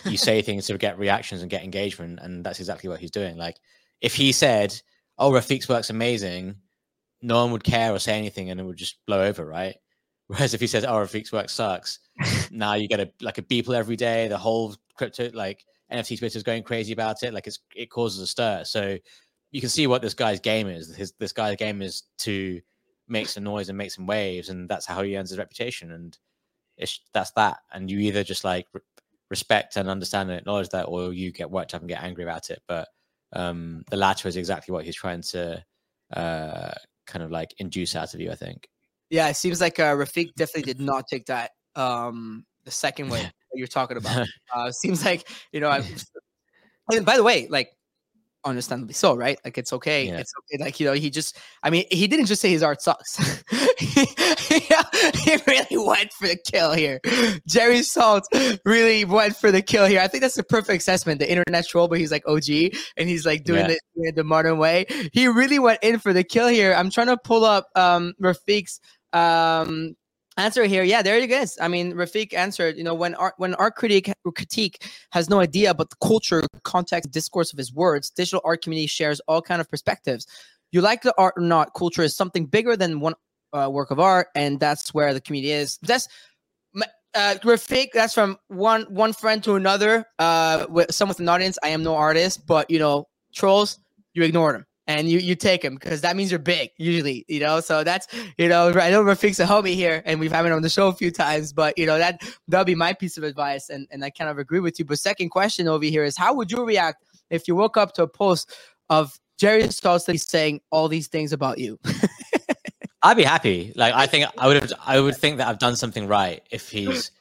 you 0.06 0.18
say 0.18 0.42
things 0.42 0.68
to 0.68 0.78
get 0.78 1.00
reactions 1.00 1.42
and 1.42 1.52
get 1.52 1.64
engagement, 1.64 2.20
and 2.22 2.44
that's 2.44 2.60
exactly 2.60 2.90
what 2.90 3.00
he's 3.00 3.12
doing. 3.12 3.38
Like 3.38 3.58
if 4.02 4.16
he 4.16 4.32
said, 4.32 4.80
Oh, 5.20 5.32
Refik's 5.32 5.68
work's 5.68 5.90
amazing, 5.90 6.56
no 7.22 7.44
one 7.44 7.52
would 7.52 7.64
care 7.64 7.92
or 7.94 8.00
say 8.00 8.18
anything 8.18 8.50
and 8.50 8.60
it 8.60 8.64
would 8.64 8.78
just 8.78 8.98
blow 9.06 9.24
over, 9.24 9.46
right? 9.46 9.76
Whereas 10.28 10.54
if 10.54 10.60
he 10.60 10.68
says, 10.68 10.84
"Oh, 10.84 10.96
Refik's 10.96 11.32
work 11.32 11.50
sucks," 11.50 12.00
now 12.52 12.74
you 12.74 12.88
get 12.88 13.00
a 13.00 13.10
like 13.22 13.38
a 13.38 13.42
beeple 13.44 13.74
every 13.74 13.96
day. 13.96 14.28
The 14.28 14.38
whole 14.38 14.76
crypto 14.96 15.32
like 15.34 15.66
NFT 15.92 16.20
Twitter 16.20 16.38
is 16.38 16.44
going 16.44 16.64
crazy 16.64 16.92
about 16.92 17.24
it. 17.24 17.34
Like 17.34 17.48
it's 17.48 17.60
it 17.76 17.90
causes 17.90 18.20
a 18.20 18.28
stir. 18.28 18.64
So 18.66 18.98
you 19.52 19.62
can 19.62 19.70
see 19.70 19.88
what 19.88 20.02
this 20.02 20.14
guy's 20.14 20.42
game 20.42 20.68
is. 20.68 20.94
His 20.94 21.14
this 21.20 21.32
guy's 21.32 21.56
game 21.56 21.82
is 21.82 22.04
to 22.20 22.60
make 23.08 23.30
some 23.30 23.46
noise 23.46 23.70
and 23.70 23.78
make 23.78 23.92
some 23.92 24.06
waves, 24.06 24.50
and 24.50 24.68
that's 24.68 24.86
how 24.86 25.02
he 25.02 25.18
earns 25.18 25.30
his 25.30 25.40
reputation. 25.40 25.92
And 25.92 26.18
it's 26.78 27.00
that's 27.14 27.32
that. 27.32 27.60
And 27.72 27.90
you 27.90 28.00
either 28.00 28.24
just 28.24 28.44
like 28.44 28.68
re- 28.74 28.82
respect 29.30 29.78
and 29.78 29.90
understand 29.90 30.30
and 30.30 30.40
acknowledge 30.40 30.70
that, 30.70 30.84
or 30.84 31.14
you 31.14 31.32
get 31.32 31.50
worked 31.50 31.74
up 31.74 31.82
and 31.82 31.90
get 31.90 32.04
angry 32.04 32.24
about 32.24 32.50
it. 32.50 32.62
But 32.68 32.90
um, 33.34 33.84
the 33.90 33.98
latter 33.98 34.28
is 34.28 34.36
exactly 34.36 34.74
what 34.74 34.86
he's 34.86 34.96
trying 34.96 35.22
to 35.22 35.64
uh, 36.14 36.74
kind 37.08 37.24
of 37.24 37.32
like 37.32 37.54
induce 37.58 37.96
out 37.96 38.14
of 38.14 38.20
you. 38.20 38.32
I 38.32 38.36
think. 38.36 38.68
Yeah, 39.10 39.30
it 39.30 39.36
seems 39.36 39.62
like 39.62 39.80
uh, 39.80 39.96
Refik 39.96 40.34
definitely 40.36 40.74
did 40.74 40.82
not 40.82 41.08
take 41.08 41.26
that 41.28 41.52
um, 41.76 42.46
the 42.66 42.72
second 42.72 43.10
way 43.10 43.22
that 43.22 43.34
you're 43.54 43.68
talking 43.68 43.98
about. 43.98 44.28
Uh, 44.54 44.72
seems 44.72 45.04
like 45.04 45.28
you 45.52 45.60
know. 45.60 45.70
I, 45.70 45.84
and 46.92 47.06
by 47.06 47.18
the 47.18 47.24
way, 47.24 47.48
like 47.50 47.70
understandably 48.48 48.94
so, 48.94 49.16
right? 49.16 49.40
Like 49.46 49.58
it's 49.58 49.74
okay. 49.74 50.08
Yeah. 50.08 50.18
It's 50.18 50.34
okay. 50.40 50.64
Like, 50.64 50.80
you 50.80 50.88
know, 50.88 50.94
he 50.94 51.10
just 51.10 51.38
I 51.64 51.70
mean, 51.70 51.86
he 51.92 52.08
didn't 52.08 52.26
just 52.26 52.42
say 52.42 52.50
his 52.50 52.64
art 52.64 52.82
sucks. 52.82 53.18
he, 53.80 54.06
he 55.24 55.38
really 55.48 55.78
went 55.86 56.12
for 56.14 56.28
the 56.28 56.38
kill 56.46 56.74
here. 56.74 57.00
Jerry 57.48 57.80
Saltz 57.80 58.60
really 58.66 59.06
went 59.06 59.36
for 59.36 59.52
the 59.52 59.62
kill 59.62 59.86
here. 59.86 60.02
I 60.02 60.08
think 60.08 60.22
that's 60.22 60.36
the 60.36 60.44
perfect 60.44 60.82
assessment. 60.82 61.20
The 61.20 61.30
internet 61.30 61.68
troll, 61.68 61.88
but 61.88 62.00
he's 62.00 62.12
like 62.12 62.28
OG 62.28 62.50
and 62.98 63.10
he's 63.10 63.26
like 63.26 63.44
doing 63.44 63.70
yeah. 63.70 63.76
it 63.96 64.16
the 64.16 64.24
modern 64.24 64.58
way. 64.58 64.86
He 65.14 65.28
really 65.28 65.60
went 65.60 65.80
in 65.84 66.00
for 66.00 66.14
the 66.14 66.24
kill 66.24 66.48
here. 66.48 66.74
I'm 66.74 66.90
trying 66.90 67.08
to 67.08 67.18
pull 67.18 67.46
up 67.46 67.68
um 67.76 68.14
Refik's 68.22 68.80
um 69.14 69.96
answer 70.38 70.66
here. 70.66 70.84
Yeah, 70.84 71.02
there 71.02 71.18
it 71.18 71.30
is. 71.30 71.58
I 71.60 71.68
mean, 71.68 71.94
Refik 71.94 72.34
answered, 72.34 72.78
you 72.78 72.84
know, 72.84 72.94
when 72.94 73.16
art 73.16 73.34
when 73.38 73.56
art 73.56 73.76
critic 73.76 74.14
critique 74.36 74.90
has 75.12 75.30
no 75.30 75.40
idea 75.40 75.72
about 75.72 75.90
the 75.90 75.96
culture, 76.02 76.44
context, 76.64 77.12
discourse 77.12 77.52
of 77.52 77.58
his 77.58 77.74
words, 77.74 78.10
digital 78.10 78.42
art 78.46 78.62
community 78.62 78.88
shares 78.88 79.20
all 79.28 79.42
kind 79.42 79.60
of 79.60 79.70
perspectives. 79.70 80.28
You 80.72 80.82
like 80.82 81.02
the 81.02 81.14
art 81.18 81.34
or 81.38 81.44
not, 81.44 81.74
culture 81.74 82.04
is 82.04 82.16
something 82.16 82.46
bigger 82.46 82.76
than 82.78 83.00
one 83.00 83.16
uh, 83.54 83.70
work 83.72 83.92
of 83.92 84.00
art, 84.00 84.28
and 84.36 84.60
that's 84.60 84.94
where 84.94 85.14
the 85.14 85.22
community 85.22 85.52
is. 85.52 85.80
That's 85.82 86.08
uh, 87.16 87.36
Refik. 87.44 87.88
That's 87.94 88.14
from 88.14 88.38
one 88.48 88.84
one 88.84 89.14
friend 89.14 89.44
to 89.44 89.56
another. 89.56 90.06
Uh, 90.20 90.68
with 90.70 90.94
some 90.94 91.10
with 91.10 91.20
an 91.20 91.30
audience. 91.30 91.58
I 91.64 91.70
am 91.70 91.84
no 91.84 91.96
artist, 91.96 92.46
but 92.46 92.70
you 92.70 92.78
know, 92.78 93.08
trolls, 93.34 93.80
you 94.14 94.24
ignore 94.24 94.54
them 94.54 94.67
and 94.88 95.10
you 95.10 95.20
you 95.20 95.36
take 95.36 95.64
him 95.64 95.76
because 95.76 96.02
that 96.02 96.16
means 96.16 96.32
you're 96.32 96.40
big 96.40 96.72
usually 96.78 97.26
you 97.28 97.40
know? 97.40 97.60
So 97.60 97.84
that's 97.84 98.08
you 98.38 98.48
know 98.48 98.70
i 98.70 98.90
know 98.90 99.04
Refik's 99.04 99.40
a 99.40 99.46
homie 99.46 99.76
here 99.76 100.02
and 100.06 100.20
we've 100.20 100.32
had 100.32 100.46
him 100.46 100.54
on 100.54 100.62
the 100.62 100.70
show 100.70 100.88
a 100.88 100.94
few 100.94 101.12
times 101.12 101.54
but 101.54 101.78
you 101.78 101.86
know 101.86 101.98
that 101.98 102.22
that'll 102.48 102.66
be 102.66 102.76
my 102.76 102.94
piece 102.94 103.18
of 103.18 103.24
advice 103.24 103.70
and 103.70 103.88
and 103.92 104.04
i 104.04 104.10
kind 104.10 104.30
of 104.30 104.38
agree 104.38 104.60
with 104.60 104.80
you. 104.80 104.86
But 104.86 105.00
second 105.00 105.30
question 105.30 105.68
over 105.68 105.86
here 105.86 106.04
is 106.04 106.18
how 106.18 106.34
would 106.34 106.52
you 106.52 106.66
react 106.66 107.04
if 107.30 107.48
you 107.48 107.56
woke 107.56 107.78
up 107.78 107.94
to 107.94 108.04
a 108.04 108.08
post 108.08 108.54
of 108.90 109.20
jerry 109.38 109.64
Saltz 109.64 110.20
saying 110.20 110.62
all 110.72 110.88
these 110.88 111.08
things 111.08 111.34
about 111.34 111.58
you? 111.58 111.80
I'd 113.04 113.18
be 113.18 113.24
happy. 113.24 113.74
Like 113.76 113.94
i 113.94 114.08
think 114.08 114.30
i 114.38 114.48
would 114.48 114.62
have 114.62 114.74
i 114.86 115.00
would 115.00 115.18
think 115.18 115.38
that 115.38 115.48
i've 115.48 115.60
done 115.60 115.76
something 115.76 116.08
right 116.08 116.42
if 116.52 116.70
he's 116.70 117.12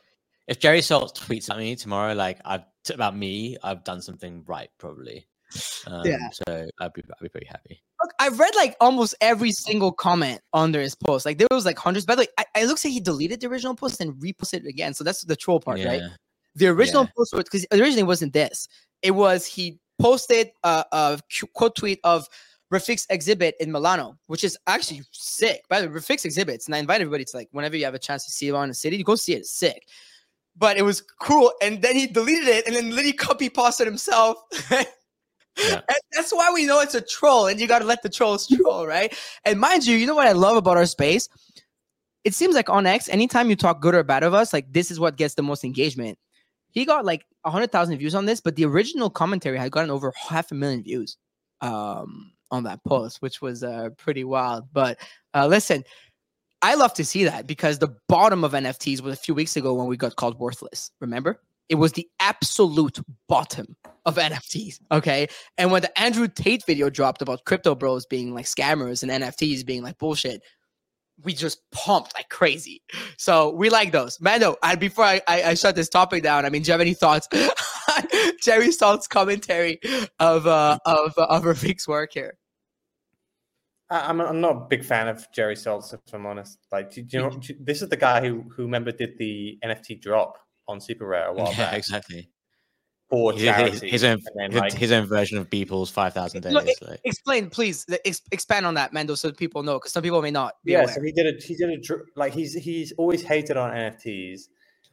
if 0.47 0.59
jerry 0.59 0.81
Saltz 0.81 1.13
tweets 1.13 1.51
at 1.51 1.59
me 1.59 1.77
tomorrow 1.77 2.15
like 2.15 2.39
i've 2.45 2.65
about 2.93 3.17
me 3.17 3.57
i've 3.65 3.83
done 3.83 4.01
something 4.01 4.45
right 4.47 4.71
probably 4.79 5.27
um, 5.87 6.03
yeah. 6.05 6.31
So 6.33 6.69
I'd 6.81 6.93
be, 6.93 7.03
I'd 7.03 7.23
be 7.23 7.29
pretty 7.29 7.47
happy. 7.47 7.83
Look, 8.03 8.13
I've 8.19 8.39
read 8.39 8.55
like 8.57 8.77
almost 8.81 9.15
every 9.21 9.53
single 9.53 9.93
comment 9.93 10.41
under 10.53 10.81
his 10.81 10.95
post. 10.95 11.25
Like 11.27 11.39
there 11.39 11.49
was 11.51 11.65
like 11.65 11.79
hundreds. 11.79 12.07
By 12.07 12.15
the 12.15 12.23
way, 12.23 12.29
I, 12.39 12.45
it 12.61 12.67
looks 12.67 12.85
like 12.85 12.93
he 12.93 13.01
deleted 13.01 13.41
the 13.41 13.49
original 13.49 13.75
post 13.75 14.01
and 14.01 14.15
reposted 14.15 14.65
it 14.65 14.67
again. 14.67 14.95
So 14.95 15.05
that's 15.05 15.23
the 15.23 15.37
troll 15.37 15.61
part, 15.61 15.79
yeah. 15.79 15.89
right? 15.89 16.03
The 16.55 16.69
original 16.69 17.05
yeah. 17.05 17.11
post 17.17 17.35
was 17.35 17.45
because 17.45 17.67
originally 17.73 18.01
it 18.01 18.07
wasn't 18.07 18.33
this. 18.33 18.69
It 19.03 19.13
was 19.13 19.47
he 19.47 19.79
posted 19.99 20.51
a, 20.65 20.85
a 20.93 21.21
quote 21.55 21.77
tweet 21.77 22.01
of 22.05 22.29
Refik's 22.73 23.07
exhibit 23.11 23.55
in 23.61 23.71
Milano, 23.71 24.19
which 24.27 24.43
is 24.43 24.59
actually 24.67 25.03
sick. 25.13 25.63
By 25.69 25.81
the 25.81 25.89
way, 25.89 25.95
Refik's 25.95 26.25
exhibits, 26.25 26.67
and 26.67 26.75
I 26.75 26.79
invite 26.79 27.01
everybody 27.01 27.25
to 27.25 27.37
like 27.37 27.49
whenever 27.53 27.77
you 27.77 27.85
have 27.85 27.95
a 27.95 27.99
chance 27.99 28.25
to 28.25 28.31
see 28.31 28.49
it 28.49 28.55
on 28.55 28.69
the 28.69 28.75
city, 28.75 28.97
you 28.97 29.05
go 29.05 29.15
see 29.15 29.35
it. 29.35 29.39
It's 29.39 29.53
sick. 29.53 29.87
But 30.59 30.79
it 30.79 30.83
was 30.83 31.03
cool, 31.21 31.53
and 31.63 31.83
then 31.83 31.95
he 31.95 32.07
deleted 32.07 32.49
it, 32.49 32.67
and 32.67 32.75
then 32.75 32.95
Liddy 32.95 33.13
copy 33.13 33.49
pasted 33.49 33.87
himself. 33.87 34.39
Yeah. 35.59 35.81
that's 36.13 36.33
why 36.33 36.51
we 36.53 36.67
know 36.67 36.81
it's 36.81 36.95
a 36.95 37.01
troll, 37.01 37.47
and 37.47 37.59
you 37.61 37.67
got 37.67 37.81
to 37.81 37.85
let 37.85 38.03
the 38.03 38.09
trolls 38.09 38.47
troll, 38.47 38.87
right? 38.87 39.17
And 39.45 39.59
mind 39.59 39.87
you, 39.87 39.97
you 39.97 40.07
know 40.07 40.15
what 40.15 40.27
I 40.27 40.33
love 40.33 40.57
about 40.57 40.77
our 40.77 40.87
space? 40.87 41.29
It 42.25 42.35
seems 42.35 42.55
like 42.55 42.69
on 42.69 42.87
X, 42.87 43.09
anytime 43.09 43.51
you 43.51 43.57
talk 43.57 43.81
good 43.81 43.95
or 43.95 44.03
bad 44.03 44.23
of 44.23 44.35
us, 44.35 44.53
like 44.53 44.73
this 44.73 44.91
is 44.91 44.99
what 44.99 45.17
gets 45.17 45.35
the 45.35 45.43
most 45.43 45.65
engagement. 45.65 46.19
He 46.71 46.85
got 46.85 47.05
like 47.05 47.25
hundred 47.45 47.73
thousand 47.73 47.97
views 47.99 48.15
on 48.15 48.27
this, 48.27 48.41
but 48.41 48.57
the 48.57 48.65
original 48.65 49.09
commentary 49.09 49.57
had 49.59 49.71
gotten 49.71 49.91
over 49.91 50.13
half 50.17 50.51
a 50.51 50.55
million 50.55 50.83
views 50.83 51.17
um, 51.61 52.33
on 52.51 52.65
that 52.65 52.83
post, 52.85 53.23
which 53.23 53.41
was 53.41 53.63
uh, 53.63 53.91
pretty 53.97 54.25
wild. 54.25 54.65
But 54.73 54.99
uh, 55.35 55.47
listen, 55.47 55.85
I 56.63 56.75
love 56.75 56.95
to 56.95 57.05
see 57.05 57.25
that 57.25 57.47
because 57.47 57.79
the 57.79 57.97
bottom 58.09 58.45
of 58.45 58.53
NFTs 58.53 59.01
was 59.01 59.15
a 59.15 59.21
few 59.21 59.35
weeks 59.35 59.57
ago 59.57 59.75
when 59.75 59.87
we 59.87 59.97
got 59.97 60.17
called 60.17 60.39
worthless. 60.39 60.91
Remember? 61.01 61.41
It 61.69 61.77
was 61.77 61.93
the 61.93 62.09
absolute 62.21 62.99
bottom 63.29 63.77
of 64.05 64.17
NFTs. 64.17 64.81
Okay. 64.91 65.29
And 65.59 65.71
when 65.71 65.83
the 65.83 65.99
Andrew 65.99 66.29
Tate 66.29 66.65
video 66.65 66.91
dropped 66.91 67.23
about 67.23 67.45
crypto 67.45 67.75
bros 67.75 68.07
being 68.07 68.35
like 68.35 68.47
scammers 68.47 69.03
and 69.03 69.11
NFTs 69.11 69.65
being 69.67 69.83
like 69.83 69.99
bullshit, 69.99 70.43
we 71.23 71.33
just 71.33 71.61
pumped 71.73 72.15
like 72.15 72.29
crazy. 72.29 72.83
So 73.17 73.51
we 73.51 73.71
like 73.71 73.93
those. 73.93 74.21
Mando, 74.21 74.57
I, 74.63 74.75
before 74.75 75.05
I, 75.05 75.21
I, 75.27 75.43
I, 75.43 75.55
shut 75.55 75.75
this 75.75 75.89
topic 75.89 76.23
down, 76.23 76.45
I 76.45 76.51
mean, 76.51 76.63
do 76.63 76.69
you 76.69 76.73
have 76.73 76.81
any 76.81 76.95
thoughts 76.95 77.27
Jerry 78.43 78.69
Saltz 78.69 79.09
commentary 79.09 79.81
of 80.19 80.47
uh 80.47 80.79
of 80.85 81.15
of 81.17 81.45
Refik's 81.45 81.89
work 81.89 82.13
here? 82.13 82.37
I'm 83.89 84.21
I'm 84.21 84.41
not 84.41 84.57
a 84.57 84.61
big 84.69 84.85
fan 84.85 85.09
of 85.09 85.27
Jerry 85.33 85.55
Saltz, 85.55 85.95
if 85.95 86.01
I'm 86.13 86.27
honest. 86.27 86.59
Like, 86.73 86.93
do, 86.93 87.03
do 87.03 87.17
you 87.17 87.23
know, 87.23 87.31
do- 87.31 87.57
this 87.61 87.83
is 87.83 87.89
the 87.89 87.97
guy 87.97 88.21
who 88.21 88.45
who 88.55 88.65
remember 88.65 88.93
did 88.93 89.17
the 89.19 89.59
NFT 89.65 90.03
drop 90.03 90.37
on 90.69 90.81
Super 90.81 91.07
Rare 91.07 91.29
a 91.29 91.33
while 91.35 91.51
Yeah, 91.53 91.57
back 91.71 91.75
exactly. 91.75 92.31
for 93.09 93.33
His, 93.33 93.43
charity. 93.43 93.71
his, 93.73 93.81
his 93.83 94.05
own 94.05 94.19
then, 94.37 94.51
his, 94.53 94.61
like, 94.61 94.73
his 94.73 94.93
own 94.93 95.07
version 95.07 95.39
of 95.39 95.49
Beeple's 95.49 95.91
five 95.91 96.13
thousand 96.15 96.43
days. 96.43 96.53
No, 96.53 96.61
it- 96.61 96.77
like. 96.83 97.01
Explain, 97.05 97.51
please. 97.51 97.87
Ex- 98.05 98.23
expand 98.33 98.67
on 98.67 98.75
that, 98.75 98.93
Mando, 98.93 99.15
so 99.15 99.31
people 99.33 99.63
know, 99.63 99.75
because 99.79 99.93
some 99.93 100.03
people 100.03 100.21
may 100.23 100.31
not 100.31 100.55
be 100.65 100.73
yeah, 100.73 100.83
aware. 100.83 100.95
so 100.95 101.03
he 101.03 101.13
did 101.13 101.27
a 101.27 101.41
he 101.43 101.55
did 101.55 101.71
a 101.91 101.95
like 102.17 102.33
he's 102.35 102.55
he's 102.55 102.93
always 102.99 103.23
hated 103.23 103.57
on 103.57 103.71
NFTs, 103.71 104.43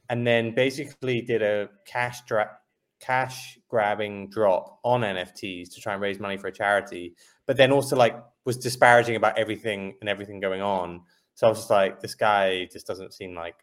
and 0.09 0.25
then 0.27 0.53
basically 0.53 1.21
did 1.21 1.41
a 1.41 1.69
cash 1.87 2.21
dra- 2.27 2.51
cash 2.99 3.57
grabbing 3.67 4.29
drop 4.29 4.79
on 4.83 5.01
NFTs 5.01 5.73
to 5.73 5.81
try 5.81 5.93
and 5.93 6.01
raise 6.01 6.19
money 6.19 6.37
for 6.37 6.47
a 6.47 6.51
charity, 6.53 7.15
but 7.47 7.57
then 7.57 7.71
also 7.71 7.95
like 7.95 8.15
was 8.45 8.57
disparaging 8.57 9.15
about 9.15 9.37
everything 9.39 9.95
and 10.01 10.09
everything 10.09 10.39
going 10.39 10.61
on. 10.61 11.01
So 11.35 11.47
I 11.47 11.49
was 11.49 11.59
just 11.59 11.69
like, 11.71 11.99
this 11.99 12.13
guy 12.13 12.67
just 12.71 12.85
doesn't 12.85 13.13
seem 13.13 13.33
like 13.33 13.55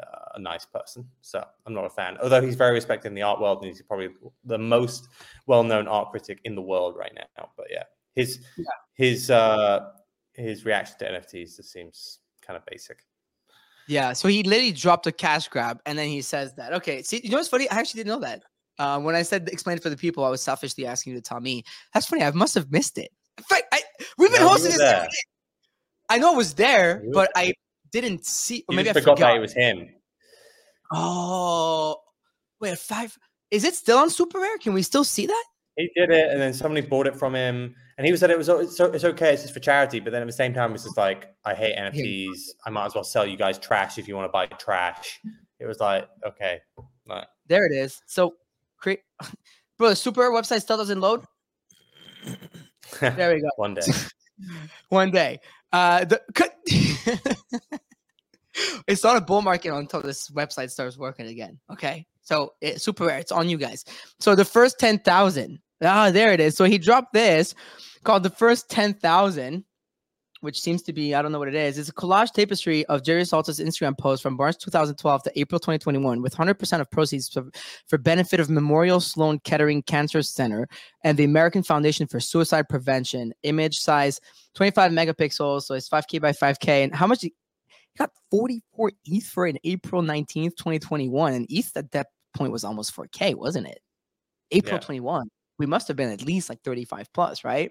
uh, 0.00 0.32
a 0.34 0.40
nice 0.40 0.64
person. 0.66 1.08
So 1.20 1.44
I'm 1.66 1.74
not 1.74 1.84
a 1.84 1.90
fan. 1.90 2.16
Although 2.22 2.42
he's 2.42 2.56
very 2.56 2.72
respected 2.72 3.08
in 3.08 3.14
the 3.14 3.22
art 3.22 3.40
world 3.40 3.58
and 3.58 3.66
he's 3.68 3.82
probably 3.82 4.08
the 4.44 4.58
most 4.58 5.08
well-known 5.46 5.86
art 5.88 6.10
critic 6.10 6.40
in 6.44 6.54
the 6.54 6.62
world 6.62 6.96
right 6.96 7.12
now. 7.14 7.50
But 7.56 7.66
yeah, 7.70 7.84
his 8.14 8.40
Yeah. 8.56 8.64
his 8.94 9.30
uh 9.30 9.90
his 10.32 10.64
reaction 10.64 10.98
to 10.98 11.04
NFTs 11.12 11.56
just 11.56 11.70
seems 11.72 12.20
kind 12.42 12.56
of 12.56 12.64
basic. 12.66 13.04
Yeah, 13.86 14.14
so 14.14 14.28
he 14.28 14.42
literally 14.42 14.72
dropped 14.72 15.06
a 15.06 15.12
cash 15.12 15.48
grab 15.48 15.80
and 15.86 15.98
then 15.98 16.08
he 16.08 16.22
says 16.22 16.54
that. 16.54 16.72
Okay, 16.72 17.02
see, 17.02 17.20
you 17.22 17.30
know 17.30 17.36
what's 17.36 17.48
funny? 17.48 17.68
I 17.70 17.76
actually 17.78 18.00
didn't 18.02 18.14
know 18.20 18.26
that. 18.26 18.42
Uh, 18.78 18.98
when 19.00 19.14
I 19.14 19.22
said 19.22 19.48
explain 19.50 19.76
it 19.76 19.82
for 19.82 19.90
the 19.90 19.96
people, 19.96 20.24
I 20.24 20.30
was 20.30 20.42
selfishly 20.42 20.86
asking 20.86 21.12
you 21.12 21.18
to 21.18 21.22
tell 21.22 21.40
me. 21.40 21.62
That's 21.92 22.06
funny. 22.06 22.22
I 22.22 22.30
must 22.32 22.54
have 22.54 22.72
missed 22.72 22.98
it. 22.98 23.10
In 23.38 23.44
fact, 23.44 23.64
I, 23.72 23.82
we've 24.18 24.32
been 24.32 24.40
No, 24.40 24.48
hosting 24.48 24.72
this. 24.72 24.80
every 24.80 24.86
there. 24.86 25.02
day. 25.02 25.08
I 26.08 26.18
know 26.18 26.34
it 26.34 26.36
was 26.36 26.54
there, 26.54 27.04
but 27.12 27.30
I 27.36 27.52
didn't 28.00 28.24
see. 28.24 28.64
Or 28.68 28.72
You 28.72 28.76
maybe 28.76 28.90
I 28.90 28.92
forgot, 28.92 29.16
forgot. 29.16 29.28
that 29.32 29.36
it 29.36 29.40
was 29.40 29.52
him. 29.52 29.88
Oh, 30.92 31.96
wait, 32.60 32.78
five. 32.78 33.16
Is 33.50 33.64
it 33.64 33.74
still 33.74 33.98
on 33.98 34.10
Super 34.10 34.38
Rare? 34.38 34.58
Can 34.58 34.72
we 34.74 34.82
still 34.82 35.04
see 35.04 35.26
that? 35.26 35.44
He 35.76 35.90
did 35.96 36.10
it, 36.10 36.30
and 36.30 36.40
then 36.40 36.52
somebody 36.52 36.86
bought 36.86 37.06
it 37.08 37.16
from 37.16 37.34
him, 37.34 37.74
and 37.98 38.04
he 38.06 38.12
was 38.12 38.20
said 38.20 38.30
it 38.30 38.38
was 38.38 38.48
oh, 38.48 38.60
it's, 38.60 38.78
it's 38.78 39.04
okay, 39.04 39.32
it's 39.32 39.42
just 39.42 39.54
for 39.54 39.60
charity. 39.60 39.98
But 39.98 40.12
then 40.12 40.22
at 40.22 40.26
the 40.26 40.32
same 40.32 40.54
time, 40.54 40.72
it's 40.72 40.84
just 40.84 40.96
like 40.96 41.34
I 41.44 41.52
hate 41.54 41.76
NFTs. 41.76 42.50
I 42.64 42.70
might 42.70 42.86
as 42.86 42.94
well 42.94 43.02
sell 43.02 43.26
you 43.26 43.36
guys 43.36 43.58
trash 43.58 43.98
if 43.98 44.06
you 44.06 44.14
want 44.14 44.28
to 44.28 44.32
buy 44.32 44.46
trash. 44.46 45.20
It 45.58 45.66
was 45.66 45.80
like 45.80 46.08
okay, 46.24 46.60
like, 47.08 47.26
There 47.48 47.66
it 47.66 47.72
is. 47.72 48.00
So, 48.06 48.34
create, 48.76 49.00
bro. 49.78 49.88
The 49.88 49.96
Super 49.96 50.20
Rare 50.20 50.30
website 50.32 50.60
still 50.60 50.76
doesn't 50.76 51.00
load. 51.00 51.24
There 53.00 53.34
we 53.34 53.40
go. 53.40 53.48
one 53.56 53.74
day. 53.74 53.82
One 54.90 55.10
day. 55.10 55.40
Uh, 55.74 56.04
the, 56.04 56.22
c- 56.38 56.96
it's 58.86 59.02
not 59.02 59.16
a 59.16 59.20
bull 59.20 59.42
market 59.42 59.74
until 59.74 60.00
this 60.00 60.30
website 60.30 60.70
starts 60.70 60.96
working 60.96 61.26
again. 61.26 61.58
Okay. 61.68 62.06
So 62.22 62.54
it, 62.60 62.80
super 62.80 63.06
rare. 63.06 63.18
It's 63.18 63.32
on 63.32 63.48
you 63.48 63.58
guys. 63.58 63.84
So 64.20 64.36
the 64.36 64.44
first 64.44 64.78
10,000. 64.78 65.58
Ah, 65.82 66.12
there 66.12 66.32
it 66.32 66.38
is. 66.38 66.56
So 66.56 66.64
he 66.64 66.78
dropped 66.78 67.12
this 67.12 67.56
called 68.04 68.22
the 68.22 68.30
first 68.30 68.70
10,000, 68.70 69.64
which 70.44 70.60
seems 70.60 70.82
to 70.82 70.92
be, 70.92 71.14
I 71.14 71.22
don't 71.22 71.32
know 71.32 71.38
what 71.38 71.48
it 71.48 71.54
is. 71.54 71.78
It's 71.78 71.88
a 71.88 71.92
collage 71.92 72.32
tapestry 72.32 72.84
of 72.86 73.02
Jerry 73.02 73.24
Saltz's 73.24 73.58
Instagram 73.58 73.98
post 73.98 74.22
from 74.22 74.36
March 74.36 74.58
2012 74.58 75.22
to 75.24 75.40
April 75.40 75.58
2021 75.58 76.22
with 76.22 76.36
100% 76.36 76.80
of 76.80 76.90
proceeds 76.90 77.28
for, 77.28 77.46
for 77.86 77.98
benefit 77.98 78.38
of 78.38 78.50
Memorial 78.50 79.00
Sloan 79.00 79.40
Kettering 79.40 79.82
Cancer 79.82 80.22
Center 80.22 80.68
and 81.02 81.18
the 81.18 81.24
American 81.24 81.62
Foundation 81.62 82.06
for 82.06 82.20
Suicide 82.20 82.68
Prevention. 82.68 83.32
Image 83.42 83.78
size 83.78 84.20
25 84.54 84.92
megapixels, 84.92 85.62
so 85.62 85.74
it's 85.74 85.88
5K 85.88 86.20
by 86.20 86.32
5K. 86.32 86.84
And 86.84 86.94
how 86.94 87.06
much? 87.06 87.22
He 87.22 87.34
he 87.94 87.98
got 87.98 88.10
44 88.30 88.92
ETH 89.04 89.26
for 89.26 89.46
it 89.46 89.50
in 89.50 89.58
April 89.64 90.02
19th, 90.02 90.56
2021. 90.56 91.32
And 91.32 91.46
ETH 91.48 91.70
at 91.76 91.92
that 91.92 92.08
point 92.34 92.52
was 92.52 92.64
almost 92.64 92.94
4K, 92.94 93.36
wasn't 93.36 93.68
it? 93.68 93.78
April 94.50 94.74
Yeah. 94.74 94.80
21. 94.80 95.28
We 95.58 95.66
must 95.66 95.86
have 95.88 95.96
been 95.96 96.10
at 96.10 96.22
least 96.22 96.48
like 96.48 96.60
35 96.62 97.12
plus, 97.12 97.44
right? 97.44 97.70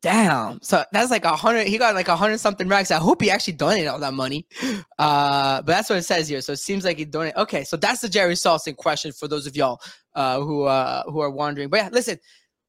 Damn. 0.00 0.60
So 0.62 0.84
that's 0.92 1.10
like 1.10 1.24
a 1.24 1.34
hundred. 1.34 1.66
He 1.66 1.76
got 1.76 1.94
like 1.94 2.08
a 2.08 2.16
hundred 2.16 2.38
something 2.38 2.68
racks. 2.68 2.90
I 2.90 2.98
hope 2.98 3.20
he 3.20 3.30
actually 3.30 3.54
donated 3.54 3.88
all 3.88 3.98
that 4.00 4.14
money. 4.14 4.46
Uh, 4.98 5.62
but 5.62 5.66
that's 5.66 5.88
what 5.88 5.96
it 5.96 6.02
says 6.02 6.28
here. 6.28 6.40
So 6.40 6.54
it 6.54 6.58
seems 6.58 6.84
like 6.84 6.98
he 6.98 7.04
donated. 7.04 7.36
Okay, 7.36 7.62
so 7.62 7.76
that's 7.76 8.00
the 8.00 8.08
Jerry 8.08 8.34
Saltz's 8.34 8.74
question 8.76 9.12
for 9.12 9.28
those 9.28 9.46
of 9.46 9.54
y'all 9.54 9.80
uh, 10.16 10.40
who 10.40 10.64
uh, 10.64 11.04
who 11.04 11.20
are 11.20 11.30
wondering. 11.30 11.68
But 11.68 11.76
yeah, 11.76 11.88
listen, 11.92 12.18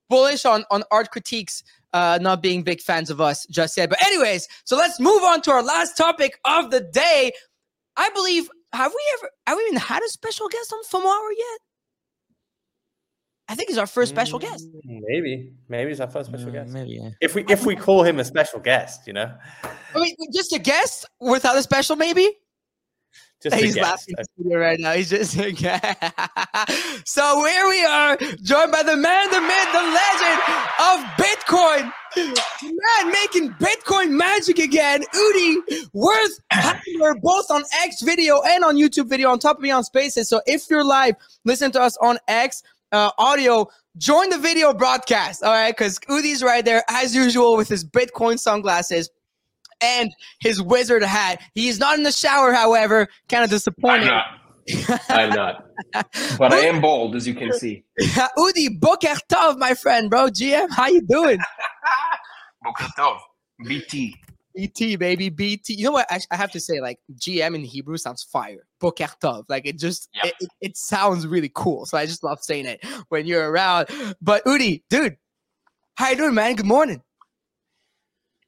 bullish 0.09 0.45
on 0.45 0.63
on 0.69 0.83
art 0.91 1.09
critiques 1.09 1.63
uh, 1.93 2.19
not 2.21 2.43
being 2.43 2.61
big 2.61 2.81
fans 2.81 3.09
of 3.09 3.19
us 3.19 3.47
just 3.47 3.77
yet. 3.77 3.89
But 3.89 4.03
anyways, 4.03 4.47
so 4.63 4.77
let's 4.77 4.99
move 4.99 5.23
on 5.23 5.41
to 5.41 5.51
our 5.51 5.63
last 5.63 5.97
topic 5.97 6.39
of 6.45 6.69
the 6.69 6.81
day. 6.81 7.31
I 7.97 8.09
believe 8.11 8.47
have 8.73 8.91
we 8.91 9.01
ever 9.17 9.31
have 9.47 9.57
we 9.57 9.63
even 9.63 9.79
had 9.79 10.03
a 10.03 10.09
special 10.09 10.47
guest 10.47 10.73
on 10.73 11.01
Hour 11.01 11.31
yet? 11.31 11.59
I 13.49 13.55
think 13.55 13.69
he's 13.69 13.79
our 13.79 13.87
first 13.87 14.11
special 14.11 14.37
guest. 14.39 14.67
Mm, 14.87 15.01
Maybe, 15.07 15.53
maybe 15.67 15.89
he's 15.89 15.99
our 15.99 16.09
first 16.09 16.29
special 16.29 16.49
Uh, 16.49 16.51
guest. 16.51 16.71
Maybe, 16.71 16.91
yeah. 16.91 17.09
If 17.19 17.33
we 17.35 17.43
if 17.49 17.65
we 17.65 17.75
call 17.75 18.03
him 18.03 18.19
a 18.19 18.23
special 18.23 18.59
guest, 18.59 19.07
you 19.07 19.13
know, 19.13 19.33
I 19.95 19.99
mean, 19.99 20.15
just 20.31 20.53
a 20.53 20.59
guest 20.59 21.05
without 21.19 21.57
a 21.57 21.63
special, 21.63 21.95
maybe. 21.95 22.29
just 23.41 23.55
a 23.55 23.59
He's 23.59 23.73
guest. 23.75 24.07
laughing 24.09 24.15
in 24.51 24.57
right 24.57 24.79
now. 24.79 24.93
He's 24.93 25.09
just 25.09 25.33
so 27.05 27.43
here 27.45 27.67
we 27.67 27.83
are, 27.85 28.17
joined 28.43 28.71
by 28.71 28.83
the 28.83 28.95
man, 28.97 29.29
the 29.31 29.41
myth, 29.41 29.69
the 29.71 29.85
legend 30.01 30.39
of 30.79 30.97
Bitcoin, 31.17 31.91
the 32.15 32.71
man 33.03 33.11
making 33.11 33.49
Bitcoin 33.53 34.11
magic 34.11 34.59
again. 34.59 35.03
Udi 35.13 35.89
Worth, 35.93 36.39
we're 36.99 37.15
both 37.15 37.49
on 37.49 37.63
X 37.83 38.01
video 38.01 38.41
and 38.43 38.63
on 38.63 38.75
YouTube 38.75 39.07
video. 39.09 39.29
On 39.31 39.39
top 39.39 39.57
of 39.57 39.63
me 39.63 39.71
on 39.71 39.83
Spaces. 39.83 40.29
So 40.29 40.41
if 40.45 40.69
you're 40.69 40.83
live, 40.83 41.15
listen 41.45 41.71
to 41.71 41.81
us 41.81 41.97
on 41.97 42.19
X 42.27 42.61
uh, 42.91 43.11
audio. 43.17 43.67
Join 43.97 44.29
the 44.29 44.37
video 44.37 44.73
broadcast, 44.73 45.43
all 45.43 45.51
right? 45.51 45.75
Because 45.75 45.99
Udi's 45.99 46.41
right 46.43 46.63
there 46.63 46.83
as 46.89 47.15
usual 47.15 47.57
with 47.57 47.67
his 47.67 47.83
Bitcoin 47.83 48.39
sunglasses 48.39 49.09
and 49.81 50.11
his 50.39 50.61
wizard 50.61 51.03
hat. 51.03 51.41
He's 51.53 51.79
not 51.79 51.97
in 51.97 52.03
the 52.03 52.11
shower, 52.11 52.53
however, 52.53 53.07
kind 53.29 53.43
of 53.43 53.49
I'm 53.49 53.55
disappointing. 53.55 54.07
not. 54.07 54.25
I'm 55.09 55.29
not. 55.29 55.65
But 56.37 56.53
I 56.53 56.59
am 56.59 56.81
bold, 56.81 57.15
as 57.15 57.27
you 57.27 57.33
can 57.33 57.51
see. 57.53 57.83
Udi 57.99 58.79
Boker 58.79 59.15
Tov, 59.31 59.57
my 59.57 59.73
friend, 59.73 60.09
bro. 60.09 60.27
GM, 60.27 60.69
how 60.71 60.87
you 60.87 61.01
doing? 61.01 61.39
Boker 62.63 62.87
Tov. 62.97 63.17
BT. 63.65 64.15
BT, 64.55 64.95
baby, 64.97 65.29
BT. 65.29 65.73
You 65.75 65.85
know 65.85 65.91
what? 65.91 66.07
I, 66.09 66.19
I 66.31 66.35
have 66.35 66.51
to 66.51 66.59
say, 66.59 66.81
like 66.81 66.99
GM 67.15 67.55
in 67.55 67.63
Hebrew 67.63 67.97
sounds 67.97 68.23
fire. 68.23 68.67
Boker 68.79 69.07
Tov, 69.21 69.43
like 69.49 69.65
it 69.65 69.77
just 69.77 70.09
Yep. 70.23 70.33
it, 70.39 70.49
it, 70.61 70.77
sounds 70.77 71.27
really 71.27 71.51
cool. 71.53 71.85
So 71.85 71.97
I 71.97 72.05
just 72.05 72.23
love 72.23 72.39
saying 72.41 72.65
it 72.65 72.83
when 73.09 73.25
you're 73.25 73.49
around. 73.51 73.87
But 74.21 74.43
Udi, 74.45 74.83
dude, 74.89 75.17
how 75.95 76.09
you 76.09 76.15
doing, 76.15 76.33
man? 76.33 76.55
Good 76.55 76.65
morning. 76.65 77.01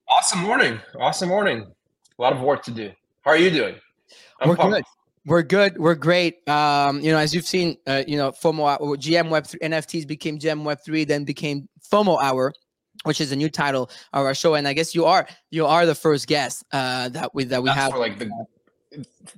Awesome 0.07 0.39
morning. 0.39 0.79
Awesome 0.99 1.29
morning. 1.29 1.67
A 2.17 2.21
lot 2.21 2.33
of 2.33 2.41
work 2.41 2.63
to 2.63 2.71
do. 2.71 2.91
How 3.21 3.31
are 3.31 3.37
you 3.37 3.49
doing? 3.49 3.75
I'm 4.39 4.49
We're 4.49 4.55
pumped. 4.55 4.75
good. 4.75 4.83
We're 5.25 5.43
good. 5.43 5.77
We're 5.77 5.95
great. 5.95 6.47
Um, 6.49 6.99
you 7.01 7.11
know, 7.11 7.17
as 7.17 7.33
you've 7.33 7.45
seen, 7.45 7.77
uh, 7.87 8.03
you 8.07 8.17
know, 8.17 8.31
FOMO 8.31 8.67
Hour- 8.71 8.97
GM 8.97 9.29
Web 9.29 9.45
three 9.45 9.59
NFTs 9.61 10.07
became 10.07 10.39
GM 10.39 10.63
Web 10.63 10.79
three, 10.83 11.03
then 11.05 11.23
became 11.25 11.69
FOMO 11.91 12.21
Hour, 12.21 12.53
which 13.03 13.21
is 13.21 13.31
a 13.31 13.35
new 13.35 13.49
title 13.49 13.89
of 14.13 14.25
our 14.25 14.33
show. 14.33 14.55
And 14.55 14.67
I 14.67 14.73
guess 14.73 14.95
you 14.95 15.05
are 15.05 15.27
you 15.51 15.65
are 15.67 15.85
the 15.85 15.93
first 15.95 16.27
guest 16.27 16.63
uh, 16.71 17.09
that 17.09 17.33
we 17.35 17.43
that 17.45 17.61
we 17.61 17.69
That's 17.69 17.79
have. 17.79 17.91
for 17.91 17.99
like 17.99 18.17
the 18.17 18.29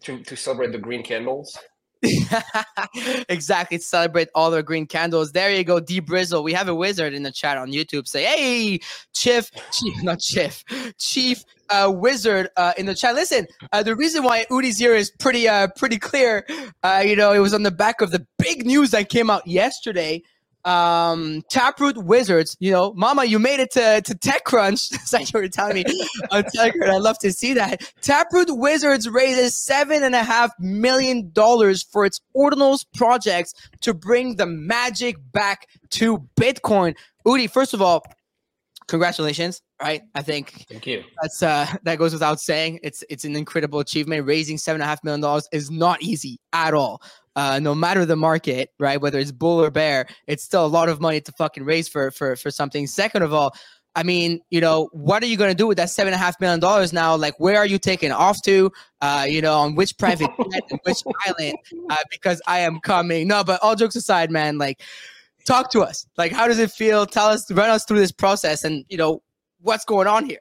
to, 0.01 0.23
to 0.23 0.35
celebrate 0.35 0.71
the 0.71 0.77
green 0.77 1.03
candles. 1.03 1.57
exactly 3.29 3.77
celebrate 3.77 4.27
all 4.35 4.51
the 4.51 4.61
green 4.61 4.85
candles. 4.85 5.31
There 5.31 5.53
you 5.53 5.63
go, 5.63 5.79
D 5.79 6.01
Brizzle. 6.01 6.43
We 6.43 6.53
have 6.53 6.67
a 6.67 6.75
wizard 6.75 7.13
in 7.13 7.23
the 7.23 7.31
chat 7.31 7.57
on 7.57 7.71
YouTube. 7.71 8.07
Say, 8.07 8.23
hey, 8.23 8.79
Chief, 9.13 9.49
Chief, 9.71 9.93
not 10.03 10.19
Chief, 10.19 10.63
Chief 10.97 11.43
uh, 11.69 11.91
Wizard 11.93 12.49
uh, 12.57 12.73
in 12.77 12.85
the 12.85 12.95
chat. 12.95 13.15
Listen, 13.15 13.47
uh, 13.71 13.83
the 13.83 13.95
reason 13.95 14.23
why 14.23 14.45
Udi's 14.51 14.77
here 14.77 14.95
is 14.95 15.11
pretty, 15.11 15.47
uh, 15.47 15.67
pretty 15.77 15.97
clear. 15.97 16.45
Uh, 16.83 17.03
you 17.05 17.15
know, 17.15 17.31
it 17.31 17.39
was 17.39 17.53
on 17.53 17.63
the 17.63 17.71
back 17.71 18.01
of 18.01 18.11
the 18.11 18.25
big 18.37 18.65
news 18.65 18.91
that 18.91 19.09
came 19.09 19.29
out 19.29 19.45
yesterday. 19.47 20.21
Um, 20.65 21.43
Taproot 21.49 21.97
Wizards, 21.97 22.55
you 22.59 22.71
know, 22.71 22.93
Mama, 22.93 23.25
you 23.25 23.37
made 23.39 23.59
it 23.59 23.71
to, 23.71 24.01
to 24.01 24.15
TechCrunch. 24.15 24.91
It's 25.03 25.11
like 25.11 25.33
you 25.33 25.39
were 25.39 25.47
telling 25.49 25.75
me 25.75 26.07
on 26.31 26.43
Telegram. 26.53 26.95
I'd 26.95 27.01
love 27.01 27.19
to 27.19 27.31
see 27.33 27.53
that. 27.55 27.81
Taproot 28.01 28.47
Wizards 28.49 29.09
raises 29.09 29.55
seven 29.55 30.03
and 30.03 30.15
a 30.15 30.23
half 30.23 30.51
million 30.59 31.31
dollars 31.31 31.83
for 31.83 32.05
its 32.05 32.21
Ordinals 32.35 32.85
projects 32.95 33.53
to 33.81 33.93
bring 33.93 34.37
the 34.37 34.45
magic 34.45 35.17
back 35.31 35.67
to 35.91 36.19
Bitcoin. 36.39 36.95
Udi, 37.25 37.49
first 37.49 37.73
of 37.73 37.81
all, 37.81 38.05
congratulations. 38.87 39.61
Right, 39.81 40.01
I 40.15 40.21
think 40.21 40.65
Thank 40.69 40.87
you. 40.87 41.03
that's 41.21 41.43
uh 41.43 41.67
that 41.83 41.97
goes 41.97 42.13
without 42.13 42.39
saying. 42.39 42.79
It's 42.83 43.03
it's 43.09 43.25
an 43.25 43.35
incredible 43.35 43.79
achievement. 43.79 44.25
Raising 44.25 44.57
seven 44.57 44.81
and 44.81 44.85
a 44.85 44.89
half 44.89 45.03
million 45.03 45.21
dollars 45.21 45.47
is 45.51 45.69
not 45.69 46.01
easy 46.01 46.39
at 46.53 46.73
all. 46.73 47.01
Uh, 47.35 47.59
no 47.59 47.73
matter 47.73 48.05
the 48.05 48.15
market, 48.15 48.69
right? 48.79 49.01
Whether 49.01 49.17
it's 49.17 49.31
bull 49.31 49.59
or 49.59 49.71
bear, 49.71 50.05
it's 50.27 50.43
still 50.43 50.65
a 50.65 50.67
lot 50.67 50.87
of 50.87 51.01
money 51.01 51.19
to 51.21 51.31
fucking 51.33 51.63
raise 51.65 51.87
for 51.87 52.11
for 52.11 52.35
for 52.35 52.51
something. 52.51 52.85
Second 52.87 53.23
of 53.23 53.33
all, 53.33 53.53
I 53.95 54.03
mean, 54.03 54.39
you 54.49 54.61
know, 54.61 54.89
what 54.91 55.21
are 55.21 55.27
you 55.27 55.37
going 55.37 55.51
to 55.51 55.55
do 55.55 55.67
with 55.67 55.77
that 55.77 55.89
seven 55.89 56.13
and 56.13 56.21
a 56.21 56.23
half 56.23 56.39
million 56.39 56.59
dollars 56.59 56.93
now? 56.93 57.15
Like, 57.15 57.39
where 57.39 57.57
are 57.57 57.65
you 57.65 57.77
taking 57.77 58.11
off 58.11 58.41
to? 58.43 58.71
Uh, 59.01 59.25
you 59.27 59.41
know, 59.41 59.55
on 59.55 59.75
which 59.75 59.97
private 59.97 60.29
jet 60.51 60.63
and 60.71 60.79
which 60.83 60.97
island? 61.27 61.57
Uh, 61.89 61.95
because 62.09 62.41
I 62.47 62.59
am 62.59 62.79
coming. 62.79 63.27
No, 63.27 63.43
but 63.43 63.59
all 63.61 63.75
jokes 63.75 63.95
aside, 63.95 64.31
man, 64.31 64.57
like, 64.57 64.81
talk 65.45 65.71
to 65.71 65.81
us. 65.81 66.05
Like, 66.17 66.31
how 66.31 66.47
does 66.47 66.59
it 66.59 66.71
feel? 66.71 67.05
Tell 67.05 67.27
us, 67.27 67.49
run 67.51 67.69
us 67.69 67.85
through 67.85 67.99
this 67.99 68.11
process, 68.11 68.63
and 68.63 68.85
you 68.89 68.97
know, 68.97 69.21
what's 69.59 69.85
going 69.85 70.07
on 70.07 70.25
here. 70.25 70.39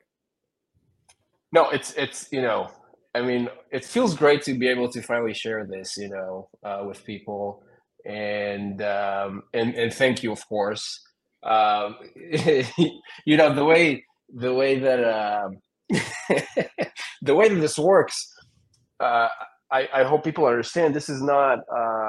No, 1.52 1.68
it's 1.70 1.92
it's 1.94 2.28
you 2.32 2.42
know, 2.42 2.70
I 3.14 3.22
mean, 3.22 3.48
it 3.70 3.84
feels 3.84 4.14
great 4.14 4.42
to 4.42 4.54
be 4.54 4.68
able 4.68 4.90
to 4.90 5.02
finally 5.02 5.34
share 5.34 5.66
this, 5.66 5.96
you 5.96 6.08
know, 6.08 6.48
uh, 6.64 6.84
with 6.86 7.04
people, 7.04 7.62
and 8.06 8.80
um, 8.82 9.42
and 9.52 9.74
and 9.74 9.92
thank 9.92 10.22
you, 10.22 10.32
of 10.32 10.46
course. 10.48 11.00
Um, 11.42 11.96
you 13.26 13.36
know, 13.36 13.54
the 13.54 13.64
way 13.64 14.04
the 14.34 14.54
way 14.54 14.78
that 14.78 15.04
uh, 15.04 15.48
the 17.22 17.34
way 17.34 17.48
that 17.48 17.60
this 17.60 17.78
works, 17.78 18.26
uh, 19.00 19.28
I, 19.70 19.88
I 19.92 20.02
hope 20.04 20.24
people 20.24 20.46
understand. 20.46 20.94
This 20.94 21.08
is 21.08 21.22
not 21.22 21.58
uh, 21.58 22.01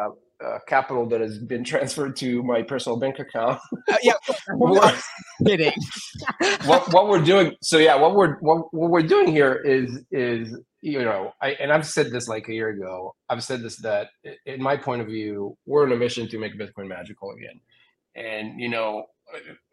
uh, 0.45 0.59
capital 0.67 1.07
that 1.07 1.21
has 1.21 1.37
been 1.39 1.63
transferred 1.63 2.15
to 2.17 2.43
my 2.43 2.61
personal 2.61 2.99
bank 2.99 3.19
account. 3.19 3.59
Uh, 3.91 3.97
yeah, 4.01 4.13
What- 4.55 5.01
kidding. 5.45 5.73
what 6.65 6.91
what 6.93 7.07
we're 7.09 7.21
doing 7.23 7.55
so 7.61 7.77
yeah 7.77 7.95
what 7.95 8.15
we're 8.15 8.35
what, 8.39 8.73
what 8.73 8.89
we're 8.91 9.01
doing 9.01 9.27
here 9.27 9.55
is 9.55 9.99
is 10.11 10.55
you 10.81 10.99
know 11.03 11.31
i 11.41 11.49
and 11.51 11.71
i've 11.71 11.85
said 11.85 12.11
this 12.11 12.27
like 12.27 12.47
a 12.47 12.53
year 12.53 12.69
ago 12.69 13.13
i've 13.29 13.43
said 13.43 13.61
this 13.61 13.77
that 13.77 14.09
in 14.45 14.61
my 14.61 14.77
point 14.77 15.01
of 15.01 15.07
view 15.07 15.57
we're 15.65 15.83
on 15.83 15.91
a 15.91 15.95
mission 15.95 16.27
to 16.29 16.37
make 16.37 16.57
bitcoin 16.57 16.87
magical 16.87 17.31
again 17.31 17.59
and 18.15 18.59
you 18.59 18.69
know 18.69 19.03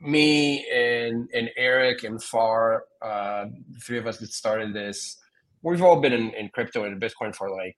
me 0.00 0.66
and 0.70 1.28
and 1.34 1.50
eric 1.56 2.04
and 2.04 2.22
far 2.22 2.84
uh 3.02 3.44
the 3.70 3.80
three 3.80 3.98
of 3.98 4.06
us 4.06 4.18
that 4.18 4.30
started 4.32 4.72
this 4.74 5.16
we've 5.62 5.82
all 5.82 6.00
been 6.00 6.12
in, 6.12 6.30
in 6.34 6.48
crypto 6.48 6.84
and 6.84 7.00
bitcoin 7.00 7.34
for 7.34 7.50
like 7.50 7.76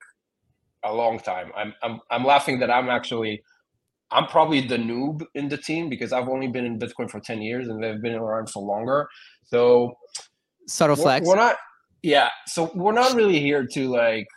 a 0.83 0.93
long 0.93 1.19
time 1.19 1.51
i'm 1.55 1.73
i'm, 1.81 1.99
I'm 2.09 2.23
laughing 2.23 2.59
that 2.59 2.69
i'm 2.69 2.89
actually 2.89 3.41
I'm 4.13 4.27
probably 4.27 4.61
the 4.61 4.77
noob 4.77 5.25
in 5.33 5.49
the 5.49 5.57
team 5.57 5.89
because 5.89 6.13
I've 6.13 6.29
only 6.29 6.47
been 6.47 6.65
in 6.65 6.77
Bitcoin 6.77 7.09
for 7.09 7.19
10 7.19 7.41
years 7.41 7.67
and 7.67 7.83
they've 7.83 8.01
been 8.01 8.13
around 8.13 8.49
for 8.49 8.61
longer. 8.61 9.07
So 9.45 9.97
Subtle 10.67 10.95
we're, 10.95 11.01
flex. 11.01 11.27
we're 11.27 11.35
not, 11.35 11.55
yeah. 12.03 12.29
So 12.45 12.71
we're 12.75 12.93
not 12.93 13.15
really 13.15 13.39
here 13.39 13.65
to 13.73 13.89
like 13.89 14.27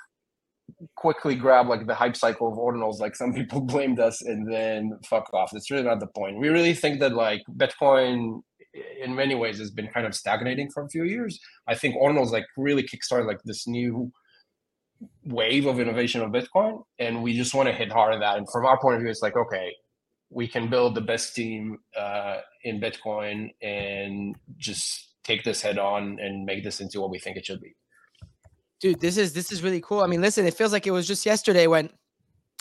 quickly 0.94 1.34
grab 1.34 1.68
like 1.68 1.86
the 1.86 1.94
hype 1.94 2.16
cycle 2.16 2.50
of 2.50 2.58
ordinals, 2.58 3.00
like 3.00 3.14
some 3.14 3.32
people 3.34 3.60
blamed 3.60 4.00
us 4.00 4.22
and 4.22 4.50
then 4.50 4.98
fuck 5.04 5.32
off. 5.34 5.50
That's 5.52 5.70
really 5.70 5.84
not 5.84 6.00
the 6.00 6.06
point. 6.06 6.38
We 6.38 6.48
really 6.48 6.74
think 6.74 7.00
that 7.00 7.12
like 7.12 7.42
Bitcoin 7.56 8.40
in 9.02 9.14
many 9.14 9.34
ways 9.34 9.58
has 9.58 9.70
been 9.70 9.88
kind 9.88 10.06
of 10.06 10.14
stagnating 10.14 10.70
for 10.70 10.84
a 10.84 10.88
few 10.88 11.04
years. 11.04 11.38
I 11.66 11.74
think 11.74 11.96
ordinals 11.96 12.30
like 12.30 12.46
really 12.56 12.82
kickstarted 12.82 13.26
like 13.26 13.42
this 13.44 13.66
new 13.66 14.10
wave 15.24 15.66
of 15.66 15.80
innovation 15.80 16.22
of 16.22 16.30
Bitcoin, 16.30 16.82
and 16.98 17.22
we 17.22 17.36
just 17.36 17.54
want 17.54 17.68
to 17.68 17.74
hit 17.74 17.92
hard 17.92 18.14
on 18.14 18.20
that. 18.20 18.38
And 18.38 18.50
from 18.50 18.64
our 18.64 18.78
point 18.78 18.96
of 18.96 19.02
view, 19.02 19.10
it's 19.10 19.22
like, 19.22 19.36
okay, 19.36 19.72
we 20.30 20.48
can 20.48 20.68
build 20.68 20.94
the 20.94 21.00
best 21.00 21.34
team 21.34 21.78
uh, 21.96 22.38
in 22.64 22.80
Bitcoin 22.80 23.50
and 23.62 24.36
just 24.56 25.06
take 25.26 25.44
this 25.44 25.60
head 25.60 25.78
on 25.78 26.18
and 26.20 26.44
make 26.44 26.62
this 26.62 26.80
into 26.80 27.00
what 27.00 27.10
we 27.10 27.18
think 27.18 27.36
it 27.36 27.44
should 27.44 27.60
be. 27.60 27.74
dude 28.80 29.00
this 29.00 29.16
is 29.16 29.32
this 29.32 29.50
is 29.50 29.62
really 29.62 29.80
cool 29.80 30.00
i 30.00 30.06
mean 30.06 30.20
listen 30.20 30.46
it 30.46 30.54
feels 30.54 30.72
like 30.72 30.86
it 30.86 30.92
was 30.92 31.06
just 31.06 31.26
yesterday 31.26 31.66
when 31.66 31.90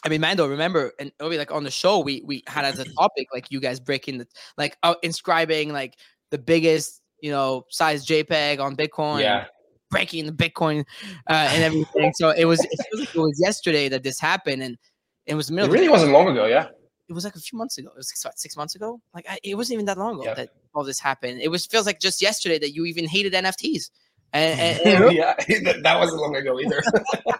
i 0.03 0.09
mean 0.09 0.21
mando 0.21 0.47
remember 0.47 0.93
and 0.99 1.11
Ovi, 1.19 1.37
like 1.37 1.51
on 1.51 1.63
the 1.63 1.71
show 1.71 1.99
we 1.99 2.23
we 2.25 2.43
had 2.47 2.65
as 2.65 2.79
a 2.79 2.85
topic 2.93 3.27
like 3.33 3.51
you 3.51 3.59
guys 3.59 3.79
breaking 3.79 4.17
the 4.17 4.27
like 4.57 4.77
uh, 4.81 4.95
inscribing 5.03 5.73
like 5.73 5.95
the 6.31 6.37
biggest 6.37 7.01
you 7.21 7.31
know 7.31 7.65
size 7.69 8.05
jpeg 8.05 8.59
on 8.59 8.75
bitcoin 8.75 9.21
Yeah, 9.21 9.45
breaking 9.89 10.25
the 10.25 10.31
bitcoin 10.31 10.83
uh, 11.29 11.49
and 11.51 11.63
everything 11.63 12.11
so 12.15 12.31
it 12.31 12.45
was 12.45 12.59
it 12.59 12.79
feels 12.89 12.99
like 13.01 13.15
it 13.15 13.19
was 13.19 13.39
yesterday 13.41 13.87
that 13.87 14.03
this 14.03 14.19
happened 14.19 14.63
and 14.63 14.77
it 15.25 15.35
was 15.35 15.49
it 15.49 15.53
middle 15.53 15.67
of 15.69 15.73
really 15.73 15.89
wasn't 15.89 16.11
long 16.11 16.27
ago. 16.29 16.45
Yeah, 16.45 16.67
it 17.07 17.13
was 17.13 17.23
like 17.23 17.35
a 17.35 17.39
few 17.39 17.57
months 17.57 17.77
ago 17.77 17.89
it 17.89 17.97
was 17.97 18.09
six, 18.09 18.25
what, 18.25 18.37
six 18.39 18.57
months 18.57 18.75
ago 18.75 18.99
like 19.13 19.25
I, 19.29 19.37
it 19.43 19.55
wasn't 19.55 19.75
even 19.75 19.85
that 19.85 19.97
long 19.97 20.15
ago 20.15 20.25
Yeah. 20.25 20.33
that 20.35 20.49
all 20.73 20.83
this 20.83 20.99
happened 20.99 21.41
it 21.41 21.49
was 21.49 21.65
feels 21.65 21.85
like 21.85 21.99
just 21.99 22.21
yesterday 22.21 22.59
that 22.59 22.73
you 22.73 22.85
even 22.85 23.07
hated 23.07 23.33
nfts 23.33 23.89
and, 24.35 24.59
and, 24.59 25.03
and 25.05 25.15
yeah, 25.15 25.33
that, 25.81 25.97
wasn't 25.97 26.19
long 26.19 26.35
ago 26.35 26.59
either. 26.59 26.83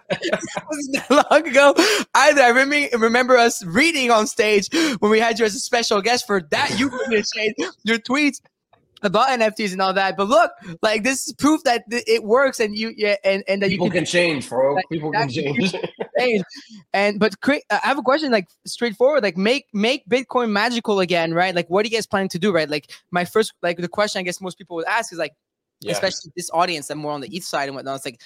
That 0.08 0.64
wasn't 0.70 1.08
that 1.08 1.30
long 1.30 1.46
ago 1.46 1.74
either. 2.14 2.42
I 2.42 2.48
remember 2.48 2.96
remember 2.96 3.36
us 3.36 3.62
reading 3.64 4.10
on 4.10 4.26
stage 4.26 4.68
when 5.00 5.10
we 5.10 5.20
had 5.20 5.38
you 5.38 5.44
as 5.44 5.54
a 5.54 5.58
special 5.58 6.00
guest 6.00 6.26
for 6.26 6.40
that. 6.50 6.78
You 6.78 6.88
gave 6.88 7.08
me 7.08 7.16
a 7.18 7.24
shade 7.24 7.54
your 7.84 7.98
tweets 7.98 8.40
about 9.02 9.28
NFTs 9.28 9.72
and 9.72 9.82
all 9.82 9.92
that. 9.92 10.16
But 10.16 10.28
look, 10.28 10.52
like 10.82 11.02
this 11.02 11.26
is 11.26 11.32
proof 11.34 11.62
that 11.64 11.88
th- 11.90 12.04
it 12.06 12.24
works 12.24 12.60
and 12.60 12.76
you 12.76 12.92
yeah 12.96 13.16
and, 13.24 13.42
and 13.48 13.62
that 13.62 13.68
People 13.70 13.86
you 13.86 13.92
can 13.92 14.00
can 14.00 14.06
change, 14.06 14.48
bro. 14.48 14.74
Like, 14.74 14.84
People 14.90 15.12
can 15.12 15.28
change. 15.28 15.74
change. 16.18 16.42
And 16.92 17.20
but 17.20 17.40
cre- 17.40 17.66
I 17.70 17.80
have 17.82 17.98
a 17.98 18.02
question, 18.02 18.32
like 18.32 18.48
straightforward, 18.66 19.22
like 19.22 19.36
make 19.36 19.66
make 19.72 20.08
Bitcoin 20.08 20.50
magical 20.50 21.00
again, 21.00 21.34
right? 21.34 21.54
Like 21.54 21.68
what 21.68 21.84
are 21.84 21.88
you 21.88 21.94
guys 21.94 22.06
planning 22.06 22.28
to 22.30 22.38
do, 22.38 22.52
right? 22.52 22.68
Like 22.68 22.90
my 23.10 23.24
first, 23.24 23.52
like 23.62 23.78
the 23.78 23.88
question 23.88 24.20
I 24.20 24.22
guess 24.22 24.40
most 24.40 24.58
people 24.58 24.76
would 24.76 24.86
ask 24.86 25.12
is 25.12 25.18
like 25.18 25.32
yeah. 25.80 25.92
especially 25.92 26.32
this 26.36 26.50
audience 26.52 26.88
that 26.88 26.96
more 26.96 27.12
on 27.12 27.20
the 27.20 27.28
ETH 27.34 27.44
side 27.44 27.68
and 27.68 27.74
whatnot. 27.74 27.96
It's 27.96 28.04
like, 28.04 28.20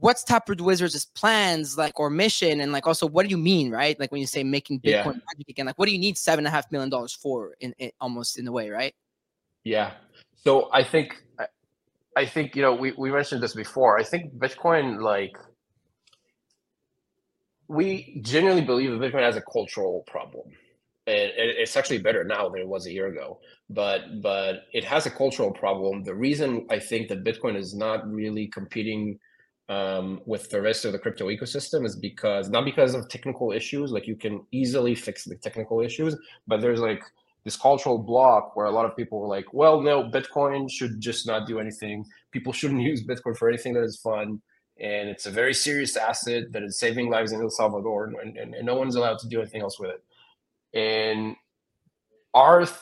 what's 0.00 0.22
Taproot 0.24 0.60
Wizards' 0.60 1.06
plans 1.14 1.78
like 1.78 1.98
or 1.98 2.10
mission, 2.10 2.60
and 2.60 2.72
like 2.72 2.86
also 2.86 3.06
what 3.06 3.24
do 3.24 3.30
you 3.30 3.38
mean, 3.38 3.70
right? 3.70 3.98
Like 3.98 4.12
when 4.12 4.20
you 4.20 4.26
say 4.26 4.44
making 4.44 4.80
Bitcoin 4.80 5.04
Yeah. 5.14 5.20
magic 5.32 5.48
again, 5.48 5.66
like 5.66 5.78
what 5.78 5.86
do 5.86 5.92
you 5.92 5.98
need 5.98 6.18
seven 6.18 6.40
and 6.44 6.48
a 6.48 6.50
half 6.50 6.70
million 6.70 6.90
dollars 6.90 7.12
for 7.12 7.54
in, 7.60 7.74
in 7.78 7.90
almost 8.00 8.38
in 8.38 8.46
a 8.46 8.52
way, 8.52 8.70
right? 8.70 8.94
Yeah. 9.64 9.92
So 10.44 10.70
I 10.72 10.84
think 10.84 11.14
I- 11.40 11.48
think 12.26 12.56
you 12.56 12.62
know 12.62 12.74
we, 12.74 12.92
we 12.92 13.10
mentioned 13.12 13.42
this 13.42 13.54
before. 13.54 13.98
I 13.98 14.04
think 14.04 14.34
Bitcoin 14.34 15.00
like 15.02 15.36
we 17.68 18.20
genuinely 18.22 18.64
believe 18.64 18.90
that 18.92 19.00
Bitcoin 19.00 19.22
has 19.22 19.36
a 19.36 19.42
cultural 19.42 20.04
problem. 20.06 20.48
And 21.06 21.30
it- 21.42 21.56
it's 21.58 21.76
actually 21.76 21.98
better 21.98 22.24
now 22.24 22.48
than 22.48 22.60
it 22.62 22.68
was 22.68 22.86
a 22.86 22.92
year 22.92 23.08
ago. 23.08 23.40
But 23.70 24.22
but 24.22 24.64
it 24.72 24.84
has 24.84 25.06
a 25.06 25.10
cultural 25.10 25.52
problem. 25.52 26.04
The 26.04 26.14
reason 26.14 26.66
I 26.70 26.78
think 26.78 27.08
that 27.08 27.24
Bitcoin 27.24 27.56
is 27.56 27.74
not 27.74 28.10
really 28.10 28.46
competing 28.48 29.18
um, 29.70 30.20
with 30.26 30.50
the 30.50 30.62
rest 30.62 30.84
of 30.86 30.92
the 30.92 30.98
crypto 30.98 31.28
ecosystem 31.28 31.84
is 31.86 31.96
because 31.96 32.48
not 32.50 32.64
because 32.64 32.94
of 32.94 33.08
technical 33.08 33.52
issues, 33.52 33.92
like 33.92 34.06
you 34.06 34.16
can 34.16 34.46
easily 34.52 34.94
fix 34.94 35.24
the 35.24 35.36
technical 35.36 35.80
issues, 35.82 36.16
but 36.46 36.60
there's 36.62 36.80
like 36.80 37.02
this 37.44 37.56
cultural 37.56 37.98
block 37.98 38.56
where 38.56 38.66
a 38.66 38.70
lot 38.70 38.84
of 38.84 38.96
people 38.96 39.20
were 39.20 39.28
like, 39.28 39.52
well, 39.52 39.80
no, 39.80 40.04
Bitcoin 40.04 40.70
should 40.70 41.00
just 41.00 41.26
not 41.26 41.46
do 41.46 41.60
anything. 41.60 42.04
People 42.30 42.52
shouldn't 42.52 42.82
use 42.90 43.06
Bitcoin 43.06 43.36
for 43.36 43.48
anything 43.48 43.74
that 43.74 43.84
is 43.84 43.96
fun. 43.96 44.40
And 44.80 45.08
it's 45.08 45.26
a 45.26 45.30
very 45.30 45.54
serious 45.54 45.96
asset 45.96 46.52
that 46.52 46.62
is 46.62 46.78
saving 46.78 47.10
lives 47.10 47.32
in 47.32 47.40
El 47.40 47.50
Salvador, 47.50 48.04
and, 48.04 48.36
and, 48.36 48.54
and 48.54 48.64
no 48.66 48.76
one's 48.76 48.94
allowed 48.94 49.18
to 49.20 49.28
do 49.28 49.40
anything 49.40 49.60
else 49.60 49.80
with 49.80 49.90
it. 49.90 50.04
And 50.78 51.34
our 52.32 52.64
th- 52.64 52.78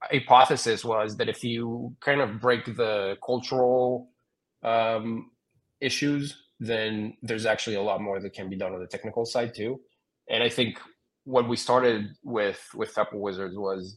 hypothesis 0.00 0.84
was 0.84 1.16
that 1.16 1.28
if 1.28 1.44
you 1.44 1.94
kind 2.00 2.20
of 2.22 2.40
break 2.40 2.64
the 2.76 3.18
cultural 3.24 4.08
um, 4.62 5.30
issues, 5.80 6.44
then 6.60 7.14
there's 7.22 7.46
actually 7.46 7.76
a 7.76 7.82
lot 7.82 8.00
more 8.00 8.20
that 8.20 8.32
can 8.32 8.48
be 8.48 8.56
done 8.56 8.72
on 8.72 8.80
the 8.80 8.86
technical 8.86 9.26
side 9.26 9.54
too. 9.54 9.80
And 10.28 10.42
I 10.42 10.48
think 10.48 10.78
what 11.24 11.48
we 11.48 11.56
started 11.56 12.14
with 12.22 12.60
with 12.74 12.96
Apple 12.96 13.20
Wizards 13.20 13.56
was 13.56 13.96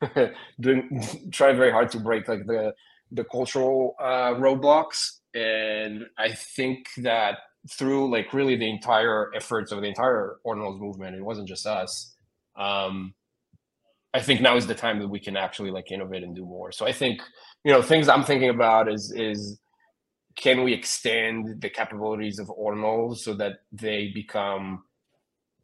doing 0.60 1.02
trying 1.32 1.56
very 1.56 1.70
hard 1.70 1.90
to 1.92 2.00
break 2.00 2.28
like 2.28 2.46
the 2.46 2.74
the 3.10 3.24
cultural 3.24 3.94
uh, 4.00 4.34
roadblocks, 4.34 5.18
and 5.34 6.04
I 6.18 6.32
think 6.32 6.88
that 6.98 7.38
through 7.70 8.10
like 8.10 8.32
really 8.32 8.56
the 8.56 8.68
entire 8.68 9.30
efforts 9.34 9.72
of 9.72 9.80
the 9.80 9.88
entire 9.88 10.36
Ordinals 10.46 10.78
movement, 10.78 11.16
it 11.16 11.24
wasn't 11.24 11.48
just 11.48 11.66
us. 11.66 12.14
Um, 12.56 13.14
I 14.14 14.20
think 14.20 14.40
now 14.40 14.56
is 14.56 14.66
the 14.66 14.74
time 14.74 14.98
that 15.00 15.08
we 15.08 15.20
can 15.20 15.36
actually 15.36 15.70
like 15.70 15.90
innovate 15.90 16.22
and 16.22 16.34
do 16.34 16.44
more. 16.44 16.72
So 16.72 16.86
I 16.86 16.92
think 16.92 17.20
you 17.64 17.72
know 17.72 17.82
things 17.82 18.08
I'm 18.08 18.24
thinking 18.24 18.50
about 18.50 18.90
is 18.92 19.12
is 19.16 19.58
can 20.36 20.62
we 20.62 20.72
extend 20.72 21.60
the 21.60 21.68
capabilities 21.68 22.38
of 22.38 22.48
ordinals 22.48 23.18
so 23.18 23.34
that 23.34 23.60
they 23.72 24.10
become 24.14 24.84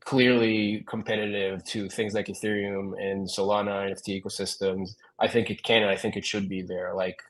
clearly 0.04 0.84
competitive 0.86 1.64
to 1.64 1.88
things 1.88 2.14
like 2.14 2.26
Ethereum 2.26 2.92
and 3.00 3.26
Solana 3.26 3.90
NFT 3.90 4.22
ecosystems. 4.22 4.90
I 5.18 5.28
think 5.28 5.50
it 5.50 5.62
can 5.62 5.82
and 5.82 5.90
I 5.90 5.96
think 5.96 6.16
it 6.16 6.26
should 6.26 6.48
be 6.48 6.62
there. 6.62 6.94
Like 6.94 7.20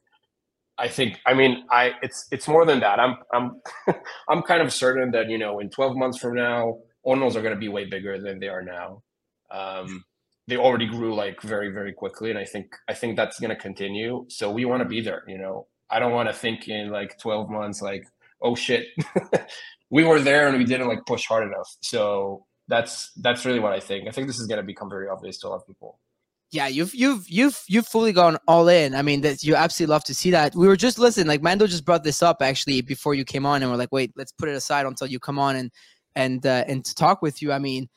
I 0.79 0.89
think 0.89 1.21
I 1.27 1.35
mean 1.35 1.65
I 1.71 1.93
it's 2.03 2.27
it's 2.33 2.49
more 2.49 2.67
than 2.67 2.81
that. 2.81 2.99
I'm 2.99 3.17
I'm 3.33 3.61
I'm 4.29 4.43
kind 4.43 4.61
of 4.63 4.73
certain 4.73 5.13
that 5.13 5.31
you 5.31 5.39
know 5.39 5.61
in 5.61 5.71
12 5.71 5.97
months 5.97 6.19
from 6.19 6.35
now 6.35 6.79
ordinals 7.07 7.37
are 7.37 7.43
going 7.43 7.55
to 7.55 7.61
be 7.61 7.69
way 7.69 7.85
bigger 7.85 8.21
than 8.21 8.41
they 8.41 8.49
are 8.49 8.63
now. 8.63 9.03
Um, 9.51 10.05
they 10.49 10.57
already 10.57 10.87
grew 10.87 11.15
like 11.15 11.41
very 11.43 11.71
very 11.71 11.93
quickly 11.93 12.31
and 12.31 12.39
I 12.39 12.45
think 12.45 12.75
I 12.89 12.95
think 12.95 13.17
that's 13.17 13.39
going 13.39 13.51
to 13.51 13.57
continue. 13.57 14.27
So 14.29 14.51
we 14.51 14.65
want 14.65 14.83
to 14.83 14.89
be 14.89 15.01
there, 15.01 15.23
you 15.29 15.39
know. 15.39 15.69
I 15.91 16.01
don't 16.01 16.13
want 16.13 16.29
to 16.29 16.35
think 16.35 16.67
in 16.67 16.91
like 16.91 17.19
12 17.19 17.51
months 17.51 17.81
like 17.81 18.05
oh 18.43 18.57
shit 18.57 18.87
we 19.91 20.03
were 20.03 20.19
there 20.21 20.49
and 20.49 20.59
we 20.59 20.65
didn't 20.65 20.89
like 20.89 21.07
push 21.07 21.25
hard 21.27 21.47
enough. 21.47 21.69
So 21.81 22.45
that's 22.69 23.13
that's 23.17 23.45
really 23.45 23.61
what 23.61 23.73
I 23.73 23.81
think. 23.81 24.09
I 24.09 24.11
think 24.11 24.27
this 24.27 24.39
is 24.39 24.47
going 24.47 24.59
to 24.61 24.67
become 24.67 24.89
very 24.89 25.09
obvious 25.09 25.39
to 25.39 25.49
a 25.49 25.51
lot 25.51 25.57
of 25.57 25.67
people. 25.67 25.99
Yeah, 26.51 26.69
you've 26.69 26.95
you've 26.95 27.29
you've 27.29 27.61
you've 27.67 27.87
fully 27.87 28.13
gone 28.13 28.39
all 28.47 28.69
in. 28.69 28.95
I 28.95 29.03
mean, 29.03 29.23
that 29.23 29.43
you 29.43 29.57
absolutely 29.57 29.93
love 29.93 30.05
to 30.05 30.15
see 30.15 30.31
that. 30.31 30.55
We 30.55 30.69
were 30.69 30.77
just 30.77 30.99
listening, 30.99 31.27
like 31.27 31.43
Mando 31.43 31.67
just 31.67 31.85
brought 31.85 32.05
this 32.05 32.23
up 32.23 32.39
actually 32.43 32.81
before 32.81 33.15
you 33.15 33.25
came 33.25 33.45
on, 33.45 33.63
and 33.63 33.71
we're 33.71 33.77
like, 33.77 33.93
wait, 33.93 34.13
let's 34.17 34.33
put 34.33 34.49
it 34.49 34.55
aside 34.55 34.87
until 34.87 35.09
you 35.09 35.19
come 35.19 35.39
on 35.39 35.57
and 35.57 35.71
and 36.15 36.47
uh, 36.47 36.65
and 36.69 36.85
to 36.85 36.95
talk 36.95 37.23
with 37.23 37.43
you. 37.43 37.53
I 37.53 37.59
mean, 37.59 37.89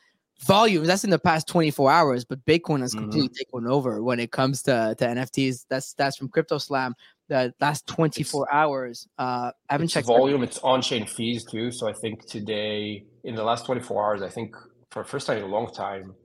volume 0.42 0.86
that's 0.86 1.04
in 1.04 1.10
the 1.10 1.20
past 1.20 1.48
24 1.48 1.92
hours, 1.92 2.26
but 2.26 2.44
Bitcoin 2.46 2.82
has 2.82 2.94
completely 2.94 3.30
mm-hmm. 3.30 3.60
taken 3.60 3.68
over 3.68 4.02
when 4.02 4.20
it 4.20 4.32
comes 4.32 4.62
to 4.64 4.96
to 4.98 5.06
NFTs. 5.06 5.66
That's 5.70 5.94
that's 5.94 6.18
from 6.18 6.30
Crypto 6.30 6.58
Slam. 6.58 6.96
The 7.30 7.54
last 7.60 7.88
24 7.88 8.44
it's, 8.44 8.54
hours. 8.54 9.08
Uh, 9.20 9.52
I 9.70 9.74
haven't 9.74 9.90
checked 9.90 10.08
volume. 10.08 10.44
It's 10.44 10.60
on 10.60 10.82
chain 10.82 11.06
fees 11.06 11.44
too. 11.44 11.72
So 11.72 11.88
I 11.88 11.94
think 11.94 12.26
today, 12.26 13.04
in 13.24 13.36
the 13.36 13.44
last 13.44 13.66
24 13.66 14.06
hours, 14.06 14.22
I 14.22 14.30
think 14.30 14.56
for 14.92 15.04
the 15.04 15.10
first 15.10 15.28
time 15.28 15.38
in 15.38 15.44
a 15.44 15.48
long 15.48 15.72
time, 15.74 16.16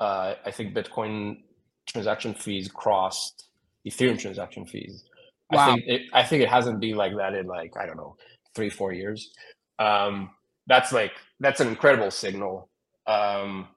uh, 0.00 0.34
I 0.44 0.50
think 0.50 0.74
Bitcoin 0.74 1.42
transaction 1.86 2.34
fees 2.34 2.68
crossed 2.68 3.48
Ethereum 3.86 4.18
transaction 4.18 4.66
fees. 4.66 5.04
Wow. 5.50 5.60
I 5.60 5.66
think 5.72 5.84
it, 5.86 6.02
I 6.12 6.22
think 6.24 6.42
it 6.42 6.48
hasn't 6.48 6.80
been 6.80 6.96
like 6.96 7.16
that 7.16 7.34
in 7.34 7.46
like 7.46 7.76
I 7.76 7.86
don't 7.86 7.96
know 7.96 8.16
three 8.54 8.70
four 8.70 8.92
years. 8.92 9.30
Um, 9.78 10.30
that's 10.66 10.92
like 10.92 11.12
that's 11.40 11.60
an 11.60 11.68
incredible 11.68 12.10
signal. 12.10 12.68
Um, 13.08 13.68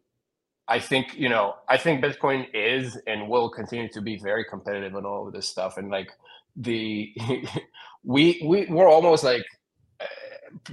I 0.67 0.79
think 0.79 1.17
you 1.17 1.29
know 1.29 1.55
I 1.67 1.77
think 1.77 2.03
Bitcoin 2.03 2.45
is 2.53 2.97
and 3.07 3.27
will 3.27 3.49
continue 3.49 3.89
to 3.89 4.01
be 4.01 4.17
very 4.17 4.45
competitive 4.45 4.95
on 4.95 5.05
all 5.05 5.27
of 5.27 5.33
this 5.33 5.47
stuff. 5.47 5.77
And 5.77 5.89
like 5.89 6.11
the 6.55 7.13
we 8.03 8.41
we 8.45 8.67
we're 8.67 8.89
almost 8.89 9.23
like 9.23 9.45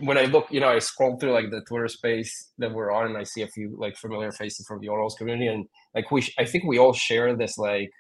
when 0.00 0.18
I 0.18 0.24
look, 0.24 0.46
you 0.50 0.60
know, 0.60 0.68
I 0.68 0.78
scroll 0.78 1.18
through 1.18 1.32
like 1.32 1.50
the 1.50 1.60
Twitter 1.62 1.88
space 1.88 2.50
that 2.58 2.72
we're 2.72 2.90
on, 2.90 3.06
and 3.06 3.16
I 3.16 3.24
see 3.24 3.42
a 3.42 3.48
few 3.48 3.76
like 3.78 3.96
familiar 3.96 4.32
faces 4.32 4.66
from 4.66 4.80
the 4.80 4.88
Ordinals 4.88 5.16
community, 5.16 5.48
and 5.48 5.66
like 5.94 6.10
we, 6.10 6.26
I 6.38 6.44
think 6.44 6.64
we 6.64 6.78
all 6.78 6.92
share 6.92 7.34
this 7.36 7.58
like 7.58 7.90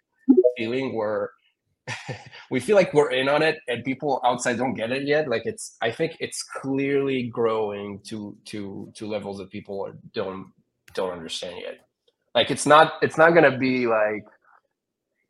feeling 0.56 0.96
where 0.96 1.30
we 2.50 2.60
feel 2.60 2.76
like 2.76 2.92
we're 2.94 3.10
in 3.10 3.28
on 3.28 3.42
it, 3.42 3.58
and 3.68 3.84
people 3.84 4.20
outside 4.24 4.58
don't 4.58 4.74
get 4.74 4.90
it 4.90 5.06
yet. 5.06 5.28
Like 5.28 5.42
it's, 5.44 5.76
I 5.80 5.90
think 5.90 6.16
it's 6.20 6.42
clearly 6.42 7.24
growing 7.24 8.00
to 8.04 8.36
to 8.46 8.90
to 8.94 9.06
levels 9.06 9.38
that 9.38 9.50
people 9.50 9.92
don't 10.14 10.52
don't 10.94 11.12
understand 11.12 11.56
yet. 11.60 11.80
Like 12.34 12.50
it's 12.50 12.66
not, 12.66 12.94
it's 13.02 13.18
not 13.18 13.30
gonna 13.30 13.56
be 13.56 13.86
like 13.86 14.24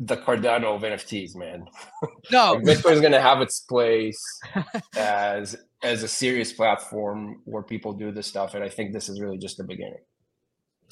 the 0.01 0.17
Cardano 0.17 0.77
of 0.77 0.83
NFTs, 0.83 1.35
man. 1.37 1.67
No, 2.31 2.61
Bitcoin 2.63 2.93
is 2.93 3.01
gonna 3.01 3.21
have 3.21 3.41
its 3.41 3.61
place 3.61 4.23
as 4.97 5.57
as 5.83 6.03
a 6.03 6.09
serious 6.09 6.53
platform 6.53 7.41
where 7.45 7.63
people 7.63 7.93
do 7.93 8.13
this 8.13 8.27
stuff, 8.27 8.55
and 8.55 8.63
I 8.63 8.69
think 8.69 8.93
this 8.93 9.09
is 9.09 9.21
really 9.21 9.39
just 9.39 9.57
the 9.57 9.65
beginning. 9.65 10.01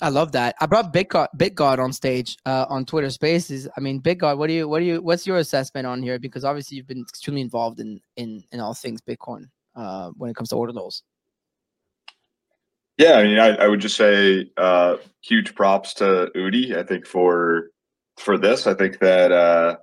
I 0.03 0.11
love 0.11 0.33
that. 0.33 0.57
I 0.61 0.67
brought 0.67 0.93
BitGod, 0.93 1.29
Big 1.37 1.55
God 1.55 1.79
on 1.79 1.93
stage 1.93 2.37
uh, 2.45 2.67
on 2.69 2.85
Twitter 2.85 3.09
Spaces. 3.09 3.67
I 3.77 3.81
mean, 3.81 4.01
BitGod, 4.01 4.37
what 4.37 4.49
do 4.49 4.53
you, 4.53 4.69
what 4.69 4.81
do 4.81 4.85
you, 4.85 5.01
what's 5.01 5.27
your 5.27 5.39
assessment 5.39 5.87
on 5.87 6.03
here? 6.03 6.19
Because 6.19 6.45
obviously 6.45 6.77
you've 6.77 6.87
been 6.87 7.01
extremely 7.01 7.41
involved 7.41 7.81
in 7.81 8.01
in 8.17 8.43
in 8.53 8.61
all 8.61 8.75
things 8.75 9.01
Bitcoin 9.01 9.49
uh, 9.75 10.11
when 10.17 10.31
it 10.31 10.37
comes 10.37 10.51
to 10.51 10.57
ordinals. 10.57 11.03
Yeah, 12.99 13.15
I 13.15 13.25
mean, 13.25 13.39
I, 13.39 13.49
I 13.57 13.69
would 13.69 13.81
just 13.81 13.97
say 13.97 14.51
uh, 14.57 14.97
huge 15.23 15.55
props 15.55 15.95
to 15.95 16.31
Udi. 16.35 16.77
I 16.77 16.83
think 16.83 17.07
for 17.07 17.71
for 18.19 18.39
this, 18.39 18.67
I 18.67 18.75
think 18.75 18.99
that 19.01 19.33
uh, 19.33 19.77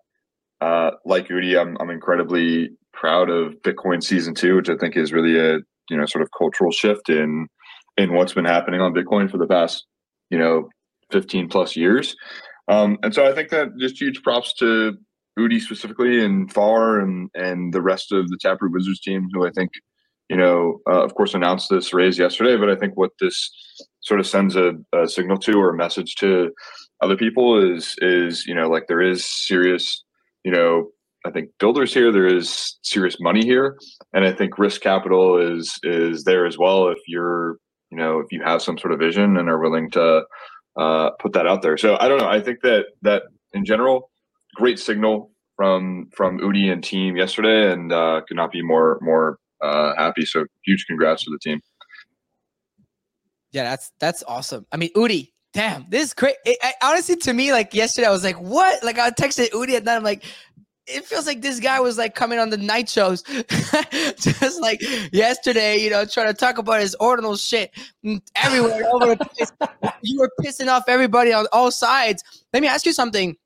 uh, 0.61 0.91
like 1.05 1.27
Udi, 1.27 1.59
I'm 1.59 1.75
I'm 1.79 1.89
incredibly 1.89 2.69
proud 2.91 3.29
of 3.29 3.53
Bitcoin 3.63 4.03
season 4.03 4.35
two, 4.35 4.55
which 4.55 4.69
I 4.69 4.77
think 4.77 4.95
is 4.95 5.11
really 5.11 5.39
a 5.39 5.59
you 5.89 5.97
know 5.97 6.05
sort 6.05 6.21
of 6.21 6.29
cultural 6.37 6.71
shift 6.71 7.09
in 7.09 7.47
in 7.97 8.13
what's 8.13 8.33
been 8.33 8.45
happening 8.45 8.81
on 8.81 8.93
Bitcoin 8.93 9.29
for 9.29 9.37
the 9.37 9.47
past 9.47 9.85
you 10.33 10.39
know 10.39 10.67
15 11.11 11.47
plus 11.47 11.75
years. 11.75 12.15
Um, 12.67 12.97
and 13.03 13.13
so 13.13 13.29
I 13.29 13.33
think 13.33 13.49
that 13.49 13.77
just 13.79 14.01
huge 14.01 14.23
props 14.23 14.53
to 14.55 14.97
Udi 15.37 15.61
specifically 15.61 16.25
and 16.25 16.51
Far 16.51 16.99
and 16.99 17.29
and 17.35 17.71
the 17.73 17.81
rest 17.81 18.11
of 18.11 18.29
the 18.29 18.37
Taproot 18.41 18.73
Wizards 18.73 19.01
team, 19.01 19.29
who 19.31 19.45
I 19.45 19.51
think 19.51 19.69
you 20.29 20.37
know 20.37 20.79
uh, 20.89 21.03
of 21.03 21.13
course 21.13 21.35
announced 21.35 21.69
this 21.69 21.93
raise 21.93 22.17
yesterday. 22.17 22.57
But 22.57 22.71
I 22.71 22.75
think 22.75 22.97
what 22.97 23.11
this 23.19 23.37
sort 24.01 24.19
of 24.19 24.25
sends 24.27 24.55
a, 24.55 24.73
a 24.93 25.07
signal 25.07 25.37
to 25.37 25.53
or 25.53 25.69
a 25.69 25.77
message 25.77 26.15
to 26.15 26.51
other 27.01 27.15
people 27.15 27.61
is 27.75 27.95
is 27.99 28.47
you 28.47 28.55
know 28.55 28.67
like 28.69 28.87
there 28.87 29.01
is 29.01 29.25
serious 29.25 30.03
you 30.43 30.51
know 30.51 30.89
I 31.25 31.31
think 31.31 31.51
builders 31.59 31.93
here. 31.93 32.11
There 32.11 32.27
is 32.27 32.77
serious 32.81 33.17
money 33.19 33.45
here, 33.45 33.77
and 34.13 34.25
I 34.25 34.33
think 34.33 34.59
risk 34.59 34.81
capital 34.81 35.37
is 35.37 35.77
is 35.83 36.23
there 36.23 36.45
as 36.45 36.57
well. 36.57 36.89
If 36.89 36.99
you're, 37.07 37.57
you 37.93 37.99
know, 37.99 38.19
if 38.19 38.31
you 38.31 38.41
have 38.43 38.61
some 38.61 38.77
sort 38.79 38.91
of 38.91 38.99
vision 38.99 39.37
and 39.37 39.47
are 39.47 39.59
willing 39.59 39.91
to 39.91 40.23
uh, 40.77 41.11
put 41.19 41.33
that 41.33 41.45
out 41.45 41.61
there. 41.61 41.77
So 41.77 41.95
I 41.99 42.07
don't 42.07 42.17
know. 42.17 42.27
I 42.27 42.41
think 42.41 42.61
that 42.61 42.87
that 43.03 43.23
in 43.53 43.65
general, 43.65 44.09
great 44.55 44.79
signal 44.79 45.31
from 45.55 46.09
from 46.11 46.39
Udi 46.39 46.71
and 46.71 46.83
team 46.83 47.15
yesterday, 47.15 47.71
and 47.71 47.93
uh, 47.93 48.21
could 48.27 48.35
not 48.35 48.51
be 48.51 48.63
more 48.63 48.97
more 49.01 49.37
uh, 49.61 49.93
happy. 49.95 50.25
So 50.25 50.45
huge 50.65 50.85
congrats 50.87 51.23
to 51.25 51.29
the 51.29 51.37
team. 51.37 51.61
Yeah, 53.51 53.65
that's 53.65 53.91
that's 53.99 54.23
awesome. 54.27 54.65
I 54.71 54.77
mean, 54.77 54.89
Udi, 54.95 55.29
damn, 55.53 55.85
this 55.89 56.07
is 56.07 56.13
great. 56.15 56.35
Honestly, 56.81 57.15
to 57.17 57.33
me, 57.33 57.51
like 57.51 57.75
yesterday, 57.75 58.07
I 58.07 58.11
was 58.11 58.23
like, 58.23 58.41
"What?" 58.41 58.83
Like 58.83 58.97
I 58.97 59.11
texted 59.11 59.51
Udi 59.51 59.75
at 59.75 59.83
night. 59.83 59.97
I'm 59.97 60.03
like, 60.03 60.23
it 60.87 61.05
feels 61.05 61.25
like 61.25 61.41
this 61.41 61.59
guy 61.59 61.79
was 61.79 61.97
like 61.97 62.15
coming 62.15 62.39
on 62.39 62.49
the 62.49 62.57
night 62.57 62.89
shows 62.89 63.21
just 64.19 64.61
like 64.61 64.81
yesterday, 65.13 65.77
you 65.77 65.89
know, 65.89 66.05
trying 66.05 66.27
to 66.27 66.33
talk 66.33 66.57
about 66.57 66.81
his 66.81 66.95
ordinal 66.95 67.35
shit 67.37 67.71
everywhere 68.35 68.89
over 68.93 69.15
the 69.15 69.25
place. 69.25 69.51
You 70.05 70.19
were 70.19 70.29
pissing 70.41 70.67
off 70.67 70.83
everybody 70.89 71.31
on 71.31 71.47
all 71.53 71.71
sides. 71.71 72.23
Let 72.51 72.61
me 72.61 72.67
ask 72.67 72.85
you 72.85 72.91
something. 72.91 73.37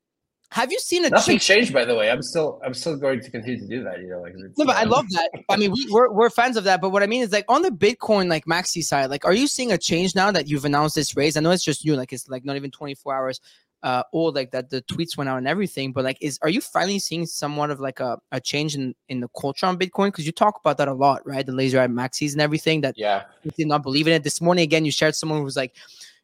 Have 0.50 0.72
you 0.72 0.80
seen 0.80 1.04
a 1.04 1.10
nothing 1.10 1.34
change? 1.34 1.46
changed 1.46 1.72
by 1.72 1.84
the 1.84 1.94
way? 1.94 2.10
I'm 2.10 2.22
still 2.22 2.60
I'm 2.64 2.74
still 2.74 2.96
going 2.96 3.20
to 3.20 3.30
continue 3.30 3.60
to 3.60 3.66
do 3.66 3.84
that. 3.84 4.00
You 4.00 4.08
know, 4.08 4.20
like 4.22 4.34
no, 4.34 4.64
but 4.64 4.76
I 4.76 4.84
love 4.84 5.04
that. 5.10 5.30
I 5.48 5.56
mean, 5.56 5.70
we, 5.70 5.86
we're 5.90 6.10
we're 6.10 6.30
fans 6.30 6.56
of 6.56 6.64
that. 6.64 6.80
But 6.80 6.90
what 6.90 7.02
I 7.02 7.06
mean 7.06 7.22
is 7.22 7.30
like 7.30 7.44
on 7.48 7.62
the 7.62 7.70
Bitcoin 7.70 8.28
like 8.28 8.46
maxi 8.46 8.82
side, 8.82 9.10
like, 9.10 9.24
are 9.24 9.34
you 9.34 9.46
seeing 9.46 9.70
a 9.70 9.78
change 9.78 10.16
now 10.16 10.32
that 10.32 10.48
you've 10.48 10.64
announced 10.64 10.96
this 10.96 11.16
raise? 11.16 11.36
I 11.36 11.40
know 11.40 11.50
it's 11.50 11.62
just 11.62 11.84
new, 11.84 11.94
like 11.94 12.12
it's 12.12 12.28
like 12.28 12.44
not 12.44 12.56
even 12.56 12.70
24 12.70 13.14
hours 13.14 13.40
uh 13.82 14.02
or 14.12 14.32
like 14.32 14.50
that 14.50 14.70
the 14.70 14.82
tweets 14.82 15.16
went 15.16 15.30
out 15.30 15.38
and 15.38 15.46
everything 15.46 15.92
but 15.92 16.04
like 16.04 16.18
is 16.20 16.38
are 16.42 16.48
you 16.48 16.60
finally 16.60 16.98
seeing 16.98 17.24
somewhat 17.24 17.70
of 17.70 17.78
like 17.80 18.00
a, 18.00 18.18
a 18.32 18.40
change 18.40 18.74
in 18.74 18.94
in 19.08 19.20
the 19.20 19.28
culture 19.40 19.66
on 19.66 19.78
bitcoin? 19.78 20.08
Because 20.08 20.26
you 20.26 20.32
talk 20.32 20.58
about 20.60 20.78
that 20.78 20.88
a 20.88 20.92
lot 20.92 21.24
right? 21.26 21.46
The 21.46 21.52
laser 21.52 21.80
eye 21.80 21.86
maxis 21.86 22.32
and 22.32 22.40
everything 22.40 22.80
that 22.80 22.94
yeah. 22.96 23.24
did 23.56 23.68
not 23.68 23.82
believe 23.82 24.08
in 24.08 24.14
it. 24.14 24.24
This 24.24 24.40
morning 24.40 24.64
again 24.64 24.84
you 24.84 24.90
shared 24.90 25.14
someone 25.14 25.38
who 25.38 25.44
was 25.44 25.56
like 25.56 25.74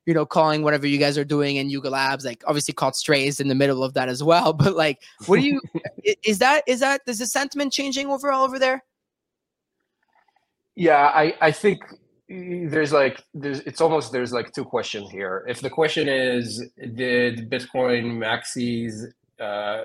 you 0.07 0.15
know 0.15 0.27
calling 0.27 0.63
whatever 0.63 0.87
you 0.87 0.99
guys 0.99 1.17
are 1.17 1.25
doing 1.25 1.59
and 1.59 1.71
yuga 1.71 1.91
labs 1.91 2.25
like 2.25 2.43
obviously 2.47 2.75
called 2.75 2.95
strays 2.95 3.41
in 3.41 3.49
the 3.49 3.55
middle 3.55 3.83
of 3.83 3.95
that 3.95 4.09
as 4.09 4.23
well 4.23 4.53
but 4.65 4.75
like 4.75 5.03
what 5.27 5.41
do 5.41 5.47
you 5.47 5.61
is 6.25 6.39
that 6.39 6.63
is 6.67 6.81
that 6.81 7.01
is 7.07 7.19
the 7.19 7.27
sentiment 7.27 7.73
changing 7.73 8.09
overall 8.09 8.45
over 8.45 8.59
there? 8.59 8.83
Yeah 10.77 11.11
i 11.15 11.35
i 11.41 11.51
think 11.53 11.81
there's 12.68 12.93
like 12.93 13.22
there's 13.35 13.61
it's 13.61 13.80
almost 13.80 14.12
there's 14.12 14.32
like 14.32 14.53
two 14.53 14.64
questions 14.64 15.11
here 15.11 15.45
if 15.49 15.61
the 15.61 15.70
question 15.70 16.09
is 16.09 16.64
did 16.95 17.51
bitcoin 17.51 18.18
maxis 18.18 19.05
uh 19.41 19.82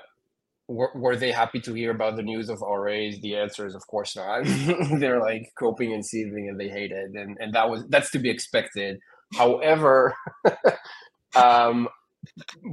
were, 0.70 0.92
were 0.94 1.16
they 1.16 1.32
happy 1.32 1.60
to 1.60 1.74
hear 1.74 1.90
about 1.90 2.16
the 2.16 2.22
news 2.22 2.48
of 2.48 2.60
RAs? 2.60 3.18
The 3.20 3.36
answer 3.36 3.66
is 3.66 3.74
of 3.74 3.86
course 3.88 4.14
not. 4.16 4.44
They're 5.00 5.20
like 5.20 5.52
coping 5.58 5.92
and 5.92 6.06
seething 6.06 6.48
and 6.48 6.58
they 6.58 6.68
hate 6.68 6.92
it. 6.92 7.10
And 7.14 7.36
and 7.40 7.52
that 7.54 7.68
was 7.68 7.84
that's 7.88 8.10
to 8.12 8.18
be 8.18 8.30
expected. 8.30 9.00
However, 9.34 10.14
um 11.34 11.88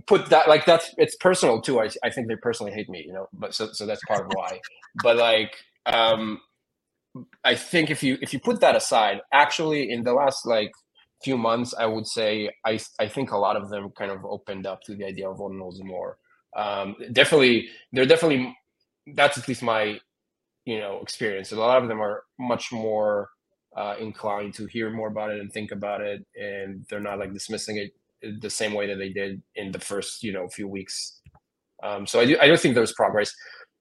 put 0.05 0.27
that 0.27 0.47
like 0.47 0.65
that's 0.65 0.93
it's 0.97 1.15
personal 1.15 1.59
too. 1.59 1.79
I 1.81 1.89
I 2.03 2.11
think 2.11 2.27
they 2.27 2.35
personally 2.35 2.71
hate 2.71 2.87
me, 2.87 3.03
you 3.05 3.13
know, 3.13 3.27
but 3.33 3.55
so 3.55 3.71
so 3.71 3.85
that's 3.87 4.03
part 4.05 4.25
of 4.25 4.31
why. 4.33 4.61
But 5.01 5.17
like 5.17 5.55
um 5.87 6.39
I 7.47 7.55
think 7.55 7.89
if 7.89 8.03
you 8.03 8.17
if 8.21 8.33
you 8.33 8.39
put 8.41 8.59
that 8.59 8.75
aside, 8.75 9.21
actually 9.31 9.89
in 9.89 10.03
the 10.03 10.13
last 10.13 10.45
like 10.45 10.71
few 11.23 11.37
months, 11.37 11.73
I 11.83 11.85
would 11.85 12.05
say 12.05 12.51
I 12.65 12.77
I 12.99 13.07
think 13.07 13.31
a 13.31 13.37
lot 13.37 13.55
of 13.55 13.69
them 13.69 13.91
kind 13.97 14.11
of 14.11 14.25
opened 14.25 14.67
up 14.67 14.81
to 14.83 14.95
the 14.95 15.05
idea 15.05 15.29
of 15.29 15.37
ordinals 15.37 15.81
more. 15.81 16.17
Um, 16.57 16.95
definitely, 17.13 17.69
they're 17.93 18.05
definitely 18.13 18.53
that's 19.15 19.37
at 19.37 19.47
least 19.47 19.63
my 19.63 19.99
you 20.65 20.79
know 20.79 20.99
experience. 21.01 21.53
A 21.53 21.55
lot 21.55 21.81
of 21.81 21.87
them 21.87 22.01
are 22.01 22.23
much 22.37 22.73
more 22.73 23.29
uh, 23.77 23.95
inclined 23.97 24.53
to 24.55 24.65
hear 24.65 24.89
more 24.89 25.07
about 25.07 25.31
it 25.31 25.39
and 25.39 25.49
think 25.51 25.71
about 25.71 26.01
it, 26.01 26.25
and 26.35 26.85
they're 26.89 27.07
not 27.09 27.19
like 27.19 27.31
dismissing 27.31 27.77
it 27.77 28.41
the 28.41 28.49
same 28.49 28.73
way 28.73 28.87
that 28.87 28.97
they 28.97 29.09
did 29.21 29.41
in 29.55 29.71
the 29.71 29.79
first 29.79 30.21
you 30.21 30.33
know 30.33 30.49
few 30.49 30.67
weeks. 30.67 31.21
Um, 31.81 32.05
so 32.05 32.19
I 32.19 32.25
do 32.25 32.37
I 32.41 32.47
do 32.47 32.57
think 32.57 32.75
there's 32.75 32.93
progress 32.93 33.31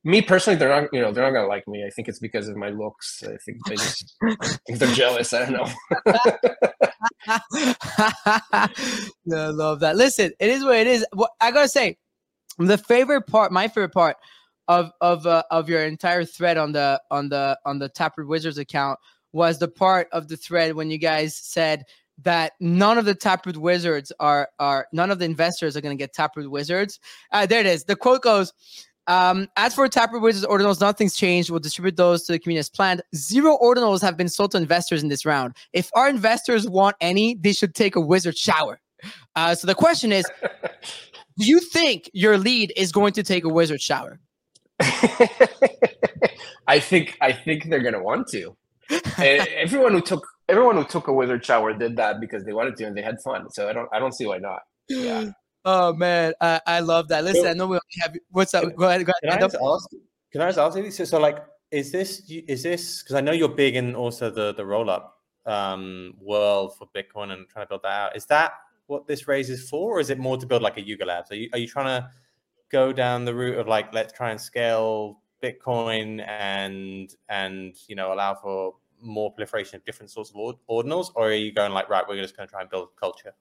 me 0.06 0.22
personally, 0.22 0.56
they're 0.56 0.68
not, 0.68 0.88
you 0.92 1.00
know, 1.00 1.10
they're 1.10 1.24
not 1.24 1.32
gonna 1.32 1.48
like 1.48 1.66
me. 1.66 1.84
I 1.84 1.90
think 1.90 2.06
it's 2.06 2.20
because 2.20 2.48
of 2.48 2.56
my 2.56 2.68
looks. 2.68 3.24
I 3.24 3.36
think 3.44 3.58
they 3.66 3.74
just 3.74 4.14
think 4.64 4.68
they're 4.78 4.94
jealous. 4.94 5.32
I 5.32 5.44
don't 5.44 5.54
know. 5.54 5.66
no, 9.26 9.36
I 9.36 9.48
love 9.48 9.80
that. 9.80 9.96
Listen, 9.96 10.30
it 10.38 10.48
is 10.48 10.64
what 10.64 10.76
it 10.76 10.86
is. 10.86 11.04
What 11.12 11.32
I 11.40 11.50
gotta 11.50 11.68
say, 11.68 11.98
the 12.56 12.78
favorite 12.78 13.26
part, 13.26 13.50
my 13.50 13.66
favorite 13.66 13.92
part 13.92 14.16
of 14.68 14.92
of 15.00 15.26
uh, 15.26 15.42
of 15.50 15.68
your 15.68 15.82
entire 15.82 16.24
thread 16.24 16.56
on 16.56 16.70
the 16.70 17.02
on 17.10 17.28
the 17.28 17.58
on 17.66 17.80
the 17.80 17.88
Taproot 17.88 18.28
Wizards 18.28 18.58
account 18.58 19.00
was 19.32 19.58
the 19.58 19.66
part 19.66 20.06
of 20.12 20.28
the 20.28 20.36
thread 20.36 20.74
when 20.74 20.88
you 20.88 20.98
guys 20.98 21.36
said 21.36 21.84
that 22.22 22.52
none 22.60 22.96
of 22.96 23.04
the 23.04 23.14
taproot 23.14 23.56
wizards 23.56 24.12
are 24.20 24.48
are 24.60 24.86
none 24.92 25.10
of 25.10 25.18
the 25.18 25.24
investors 25.24 25.76
are 25.76 25.80
going 25.80 25.96
to 25.96 26.00
get 26.00 26.14
taproot 26.14 26.50
wizards. 26.50 27.00
Uh, 27.32 27.44
there 27.44 27.60
it 27.60 27.66
is. 27.66 27.84
The 27.84 27.96
quote 27.96 28.22
goes. 28.22 28.52
Um, 29.08 29.48
as 29.56 29.74
for 29.74 29.88
Wizards 30.18 30.46
ordinals, 30.46 30.80
nothing's 30.80 31.14
changed. 31.14 31.50
We'll 31.50 31.60
distribute 31.60 31.96
those 31.96 32.24
to 32.24 32.32
the 32.32 32.38
community 32.38 32.60
as 32.60 32.68
planned. 32.68 33.02
Zero 33.14 33.56
ordinals 33.62 34.00
have 34.02 34.16
been 34.16 34.28
sold 34.28 34.50
to 34.52 34.56
investors 34.56 35.02
in 35.02 35.08
this 35.08 35.24
round. 35.24 35.54
If 35.72 35.90
our 35.94 36.08
investors 36.08 36.68
want 36.68 36.96
any, 37.00 37.34
they 37.36 37.52
should 37.52 37.74
take 37.74 37.96
a 37.96 38.00
wizard 38.00 38.36
shower. 38.36 38.80
Uh, 39.36 39.54
so 39.54 39.66
the 39.66 39.74
question 39.74 40.12
is, 40.12 40.28
do 41.38 41.46
you 41.46 41.60
think 41.60 42.10
your 42.12 42.38
lead 42.38 42.72
is 42.76 42.92
going 42.92 43.12
to 43.12 43.22
take 43.22 43.44
a 43.44 43.48
wizard 43.48 43.80
shower? 43.80 44.18
I 46.68 46.80
think 46.80 47.16
I 47.20 47.32
think 47.32 47.70
they're 47.70 47.82
gonna 47.82 48.02
want 48.02 48.28
to. 48.28 48.56
Everyone 49.18 49.92
who 49.92 50.00
took 50.00 50.26
everyone 50.48 50.76
who 50.76 50.84
took 50.84 51.08
a 51.08 51.12
wizard 51.12 51.44
shower 51.44 51.72
did 51.72 51.96
that 51.96 52.20
because 52.20 52.44
they 52.44 52.52
wanted 52.52 52.76
to 52.76 52.84
and 52.84 52.96
they 52.96 53.02
had 53.02 53.20
fun. 53.22 53.50
So 53.50 53.68
I 53.68 53.72
don't 53.72 53.88
I 53.92 53.98
don't 53.98 54.12
see 54.12 54.26
why 54.26 54.38
not. 54.38 54.60
Yeah. 54.88 55.30
Oh 55.68 55.92
man, 55.92 56.32
I, 56.40 56.60
I 56.64 56.78
love 56.78 57.08
that. 57.08 57.24
Listen, 57.24 57.48
I 57.48 57.52
know 57.52 57.66
we 57.66 57.74
only 57.74 58.00
have. 58.00 58.16
What's 58.30 58.54
up? 58.54 58.72
Go 58.76 58.88
ahead. 58.88 59.04
Go 59.04 59.12
Can 59.20 59.30
I 59.30 59.34
ahead. 59.34 59.50
just 59.50 59.56
ask? 59.60 59.90
Can 60.30 60.40
I 60.40 60.46
just 60.46 60.58
ask 60.58 60.78
you? 60.78 60.90
So, 60.92 61.04
so 61.04 61.18
like, 61.18 61.44
is 61.72 61.90
this 61.90 62.22
is 62.30 62.62
this 62.62 63.02
because 63.02 63.16
I 63.16 63.20
know 63.20 63.32
you're 63.32 63.48
big 63.48 63.74
in 63.74 63.96
also 63.96 64.30
the 64.30 64.54
the 64.54 64.64
roll 64.64 64.88
up 64.88 65.18
um, 65.44 66.14
world 66.20 66.76
for 66.76 66.88
Bitcoin 66.94 67.32
and 67.32 67.48
trying 67.48 67.64
to 67.64 67.68
build 67.68 67.82
that 67.82 67.88
out. 67.88 68.16
Is 68.16 68.26
that 68.26 68.52
what 68.86 69.08
this 69.08 69.26
raise 69.26 69.50
is 69.50 69.68
for, 69.68 69.96
or 69.96 70.00
is 70.00 70.08
it 70.08 70.20
more 70.20 70.36
to 70.36 70.46
build 70.46 70.62
like 70.62 70.76
a 70.76 70.86
Yuga 70.86 71.04
Labs? 71.04 71.32
Are 71.32 71.34
you 71.34 71.48
are 71.52 71.58
you 71.58 71.66
trying 71.66 72.00
to 72.00 72.08
go 72.70 72.92
down 72.92 73.24
the 73.24 73.34
route 73.34 73.58
of 73.58 73.66
like 73.66 73.92
let's 73.92 74.12
try 74.12 74.30
and 74.30 74.40
scale 74.40 75.20
Bitcoin 75.42 76.24
and 76.28 77.12
and 77.28 77.74
you 77.88 77.96
know 77.96 78.12
allow 78.12 78.36
for 78.36 78.74
more 79.02 79.32
proliferation 79.32 79.74
of 79.74 79.84
different 79.84 80.12
sorts 80.12 80.30
of 80.30 80.36
ord- 80.36 80.56
ordinals, 80.70 81.10
or 81.16 81.26
are 81.30 81.34
you 81.34 81.50
going 81.50 81.72
like 81.72 81.88
right, 81.90 82.04
we're 82.08 82.22
just 82.22 82.36
going 82.36 82.46
to 82.46 82.52
try 82.52 82.60
and 82.60 82.70
build 82.70 82.90
culture? 82.94 83.34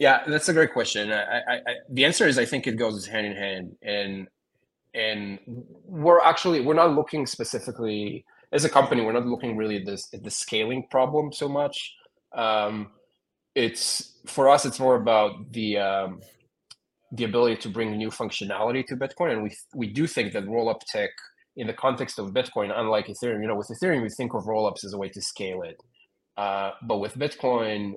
Yeah, 0.00 0.22
that's 0.26 0.48
a 0.48 0.54
great 0.54 0.72
question. 0.72 1.12
I, 1.12 1.22
I, 1.22 1.54
I, 1.54 1.74
the 1.90 2.06
answer 2.06 2.26
is 2.26 2.38
I 2.38 2.46
think 2.46 2.66
it 2.66 2.76
goes 2.76 3.06
hand 3.06 3.26
in 3.26 3.36
hand, 3.36 3.76
and 3.82 4.28
and 4.94 5.38
we're 5.84 6.20
actually 6.20 6.62
we're 6.62 6.74
not 6.74 6.94
looking 6.94 7.26
specifically 7.26 8.24
as 8.50 8.64
a 8.64 8.70
company. 8.70 9.02
We're 9.02 9.12
not 9.12 9.26
looking 9.26 9.58
really 9.58 9.76
at 9.76 9.84
this 9.84 10.08
at 10.14 10.24
the 10.24 10.30
scaling 10.30 10.86
problem 10.90 11.34
so 11.34 11.50
much. 11.50 11.94
Um, 12.34 12.92
it's 13.54 14.14
for 14.26 14.48
us. 14.48 14.64
It's 14.64 14.80
more 14.80 14.96
about 14.96 15.52
the 15.52 15.76
um, 15.76 16.20
the 17.12 17.24
ability 17.24 17.56
to 17.56 17.68
bring 17.68 17.94
new 17.94 18.08
functionality 18.08 18.86
to 18.86 18.96
Bitcoin, 18.96 19.32
and 19.32 19.42
we 19.42 19.54
we 19.74 19.86
do 19.86 20.06
think 20.06 20.32
that 20.32 20.46
rollup 20.46 20.80
tech 20.90 21.10
in 21.56 21.66
the 21.66 21.74
context 21.74 22.18
of 22.18 22.30
Bitcoin, 22.30 22.72
unlike 22.74 23.08
Ethereum, 23.08 23.42
you 23.42 23.48
know, 23.48 23.54
with 23.54 23.68
Ethereum 23.68 24.00
we 24.00 24.08
think 24.08 24.32
of 24.32 24.44
rollups 24.44 24.82
as 24.82 24.94
a 24.94 24.98
way 24.98 25.10
to 25.10 25.20
scale 25.20 25.60
it, 25.60 25.76
uh, 26.38 26.70
but 26.88 27.00
with 27.00 27.16
Bitcoin 27.16 27.96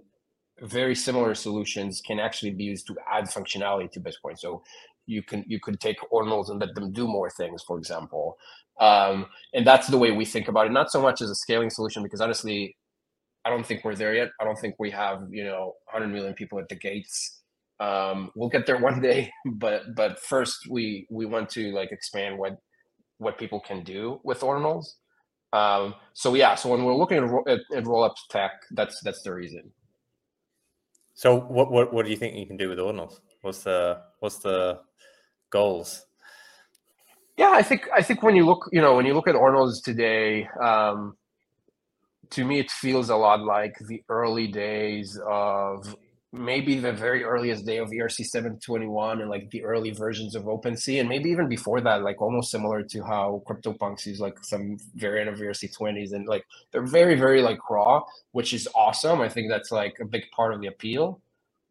very 0.61 0.95
similar 0.95 1.35
solutions 1.35 2.01
can 2.01 2.19
actually 2.19 2.51
be 2.51 2.63
used 2.63 2.87
to 2.87 2.95
add 3.11 3.25
functionality 3.25 3.91
to 3.91 3.99
Bitcoin. 3.99 4.37
So 4.37 4.63
you 5.05 5.23
can 5.23 5.43
you 5.47 5.59
could 5.59 5.79
take 5.79 5.97
ordinals 6.11 6.49
and 6.49 6.59
let 6.59 6.75
them 6.75 6.91
do 6.91 7.07
more 7.07 7.29
things, 7.29 7.63
for 7.63 7.77
example. 7.77 8.37
Um, 8.79 9.27
and 9.53 9.65
that's 9.65 9.87
the 9.87 9.97
way 9.97 10.11
we 10.11 10.25
think 10.25 10.47
about 10.47 10.67
it. 10.67 10.71
Not 10.71 10.91
so 10.91 11.01
much 11.01 11.21
as 11.21 11.29
a 11.29 11.35
scaling 11.35 11.69
solution, 11.69 12.03
because 12.03 12.21
honestly, 12.21 12.75
I 13.45 13.49
don't 13.49 13.65
think 13.65 13.83
we're 13.83 13.95
there 13.95 14.13
yet. 14.15 14.29
I 14.39 14.45
don't 14.45 14.57
think 14.57 14.75
we 14.79 14.91
have 14.91 15.23
you 15.29 15.43
know 15.43 15.73
100 15.91 16.07
million 16.07 16.33
people 16.33 16.59
at 16.59 16.69
the 16.69 16.75
gates. 16.75 17.41
Um, 17.79 18.31
we'll 18.35 18.49
get 18.49 18.65
there 18.65 18.77
one 18.79 19.01
day, 19.01 19.31
but 19.45 19.95
but 19.95 20.19
first 20.19 20.67
we 20.69 21.07
we 21.09 21.25
want 21.25 21.49
to 21.51 21.71
like 21.73 21.91
expand 21.91 22.37
what 22.37 22.57
what 23.17 23.37
people 23.37 23.59
can 23.59 23.83
do 23.83 24.19
with 24.23 24.41
ordinals. 24.41 24.85
Um, 25.51 25.93
so 26.13 26.33
yeah, 26.33 26.55
so 26.55 26.69
when 26.69 26.83
we're 26.83 26.95
looking 26.95 27.17
at, 27.17 27.51
at, 27.51 27.59
at 27.75 27.87
roll 27.87 28.03
up 28.03 28.15
tech, 28.29 28.51
that's 28.71 29.01
that's 29.03 29.21
the 29.21 29.33
reason. 29.33 29.71
So 31.13 31.35
what 31.35 31.71
what 31.71 31.93
what 31.93 32.05
do 32.05 32.11
you 32.11 32.17
think 32.17 32.35
you 32.35 32.45
can 32.45 32.57
do 32.57 32.69
with 32.69 32.79
ordinals? 32.79 33.19
What's 33.41 33.63
the 33.63 34.01
what's 34.19 34.39
the 34.39 34.79
goals? 35.49 36.05
Yeah, 37.37 37.51
I 37.51 37.63
think 37.63 37.87
I 37.95 38.01
think 38.01 38.23
when 38.23 38.35
you 38.35 38.45
look, 38.45 38.69
you 38.71 38.81
know, 38.81 38.95
when 38.95 39.05
you 39.05 39.13
look 39.13 39.27
at 39.27 39.35
ordinals 39.35 39.83
today, 39.83 40.47
um, 40.61 41.17
to 42.31 42.43
me 42.43 42.59
it 42.59 42.71
feels 42.71 43.09
a 43.09 43.15
lot 43.15 43.41
like 43.41 43.77
the 43.87 44.03
early 44.09 44.47
days 44.47 45.19
of 45.27 45.95
maybe 46.33 46.79
the 46.79 46.91
very 46.91 47.23
earliest 47.23 47.63
day 47.63 47.77
of 47.77 47.89
ERC 47.89 48.25
721 48.25 49.21
and 49.21 49.29
like 49.29 49.49
the 49.51 49.63
early 49.63 49.91
versions 49.91 50.35
of 50.35 50.45
OpenSea, 50.45 50.99
and 50.99 51.07
maybe 51.07 51.29
even 51.29 51.47
before 51.47 51.79
that, 51.79 52.01
like 52.01 52.21
almost 52.21 52.49
similar 52.49 52.81
to 52.81 53.03
how 53.03 53.43
CryptoPunks 53.47 54.07
use 54.07 54.19
like 54.19 54.43
some 54.43 54.77
variant 54.95 55.29
of 55.29 55.37
ERC 55.37 55.77
20s, 55.77 56.13
and 56.13 56.27
like 56.27 56.43
they're 56.71 56.85
very 56.85 57.15
very 57.15 57.43
like 57.43 57.69
raw, 57.69 58.01
which 58.31 58.51
is 58.53 58.67
awesome. 58.73 59.21
I 59.21 59.29
think 59.29 59.47
that's 59.49 59.71
like 59.71 59.97
a 60.01 60.05
big 60.05 60.23
part 60.35 60.53
of 60.53 60.59
the 60.59 60.67
appeal. 60.67 61.21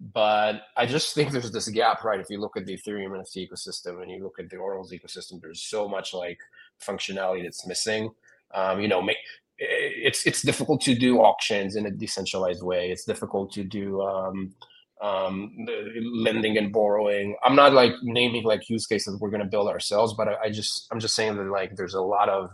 But 0.00 0.62
I 0.76 0.86
just 0.86 1.14
think 1.14 1.30
there's 1.30 1.52
this 1.52 1.68
gap, 1.68 2.02
right? 2.02 2.18
If 2.18 2.26
you 2.28 2.40
look 2.40 2.56
at 2.56 2.66
the 2.66 2.76
Ethereum 2.76 3.10
NFT 3.10 3.48
ecosystem 3.48 4.02
and 4.02 4.10
you 4.10 4.22
look 4.22 4.40
at 4.40 4.50
the 4.50 4.56
Ordinals 4.56 4.92
ecosystem, 4.92 5.40
there's 5.40 5.62
so 5.62 5.88
much 5.88 6.12
like 6.12 6.38
functionality 6.80 7.44
that's 7.44 7.66
missing. 7.68 8.10
Um, 8.52 8.80
you 8.80 8.88
know, 8.88 9.00
make, 9.00 9.18
it's 9.62 10.26
it's 10.26 10.42
difficult 10.42 10.80
to 10.82 10.94
do 10.94 11.18
auctions 11.18 11.76
in 11.76 11.86
a 11.86 11.90
decentralized 11.90 12.62
way. 12.62 12.90
It's 12.90 13.04
difficult 13.04 13.52
to 13.52 13.64
do 13.64 14.00
um, 14.02 14.54
um, 15.00 15.66
lending 16.14 16.56
and 16.58 16.72
borrowing. 16.72 17.36
I'm 17.44 17.56
not 17.56 17.72
like 17.72 17.92
naming 18.02 18.44
like 18.44 18.68
use 18.68 18.86
cases 18.86 19.18
we're 19.20 19.30
going 19.30 19.42
to 19.42 19.48
build 19.48 19.68
ourselves, 19.68 20.14
but 20.14 20.28
I, 20.28 20.36
I, 20.44 20.50
just 20.50 20.86
I'm 20.90 21.00
just 21.00 21.14
saying 21.14 21.36
that 21.36 21.46
like 21.46 21.76
there's 21.76 21.94
a 21.94 22.00
lot 22.00 22.28
of 22.28 22.50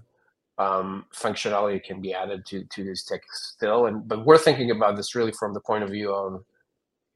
um, 0.59 1.07
functionality 1.15 1.83
can 1.83 2.01
be 2.01 2.13
added 2.13 2.45
to 2.47 2.65
to 2.65 2.85
this 2.85 3.05
tech 3.05 3.23
still, 3.33 3.87
and 3.87 4.07
but 4.07 4.27
we're 4.27 4.39
thinking 4.39 4.71
about 4.71 4.97
this 4.97 5.15
really 5.15 5.33
from 5.33 5.55
the 5.55 5.61
point 5.61 5.85
of 5.85 5.91
view 5.91 6.13
of 6.13 6.45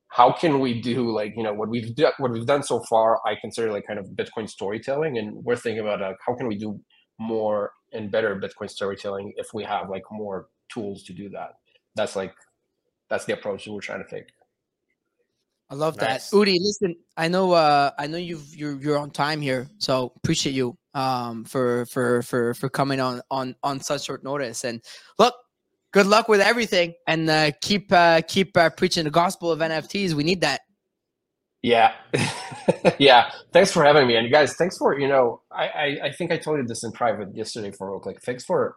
how 0.09 0.31
can 0.31 0.61
we 0.61 0.81
do 0.81 1.11
like 1.11 1.35
you 1.37 1.43
know 1.43 1.55
what 1.55 1.71
we've 1.71 1.95
done 1.95 2.13
what 2.19 2.31
we've 2.31 2.45
done 2.45 2.63
so 2.63 2.81
far 2.81 3.19
i 3.27 3.35
consider 3.35 3.73
like 3.73 3.87
kind 3.87 3.99
of 3.99 4.05
bitcoin 4.09 4.47
storytelling 4.47 5.17
and 5.17 5.43
we're 5.43 5.57
thinking 5.57 5.81
about 5.81 6.03
uh, 6.03 6.13
how 6.27 6.35
can 6.35 6.47
we 6.47 6.55
do 6.55 6.79
more 7.19 7.73
and 7.93 8.11
better 8.11 8.35
bitcoin 8.37 8.71
storytelling 8.71 9.33
if 9.37 9.53
we 9.55 9.63
have 9.65 9.91
like 9.91 10.05
more 10.11 10.49
tools 10.73 11.03
to 11.03 11.13
do 11.13 11.29
that 11.29 11.55
that's 11.95 12.17
like 12.17 12.35
that's 13.09 13.25
the 13.25 13.33
approach 13.33 13.65
that 13.65 13.73
we're 13.73 13.81
trying 13.81 14.03
to 14.03 14.11
take 14.11 14.27
I 15.73 15.75
love 15.75 15.97
Nice. 15.97 16.29
that. 16.29 16.37
Udi, 16.37 16.59
listen, 16.61 16.95
I 17.17 17.29
know 17.29 17.53
uh 17.53 17.93
I 17.99 18.07
know 18.07 18.19
you've 18.19 18.55
you're 18.55 18.79
you're 18.79 18.99
on 18.99 19.11
time 19.11 19.41
here, 19.41 19.71
so 19.79 20.13
appreciate 20.17 20.53
you 20.53 20.77
um 20.93 21.45
for 21.45 21.87
for 21.87 22.21
for 22.25 22.53
for 22.53 22.69
coming 22.69 23.01
on 23.01 23.23
on 23.31 23.57
on 23.63 23.81
such 23.81 24.05
short 24.05 24.23
notice. 24.23 24.65
And 24.65 24.83
look, 25.19 25.35
good 25.95 26.05
luck 26.07 26.29
with 26.29 26.43
everything 26.43 26.93
and 27.07 27.31
uh 27.31 27.53
keep 27.63 27.91
uh 27.91 28.21
keep 28.29 28.55
uh, 28.55 28.69
preaching 28.69 29.05
the 29.05 29.11
gospel 29.11 29.51
of 29.51 29.61
NFTs. 29.61 30.13
We 30.13 30.25
need 30.25 30.43
that. 30.43 30.61
Yeah 31.63 31.93
yeah 32.99 33.31
thanks 33.53 33.71
for 33.73 33.85
having 33.85 34.07
me 34.07 34.17
and 34.17 34.27
you 34.27 34.33
guys 34.33 34.55
thanks 34.55 34.77
for 34.77 34.99
you 34.99 35.09
know 35.09 35.41
I, 35.51 35.67
I 35.67 35.99
i 36.07 36.13
think 36.13 36.33
i 36.33 36.37
told 36.37 36.59
you 36.59 36.67
this 36.67 36.85
in 36.85 36.93
private 36.93 37.35
yesterday 37.37 37.71
for 37.71 37.91
real. 37.91 38.03
like 38.05 38.21
thanks 38.23 38.45
for 38.45 38.77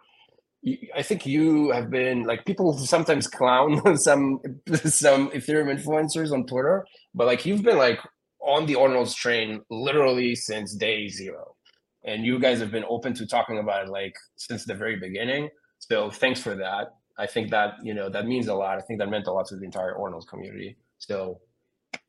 I 0.96 1.04
think 1.04 1.26
you 1.26 1.70
have 1.72 1.90
been 1.90 2.24
like 2.24 2.46
people 2.46 2.74
sometimes 2.78 3.28
clown 3.28 3.98
some 3.98 4.40
some 4.86 5.30
Ethereum 5.30 5.74
influencers 5.74 6.32
on 6.32 6.46
Twitter, 6.46 6.86
but 7.14 7.28
like 7.28 7.46
you've 7.46 7.64
been 7.64 7.78
like 7.78 8.00
on 8.42 8.66
the 8.66 8.76
ordinals 8.76 9.16
train 9.16 9.62
literally 9.70 10.36
since 10.36 10.76
day 10.76 11.08
zero, 11.08 11.56
and 12.04 12.26
you 12.26 12.40
guys 12.40 12.60
have 12.60 12.72
been 12.72 12.86
open 12.90 13.14
to 13.16 13.26
talking 13.28 13.60
about 13.60 13.86
it 13.86 13.90
like 13.90 14.16
since 14.38 14.66
the 14.66 14.74
very 14.74 14.96
beginning. 14.98 15.50
So 15.80 16.10
thanks 16.10 16.42
for 16.42 16.56
that. 16.56 16.96
I 17.18 17.28
think 17.28 17.52
that 17.52 17.76
you 17.84 17.94
know 17.94 18.10
that 18.10 18.26
means 18.26 18.48
a 18.48 18.56
lot. 18.56 18.78
I 18.78 18.82
think 18.82 19.00
that 19.00 19.10
meant 19.10 19.28
a 19.28 19.32
lot 19.32 19.46
to 19.48 19.56
the 19.58 19.66
entire 19.66 19.96
ordinals 19.96 20.28
community. 20.28 20.78
So 20.98 21.40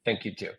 thank 0.04 0.24
you 0.24 0.34
too. 0.34 0.50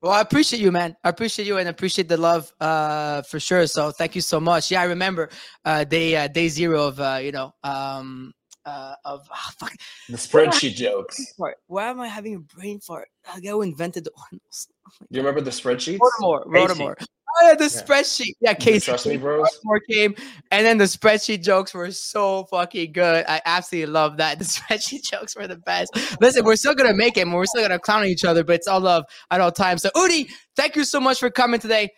Well, 0.00 0.12
I 0.12 0.20
appreciate 0.20 0.62
you, 0.62 0.70
man. 0.70 0.96
I 1.02 1.08
appreciate 1.08 1.46
you 1.46 1.58
and 1.58 1.68
appreciate 1.68 2.08
the 2.08 2.16
love, 2.16 2.52
uh, 2.60 3.22
for 3.22 3.40
sure. 3.40 3.66
So 3.66 3.90
thank 3.90 4.14
you 4.14 4.20
so 4.20 4.38
much. 4.38 4.70
Yeah, 4.70 4.82
I 4.82 4.84
remember, 4.84 5.28
uh, 5.64 5.82
day 5.82 6.14
uh, 6.14 6.28
day 6.28 6.48
zero 6.48 6.84
of 6.84 7.00
uh, 7.00 7.18
you 7.20 7.32
know, 7.32 7.52
um, 7.64 8.32
uh, 8.64 8.94
of 9.04 9.26
ah, 9.32 9.52
fuck. 9.58 9.72
The 10.08 10.16
spreadsheet 10.28 10.74
jokes. 10.74 11.34
Why 11.66 11.90
am 11.90 12.00
I 12.00 12.06
having 12.06 12.36
a 12.36 12.38
brain 12.38 12.78
fart? 12.78 13.08
The 13.34 13.40
guy 13.40 13.50
who 13.50 13.62
invented 13.62 14.04
the 14.04 14.10
ordinals. 14.32 14.68
Do 15.00 15.06
you 15.10 15.20
remember 15.20 15.40
the 15.40 15.50
spreadsheets? 15.50 15.98
Rodarmor. 15.98 16.46
Rodarmor. 16.46 16.94
Oh, 17.40 17.46
yeah, 17.48 17.54
the 17.54 17.64
Yeah. 17.64 17.68
spreadsheet. 17.68 18.32
Yeah, 18.40 18.54
The 18.54 18.60
Casey. 18.60 18.84
Trust 18.86 19.06
Me 19.06 19.12
came, 19.12 19.20
Bros? 19.20 19.48
Rodarmor 19.64 19.78
came, 19.88 20.14
and 20.50 20.66
then 20.66 20.78
the 20.78 20.84
spreadsheet 20.84 21.42
jokes 21.42 21.74
were 21.74 21.90
so 21.90 22.44
fucking 22.44 22.92
good. 22.92 23.24
I 23.28 23.40
absolutely 23.44 23.92
love 23.92 24.16
that. 24.16 24.38
The 24.38 24.44
spreadsheet 24.44 25.02
jokes 25.02 25.36
were 25.36 25.46
the 25.46 25.56
best. 25.56 25.92
Listen, 26.20 26.44
we're 26.44 26.56
still 26.56 26.74
gonna 26.74 26.94
make 26.94 27.16
it, 27.16 27.22
and 27.22 27.34
we're 27.34 27.46
still 27.46 27.62
gonna 27.62 27.78
clown 27.78 28.00
on 28.00 28.06
each 28.06 28.24
other, 28.24 28.44
but 28.44 28.54
it's 28.54 28.66
all 28.68 28.80
love 28.80 29.04
at 29.30 29.40
all 29.40 29.52
times. 29.52 29.82
So, 29.82 29.90
Udi, 29.94 30.28
thank 30.56 30.74
you 30.76 30.84
so 30.84 31.00
much 31.00 31.18
for 31.20 31.30
coming 31.30 31.60
today. 31.60 31.90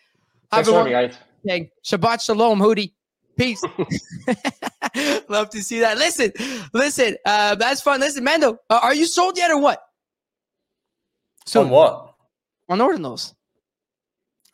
Have 0.53 0.66
Thanks 0.66 0.68
a 0.68 0.72
for 0.72 0.78
having 0.78 0.93
me, 0.93 1.09
guys. 1.09 1.16
Hey, 1.45 1.70
Shabbat 1.85 2.22
Shalom, 2.24 2.59
Hootie. 2.59 2.93
Peace. 3.39 3.62
Love 5.28 5.49
to 5.51 5.62
see 5.62 5.81
that. 5.81 5.97
Listen, 5.97 6.33
listen, 6.74 7.16
uh, 7.24 7.55
that's 7.55 7.81
fun. 7.81 8.01
Listen, 8.01 8.24
Mando, 8.24 8.59
uh, 8.68 8.81
are 8.83 8.95
you 8.95 9.07
sold 9.07 9.39
yet 9.39 9.51
or 9.51 9.59
what? 9.59 9.83
So 11.47 11.66
what? 11.66 12.14
On 12.68 12.78
ordinals. 12.81 13.35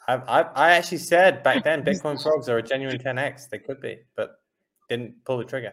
I, 0.09 0.14
I 0.14 0.40
I 0.42 0.70
actually 0.72 0.98
said 0.98 1.42
back 1.42 1.64
then 1.64 1.82
Bitcoin 1.84 2.22
frogs 2.22 2.48
are 2.48 2.59
a 2.59 2.62
genuine 2.62 2.98
10x. 2.98 3.48
They 3.48 3.59
could 3.59 3.80
be, 3.80 3.98
but 4.16 4.40
didn't 4.88 5.24
pull 5.24 5.38
the 5.38 5.44
trigger. 5.44 5.72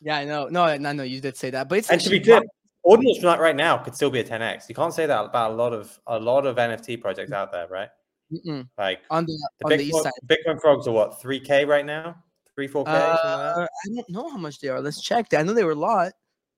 Yeah, 0.00 0.18
I 0.18 0.24
know. 0.24 0.48
No, 0.48 0.76
no, 0.76 0.92
no. 0.92 1.02
You 1.02 1.20
did 1.20 1.36
say 1.36 1.50
that, 1.50 1.68
but 1.68 1.78
it's 1.78 1.90
And 1.90 2.00
to 2.00 2.10
be 2.10 2.20
clear, 2.20 2.42
ordinals 2.86 3.20
that 3.22 3.40
right 3.40 3.56
now 3.56 3.78
could 3.78 3.94
still 3.94 4.10
be 4.10 4.20
a 4.20 4.24
10x. 4.24 4.68
You 4.68 4.74
can't 4.74 4.94
say 4.94 5.06
that 5.06 5.24
about 5.24 5.52
a 5.52 5.54
lot 5.54 5.72
of 5.72 5.98
a 6.06 6.18
lot 6.18 6.46
of 6.46 6.56
NFT 6.56 7.00
projects 7.00 7.32
out 7.32 7.52
there, 7.52 7.66
right? 7.68 7.88
Mm-mm. 8.32 8.68
Like 8.76 9.00
on 9.10 9.24
the 9.26 9.48
the 9.60 9.64
on 9.64 9.78
the 9.78 9.84
ETH 9.84 9.92
Bitcoin, 9.92 10.02
side. 10.02 10.12
Bitcoin 10.26 10.60
frogs 10.60 10.86
are 10.86 10.92
what 10.92 11.20
3k 11.20 11.66
right 11.66 11.86
now, 11.86 12.16
three 12.54 12.68
4k. 12.68 12.72
something 12.72 12.92
like 12.92 13.22
that? 13.22 13.26
Uh, 13.26 13.66
I 13.66 13.94
don't 13.94 14.10
know 14.10 14.28
how 14.30 14.36
much 14.36 14.60
they 14.60 14.68
are. 14.68 14.80
Let's 14.80 15.02
check. 15.02 15.32
I 15.34 15.42
know 15.42 15.54
they 15.54 15.64
were 15.64 15.72
a 15.72 15.74
lot 15.74 16.12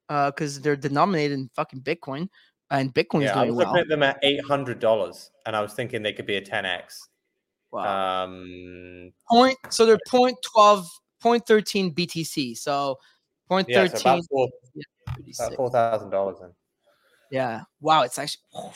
because 0.08 0.60
they're 0.60 0.76
denominated 0.76 1.38
in 1.38 1.48
fucking 1.54 1.82
Bitcoin, 1.82 2.28
and 2.70 2.94
Bitcoin 2.94 3.20
is 3.20 3.24
Yeah, 3.24 3.40
I 3.40 3.44
doing 3.44 3.56
was 3.56 3.64
well. 3.64 3.74
looking 3.74 3.80
at 3.82 3.88
them 3.88 4.02
at 4.02 4.18
eight 4.22 4.44
hundred 4.44 4.78
dollars, 4.78 5.30
and 5.46 5.56
I 5.56 5.60
was 5.60 5.72
thinking 5.74 6.02
they 6.02 6.12
could 6.12 6.26
be 6.26 6.36
a 6.36 6.42
10x. 6.42 7.08
Wow. 7.72 8.24
Um, 8.24 9.12
point. 9.28 9.56
So 9.70 9.86
they're 9.86 9.98
point 10.08 10.36
twelve, 10.42 10.88
point 11.20 11.46
thirteen 11.46 11.94
BTC. 11.94 12.56
So 12.56 12.98
point 13.48 13.68
yeah, 13.68 13.86
so 13.86 13.88
thirteen. 13.88 14.00
about 14.00 14.24
four 14.30 14.48
pretty 15.14 15.34
about 15.38 15.54
four 15.54 15.70
thousand 15.70 16.10
dollars. 16.10 16.38
Then 16.40 16.50
Yeah. 17.30 17.62
Wow. 17.80 18.02
It's 18.02 18.18
actually. 18.18 18.42
Wow. 18.52 18.72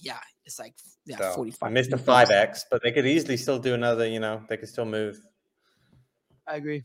Yeah. 0.00 0.18
It's 0.46 0.58
like 0.58 0.74
yeah, 1.04 1.18
so 1.18 1.32
forty 1.34 1.54
I 1.60 1.68
missed 1.68 1.92
a 1.92 1.98
five 1.98 2.30
x, 2.30 2.64
but 2.70 2.82
they 2.82 2.90
could 2.90 3.06
easily 3.06 3.36
still 3.36 3.58
do 3.58 3.74
another. 3.74 4.06
You 4.06 4.20
know, 4.20 4.42
they 4.48 4.56
could 4.56 4.68
still 4.68 4.84
move. 4.84 5.20
I 6.46 6.56
agree. 6.56 6.84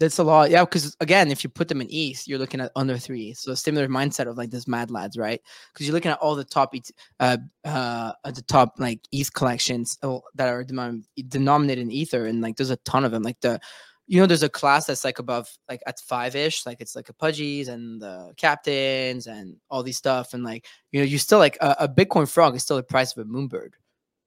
That's 0.00 0.18
a 0.18 0.24
lot. 0.24 0.50
Yeah, 0.50 0.64
because 0.64 0.96
again, 1.00 1.30
if 1.30 1.44
you 1.44 1.50
put 1.50 1.68
them 1.68 1.80
in 1.80 1.86
ETH, 1.88 2.26
you're 2.26 2.38
looking 2.38 2.60
at 2.60 2.72
under 2.74 2.98
three. 2.98 3.32
So 3.32 3.54
similar 3.54 3.86
mindset 3.86 4.26
of 4.26 4.36
like 4.36 4.50
this 4.50 4.66
Mad 4.66 4.90
Lads, 4.90 5.16
right? 5.16 5.40
Because 5.72 5.86
you're 5.86 5.94
looking 5.94 6.10
at 6.10 6.18
all 6.18 6.34
the 6.34 6.44
top, 6.44 6.74
uh, 7.20 7.36
uh, 7.64 8.12
at 8.24 8.34
the 8.34 8.42
top 8.42 8.74
like 8.78 9.00
ETH 9.12 9.32
collections 9.32 9.96
uh, 10.02 10.18
that 10.34 10.48
are 10.48 10.64
denom- 10.64 11.04
denominated 11.28 11.82
in 11.82 11.92
Ether, 11.92 12.26
and 12.26 12.40
like 12.40 12.56
there's 12.56 12.70
a 12.70 12.76
ton 12.78 13.04
of 13.04 13.12
them. 13.12 13.22
Like 13.22 13.40
the, 13.40 13.60
you 14.08 14.20
know, 14.20 14.26
there's 14.26 14.42
a 14.42 14.48
class 14.48 14.86
that's 14.86 15.04
like 15.04 15.20
above 15.20 15.48
like 15.68 15.80
at 15.86 16.00
five 16.00 16.34
ish, 16.34 16.66
like 16.66 16.80
it's 16.80 16.96
like 16.96 17.08
a 17.08 17.14
pudgies 17.14 17.68
and 17.68 18.02
the 18.02 18.32
captains 18.36 19.28
and 19.28 19.56
all 19.70 19.84
these 19.84 19.96
stuff, 19.96 20.34
and 20.34 20.42
like 20.42 20.66
you 20.90 21.00
know, 21.00 21.06
you 21.06 21.18
still 21.18 21.38
like 21.38 21.56
a, 21.60 21.76
a 21.80 21.88
Bitcoin 21.88 22.28
frog 22.28 22.56
is 22.56 22.62
still 22.64 22.76
the 22.76 22.82
price 22.82 23.16
of 23.16 23.24
a 23.24 23.30
moonbird 23.30 23.74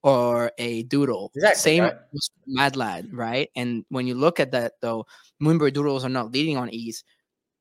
or 0.08 0.54
a 0.58 0.84
doodle. 0.84 1.32
Exactly, 1.36 1.60
Same 1.60 1.84
right. 1.84 1.96
Mad 2.48 2.78
Lad, 2.78 3.10
right? 3.12 3.50
And 3.58 3.84
when 3.90 4.08
you 4.08 4.16
look 4.16 4.40
at 4.40 4.52
that 4.52 4.74
though, 4.80 5.06
Moonbird 5.44 5.74
Doodles 5.74 6.06
are 6.06 6.10
not 6.10 6.32
leading 6.32 6.56
on 6.56 6.70
ETH, 6.72 7.04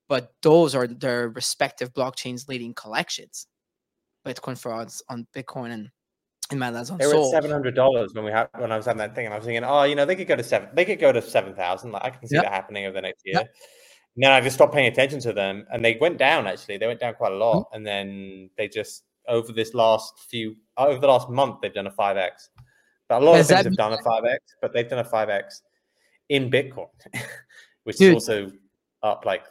but 0.07 0.31
those 0.41 0.73
are 0.73 0.87
their 0.87 1.27
respective 1.27 1.93
blockchains 1.93 2.47
leading 2.47 2.73
collections. 2.73 3.47
Bitcoin 4.25 4.57
frogs 4.57 5.01
on 5.09 5.27
Bitcoin 5.35 5.71
and, 5.71 5.89
and 6.49 6.59
Mad 6.61 6.73
Lads 6.73 6.89
on 6.89 6.99
They 6.99 7.07
were 7.07 7.19
at 7.19 7.25
seven 7.31 7.51
hundred 7.51 7.75
dollars 7.75 8.13
when 8.13 8.23
we 8.23 8.31
had 8.31 8.47
when 8.57 8.71
I 8.71 8.77
was 8.77 8.85
having 8.85 8.99
that 8.99 9.13
thing, 9.13 9.25
and 9.25 9.33
I 9.33 9.37
was 9.37 9.45
thinking, 9.45 9.65
oh, 9.65 9.83
you 9.83 9.95
know, 9.95 10.05
they 10.05 10.15
could 10.15 10.27
go 10.29 10.37
to 10.37 10.43
seven. 10.43 10.69
They 10.73 10.85
could 10.85 10.99
go 10.99 11.11
to 11.11 11.21
seven 11.21 11.53
thousand. 11.53 11.91
Like 11.91 12.05
I 12.05 12.09
can 12.11 12.29
see 12.29 12.35
Yep. 12.35 12.45
that 12.45 12.53
happening 12.53 12.85
over 12.85 12.93
the 12.93 13.01
next 13.01 13.23
year. 13.25 13.39
Yep. 13.39 13.49
And 14.15 14.23
then 14.23 14.31
I 14.31 14.39
just 14.39 14.55
stopped 14.55 14.73
paying 14.73 14.87
attention 14.87 15.19
to 15.21 15.33
them, 15.33 15.67
and 15.69 15.83
they 15.83 15.97
went 15.99 16.17
down. 16.17 16.47
Actually, 16.47 16.77
they 16.77 16.87
went 16.87 17.01
down 17.01 17.13
quite 17.15 17.33
a 17.33 17.35
lot, 17.35 17.55
Mm-hmm. 17.57 17.75
and 17.75 17.85
then 17.85 18.49
they 18.57 18.69
just 18.69 19.03
over 19.27 19.51
this 19.51 19.73
last 19.73 20.19
few 20.29 20.55
over 20.77 20.99
the 20.99 21.07
last 21.07 21.29
month 21.29 21.57
they've 21.61 21.73
done 21.73 21.87
a 21.87 21.91
five 21.91 22.17
x. 22.17 22.49
But 23.09 23.21
a 23.21 23.25
lot 23.25 23.37
Does 23.37 23.49
of 23.49 23.57
things 23.57 23.65
have 23.65 23.75
done 23.75 23.93
a 23.93 24.01
five 24.01 24.25
x, 24.25 24.43
but 24.61 24.73
they've 24.73 24.89
done 24.89 24.99
a 24.99 25.03
five 25.03 25.29
x 25.29 25.61
in 26.29 26.51
Bitcoin, 26.51 26.87
which 27.83 27.97
Dude. 27.97 28.17
is 28.17 28.27
also 28.27 28.51
up 29.03 29.25
like 29.25 29.43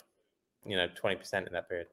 you 0.65 0.77
know 0.77 0.89
twenty 0.95 1.17
percent 1.17 1.47
in 1.47 1.53
that 1.55 1.69
period. 1.69 1.87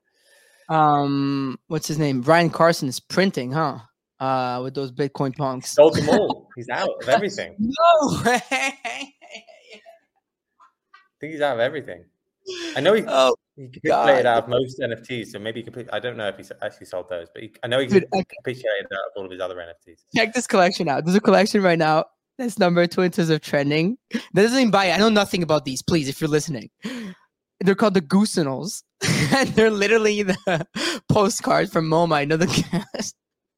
Um, 0.69 1.59
what's 1.67 1.88
his 1.88 1.99
name? 1.99 2.21
Ryan 2.21 2.49
Carson 2.49 2.88
is 2.88 2.99
printing, 2.99 3.51
huh? 3.51 3.79
Uh, 4.19 4.61
with 4.63 4.73
those 4.73 4.91
Bitcoin 4.91 5.36
punks. 5.36 5.71
Sold 5.71 5.95
them 5.95 6.09
all. 6.09 6.49
He's 6.55 6.69
out 6.69 6.89
of 7.01 7.09
everything. 7.09 7.55
No 7.59 8.21
way. 8.23 8.41
I 8.51 9.11
think 11.19 11.34
he's 11.34 11.41
out 11.41 11.55
of 11.55 11.61
everything. 11.61 12.03
I 12.75 12.81
know 12.81 12.93
he 12.93 13.03
oh, 13.07 13.34
He 13.55 13.67
capitulated 13.67 14.23
God. 14.23 14.25
out 14.25 14.43
of 14.43 14.49
most 14.49 14.79
NFTs, 14.79 15.27
so 15.27 15.39
maybe 15.39 15.59
he 15.59 15.63
complete. 15.63 15.87
I 15.93 15.99
don't 15.99 16.17
know 16.17 16.27
if 16.27 16.37
he 16.37 16.43
actually 16.61 16.87
sold 16.87 17.07
those, 17.09 17.27
but 17.33 17.43
he, 17.43 17.53
I 17.63 17.67
know 17.67 17.79
he 17.79 17.87
Dude, 17.87 18.05
capitulated 18.11 18.85
out 18.91 18.97
of 18.97 19.11
all 19.15 19.25
of 19.25 19.31
his 19.31 19.39
other 19.39 19.55
NFTs. 19.55 19.99
check 20.15 20.33
this 20.33 20.47
collection 20.47 20.89
out. 20.89 21.05
There's 21.05 21.15
a 21.15 21.21
collection 21.21 21.61
right 21.61 21.77
now 21.77 22.05
that's 22.37 22.57
number 22.57 22.87
two 22.87 23.01
in 23.01 23.11
terms 23.11 23.29
of 23.29 23.41
trending. 23.41 23.97
That 24.11 24.41
doesn't 24.43 24.57
even 24.59 24.71
buy 24.71 24.85
it. 24.85 24.93
I 24.93 24.97
know 24.97 25.09
nothing 25.09 25.43
about 25.43 25.65
these. 25.65 25.83
Please, 25.83 26.09
if 26.09 26.19
you're 26.19 26.29
listening, 26.29 26.69
they're 27.59 27.75
called 27.75 27.93
the 27.93 28.01
Goosenals, 28.01 28.81
and 29.35 29.49
they're 29.49 29.69
literally 29.69 30.23
the 30.23 30.67
postcards 31.09 31.71
from 31.71 31.87
MoMA. 31.89 32.15
I 32.15 32.25
know 32.25 32.37
the 32.37 32.47
cast. 32.47 33.15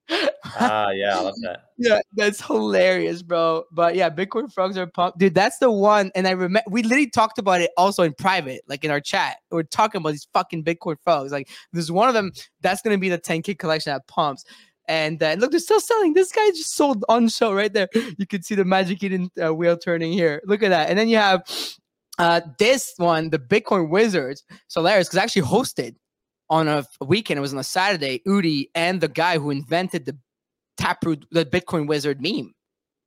Ah, 0.09 0.91
yeah, 0.91 1.17
I 1.17 1.21
love 1.21 1.35
that. 1.41 1.61
Yeah, 1.77 1.99
that's 2.13 2.39
hilarious, 2.39 3.21
bro. 3.21 3.65
But 3.69 3.95
yeah, 3.95 4.09
Bitcoin 4.09 4.49
frogs 4.49 4.77
are 4.77 4.87
pumped, 4.87 5.17
dude. 5.17 5.35
That's 5.35 5.57
the 5.57 5.69
one. 5.69 6.09
And 6.15 6.25
I 6.25 6.31
remember 6.31 6.63
we 6.69 6.83
literally 6.83 7.09
talked 7.09 7.37
about 7.37 7.59
it 7.59 7.71
also 7.75 8.03
in 8.03 8.13
private, 8.13 8.61
like 8.69 8.85
in 8.85 8.91
our 8.91 9.01
chat. 9.01 9.37
We're 9.51 9.63
talking 9.63 9.99
about 9.99 10.11
these 10.11 10.27
fucking 10.33 10.63
Bitcoin 10.63 10.95
frogs. 11.03 11.33
Like, 11.33 11.49
there's 11.73 11.91
one 11.91 12.07
of 12.07 12.13
them 12.13 12.31
that's 12.61 12.81
gonna 12.81 12.97
be 12.97 13.09
the 13.09 13.17
10k 13.17 13.59
collection 13.59 13.91
at 13.91 14.07
Pumps. 14.07 14.45
And 14.87 15.21
uh, 15.21 15.35
look, 15.37 15.51
they're 15.51 15.59
still 15.59 15.81
selling. 15.81 16.13
This 16.13 16.31
guy 16.31 16.47
just 16.51 16.75
sold 16.75 17.03
on 17.09 17.27
show 17.27 17.53
right 17.53 17.73
there. 17.73 17.89
You 18.17 18.25
can 18.25 18.41
see 18.41 18.55
the 18.55 18.63
Magic 18.65 19.03
Eden 19.03 19.29
uh, 19.43 19.53
wheel 19.53 19.77
turning 19.77 20.13
here. 20.13 20.41
Look 20.45 20.63
at 20.63 20.69
that. 20.69 20.89
And 20.89 20.97
then 20.97 21.09
you 21.09 21.17
have 21.17 21.43
uh, 22.19 22.41
this 22.57 22.93
one, 22.97 23.31
the 23.31 23.39
Bitcoin 23.39 23.89
Wizards. 23.89 24.43
So 24.67 24.79
hilarious 24.79 25.09
because 25.09 25.17
actually 25.17 25.41
hosted 25.41 25.95
on 26.49 26.67
a 26.67 26.85
weekend. 27.01 27.37
It 27.37 27.41
was 27.41 27.53
on 27.53 27.59
a 27.59 27.63
Saturday. 27.63 28.21
Udi 28.27 28.69
and 28.75 29.01
the 29.01 29.07
guy 29.07 29.37
who 29.37 29.51
invented 29.51 30.05
the 30.05 30.17
Taproot, 30.77 31.25
the 31.31 31.45
Bitcoin 31.45 31.87
Wizard 31.87 32.21
meme. 32.21 32.53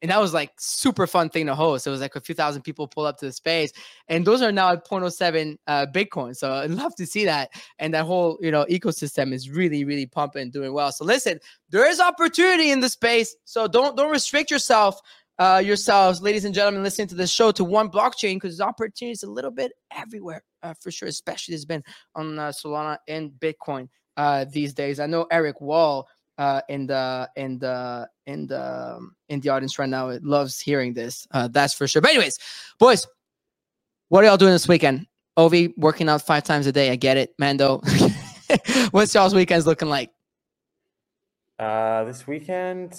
And 0.00 0.12
that 0.12 0.20
was 0.20 0.32
like 0.32 0.52
super 0.58 1.08
fun 1.08 1.28
thing 1.28 1.46
to 1.46 1.56
host. 1.56 1.86
It 1.86 1.90
was 1.90 2.00
like 2.00 2.14
a 2.14 2.20
few 2.20 2.34
thousand 2.34 2.62
people 2.62 2.86
pull 2.86 3.04
up 3.04 3.18
to 3.18 3.26
the 3.26 3.32
space, 3.32 3.72
and 4.06 4.24
those 4.24 4.42
are 4.42 4.52
now 4.52 4.70
at 4.70 4.86
0.07 4.86 5.56
uh, 5.66 5.86
Bitcoin. 5.92 6.36
So 6.36 6.52
I'd 6.52 6.70
love 6.70 6.94
to 6.96 7.06
see 7.06 7.24
that. 7.24 7.50
And 7.80 7.92
that 7.94 8.04
whole 8.04 8.38
you 8.40 8.52
know 8.52 8.64
ecosystem 8.70 9.32
is 9.32 9.50
really 9.50 9.84
really 9.84 10.06
pumping 10.06 10.42
and 10.42 10.52
doing 10.52 10.72
well. 10.72 10.92
So 10.92 11.04
listen, 11.04 11.40
there 11.70 11.88
is 11.88 11.98
opportunity 11.98 12.70
in 12.70 12.78
the 12.78 12.88
space. 12.88 13.34
So 13.44 13.66
don't 13.66 13.96
don't 13.96 14.12
restrict 14.12 14.52
yourself 14.52 15.00
uh, 15.38 15.62
yourselves, 15.64 16.20
ladies 16.20 16.44
and 16.44 16.54
gentlemen, 16.54 16.82
listening 16.82 17.08
to 17.08 17.14
this 17.14 17.30
show 17.30 17.52
to 17.52 17.64
one 17.64 17.88
blockchain 17.90 18.36
because 18.36 18.60
opportunity 18.60 19.12
is 19.12 19.22
a 19.22 19.30
little 19.30 19.50
bit 19.50 19.72
everywhere 19.96 20.42
uh, 20.62 20.74
for 20.80 20.90
sure. 20.90 21.08
Especially 21.08 21.54
has 21.54 21.64
been 21.64 21.82
on 22.14 22.38
uh, 22.38 22.48
Solana 22.48 22.98
and 23.06 23.30
Bitcoin 23.30 23.88
uh, 24.16 24.44
these 24.50 24.74
days. 24.74 25.00
I 25.00 25.06
know 25.06 25.26
Eric 25.30 25.60
Wall 25.60 26.08
uh, 26.38 26.60
in 26.68 26.86
the 26.86 27.28
in 27.36 27.58
the 27.58 28.08
in 28.26 28.46
the 28.46 28.94
um, 28.96 29.14
in 29.28 29.40
the 29.40 29.48
audience 29.48 29.78
right 29.78 29.88
now 29.88 30.08
it 30.08 30.24
loves 30.24 30.60
hearing 30.60 30.94
this. 30.94 31.26
Uh, 31.30 31.48
that's 31.48 31.74
for 31.74 31.86
sure. 31.86 32.02
But 32.02 32.12
anyways, 32.12 32.38
boys, 32.78 33.06
what 34.08 34.24
are 34.24 34.28
y'all 34.28 34.36
doing 34.36 34.52
this 34.52 34.68
weekend? 34.68 35.06
Ovi 35.38 35.72
working 35.76 36.08
out 36.08 36.22
five 36.22 36.42
times 36.42 36.66
a 36.66 36.72
day. 36.72 36.90
I 36.90 36.96
get 36.96 37.16
it, 37.16 37.32
Mando. 37.38 37.80
What's 38.90 39.14
y'all's 39.14 39.34
weekends 39.34 39.66
looking 39.66 39.88
like? 39.88 40.10
Uh, 41.58 42.04
this 42.04 42.26
weekend, 42.26 42.94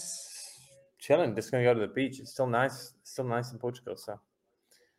chilling. 0.99 1.35
Just 1.35 1.51
gonna 1.51 1.63
go 1.63 1.73
to 1.73 1.79
the 1.79 1.87
beach. 1.87 2.19
It's 2.19 2.31
still 2.31 2.47
nice. 2.47 2.93
It's 3.01 3.11
still 3.11 3.25
nice 3.25 3.51
in 3.51 3.57
Portugal. 3.57 3.95
So 3.97 4.19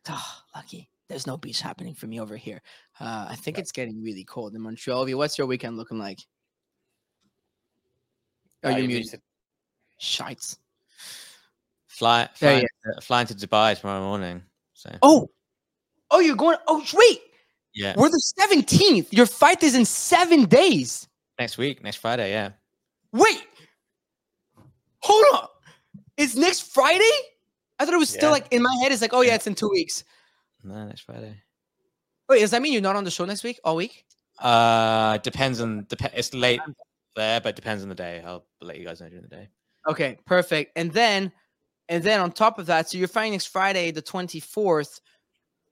Oh, 0.09 0.33
lucky. 0.55 0.89
There's 1.07 1.27
no 1.27 1.37
beach 1.37 1.61
happening 1.61 1.93
for 1.93 2.07
me 2.07 2.19
over 2.19 2.35
here. 2.37 2.61
Uh, 2.99 3.27
I 3.29 3.35
think 3.35 3.57
it's 3.57 3.71
getting 3.71 4.01
really 4.01 4.23
cold 4.23 4.55
in 4.55 4.61
Montreal. 4.61 5.05
Ovi, 5.05 5.13
what's 5.15 5.37
your 5.37 5.45
weekend 5.47 5.77
looking 5.77 5.99
like? 5.99 6.19
Are 8.63 8.71
uh, 8.71 8.75
you 8.75 8.81
you'd 8.83 8.87
muted? 8.87 9.09
su- 9.11 9.17
Shites. 9.99 10.57
Fly, 11.87 12.29
There 12.39 12.51
flying, 12.51 12.65
uh, 12.97 13.01
flying 13.01 13.27
to 13.27 13.35
Dubai 13.35 13.79
tomorrow 13.79 14.01
morning. 14.01 14.41
So 14.73 14.89
Oh, 15.01 15.29
oh, 16.09 16.19
you're 16.19 16.35
going. 16.37 16.57
Oh, 16.67 16.83
wait. 16.93 17.19
yeah, 17.75 17.93
We're 17.97 18.09
the 18.09 18.21
17th. 18.39 19.07
Your 19.11 19.25
fight 19.27 19.61
is 19.63 19.75
in 19.75 19.85
seven 19.85 20.45
days. 20.45 21.07
next 21.37 21.57
week, 21.57 21.83
next 21.83 21.97
Friday. 21.97 22.31
Yeah, 22.31 22.51
Wait. 23.11 23.43
Hold 25.03 25.25
on. 25.33 25.47
It's 26.21 26.35
next 26.35 26.71
Friday? 26.73 27.11
I 27.79 27.85
thought 27.85 27.93
it 27.95 27.97
was 27.97 28.09
still 28.09 28.29
like 28.31 28.47
in 28.51 28.61
my 28.61 28.75
head. 28.81 28.91
It's 28.91 29.01
like, 29.01 29.13
oh 29.13 29.21
yeah, 29.21 29.35
it's 29.35 29.47
in 29.47 29.55
two 29.55 29.69
weeks. 29.69 30.03
no, 30.63 30.85
next 30.85 31.01
Friday. 31.01 31.41
Wait, 32.29 32.39
does 32.39 32.51
that 32.51 32.61
mean 32.61 32.73
you're 32.73 32.81
not 32.81 32.95
on 32.95 33.03
the 33.03 33.11
show 33.11 33.25
next 33.25 33.43
week? 33.43 33.59
All 33.63 33.75
week? 33.75 34.05
Uh, 34.39 35.17
depends 35.17 35.61
on 35.61 35.85
dep- 35.89 36.13
It's 36.15 36.33
late 36.33 36.61
there, 37.15 37.41
but 37.41 37.55
depends 37.55 37.81
on 37.83 37.89
the 37.89 37.95
day. 37.95 38.21
I'll 38.25 38.45
let 38.61 38.77
you 38.77 38.85
guys 38.85 39.01
know 39.01 39.09
during 39.09 39.23
the 39.23 39.29
day. 39.29 39.49
Okay, 39.89 40.17
perfect. 40.25 40.73
And 40.75 40.91
then, 40.91 41.31
and 41.89 42.03
then 42.03 42.19
on 42.19 42.31
top 42.31 42.59
of 42.59 42.67
that, 42.67 42.89
so 42.89 42.97
you're 42.97 43.07
fighting 43.07 43.31
next 43.31 43.47
Friday, 43.47 43.89
the 43.91 44.01
24th, 44.01 45.01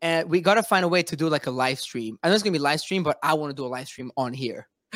and 0.01 0.29
we 0.29 0.41
got 0.41 0.55
to 0.55 0.63
find 0.63 0.83
a 0.83 0.87
way 0.87 1.03
to 1.03 1.15
do 1.15 1.29
like 1.29 1.45
a 1.45 1.51
live 1.51 1.79
stream. 1.79 2.17
I 2.23 2.29
know 2.29 2.33
it's 2.33 2.43
gonna 2.43 2.53
be 2.53 2.59
live 2.59 2.79
stream, 2.79 3.03
but 3.03 3.19
I 3.21 3.33
want 3.35 3.51
to 3.51 3.55
do 3.55 3.65
a 3.65 3.69
live 3.69 3.87
stream 3.87 4.11
on 4.17 4.33
here. 4.33 4.67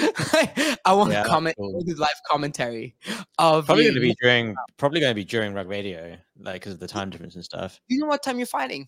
I 0.85 0.93
want 0.93 1.11
to 1.11 1.17
Yeah, 1.17 1.23
comment, 1.23 1.55
cool. 1.57 1.83
live 1.85 2.09
commentary 2.29 2.95
of 3.37 3.65
Probably 3.65 3.83
going 3.83 3.95
to 3.95 4.01
be 4.01 4.15
during. 4.21 4.55
Probably 4.77 4.99
going 4.99 5.11
to 5.11 5.15
be 5.15 5.23
during 5.25 5.53
Rug 5.53 5.67
Radio, 5.67 6.17
like 6.39 6.55
because 6.55 6.73
of 6.73 6.79
the 6.79 6.87
time 6.87 7.09
difference 7.09 7.35
and 7.35 7.43
stuff. 7.43 7.79
You 7.87 7.99
know 7.99 8.07
what 8.07 8.23
time 8.23 8.37
you're 8.37 8.47
fighting? 8.47 8.87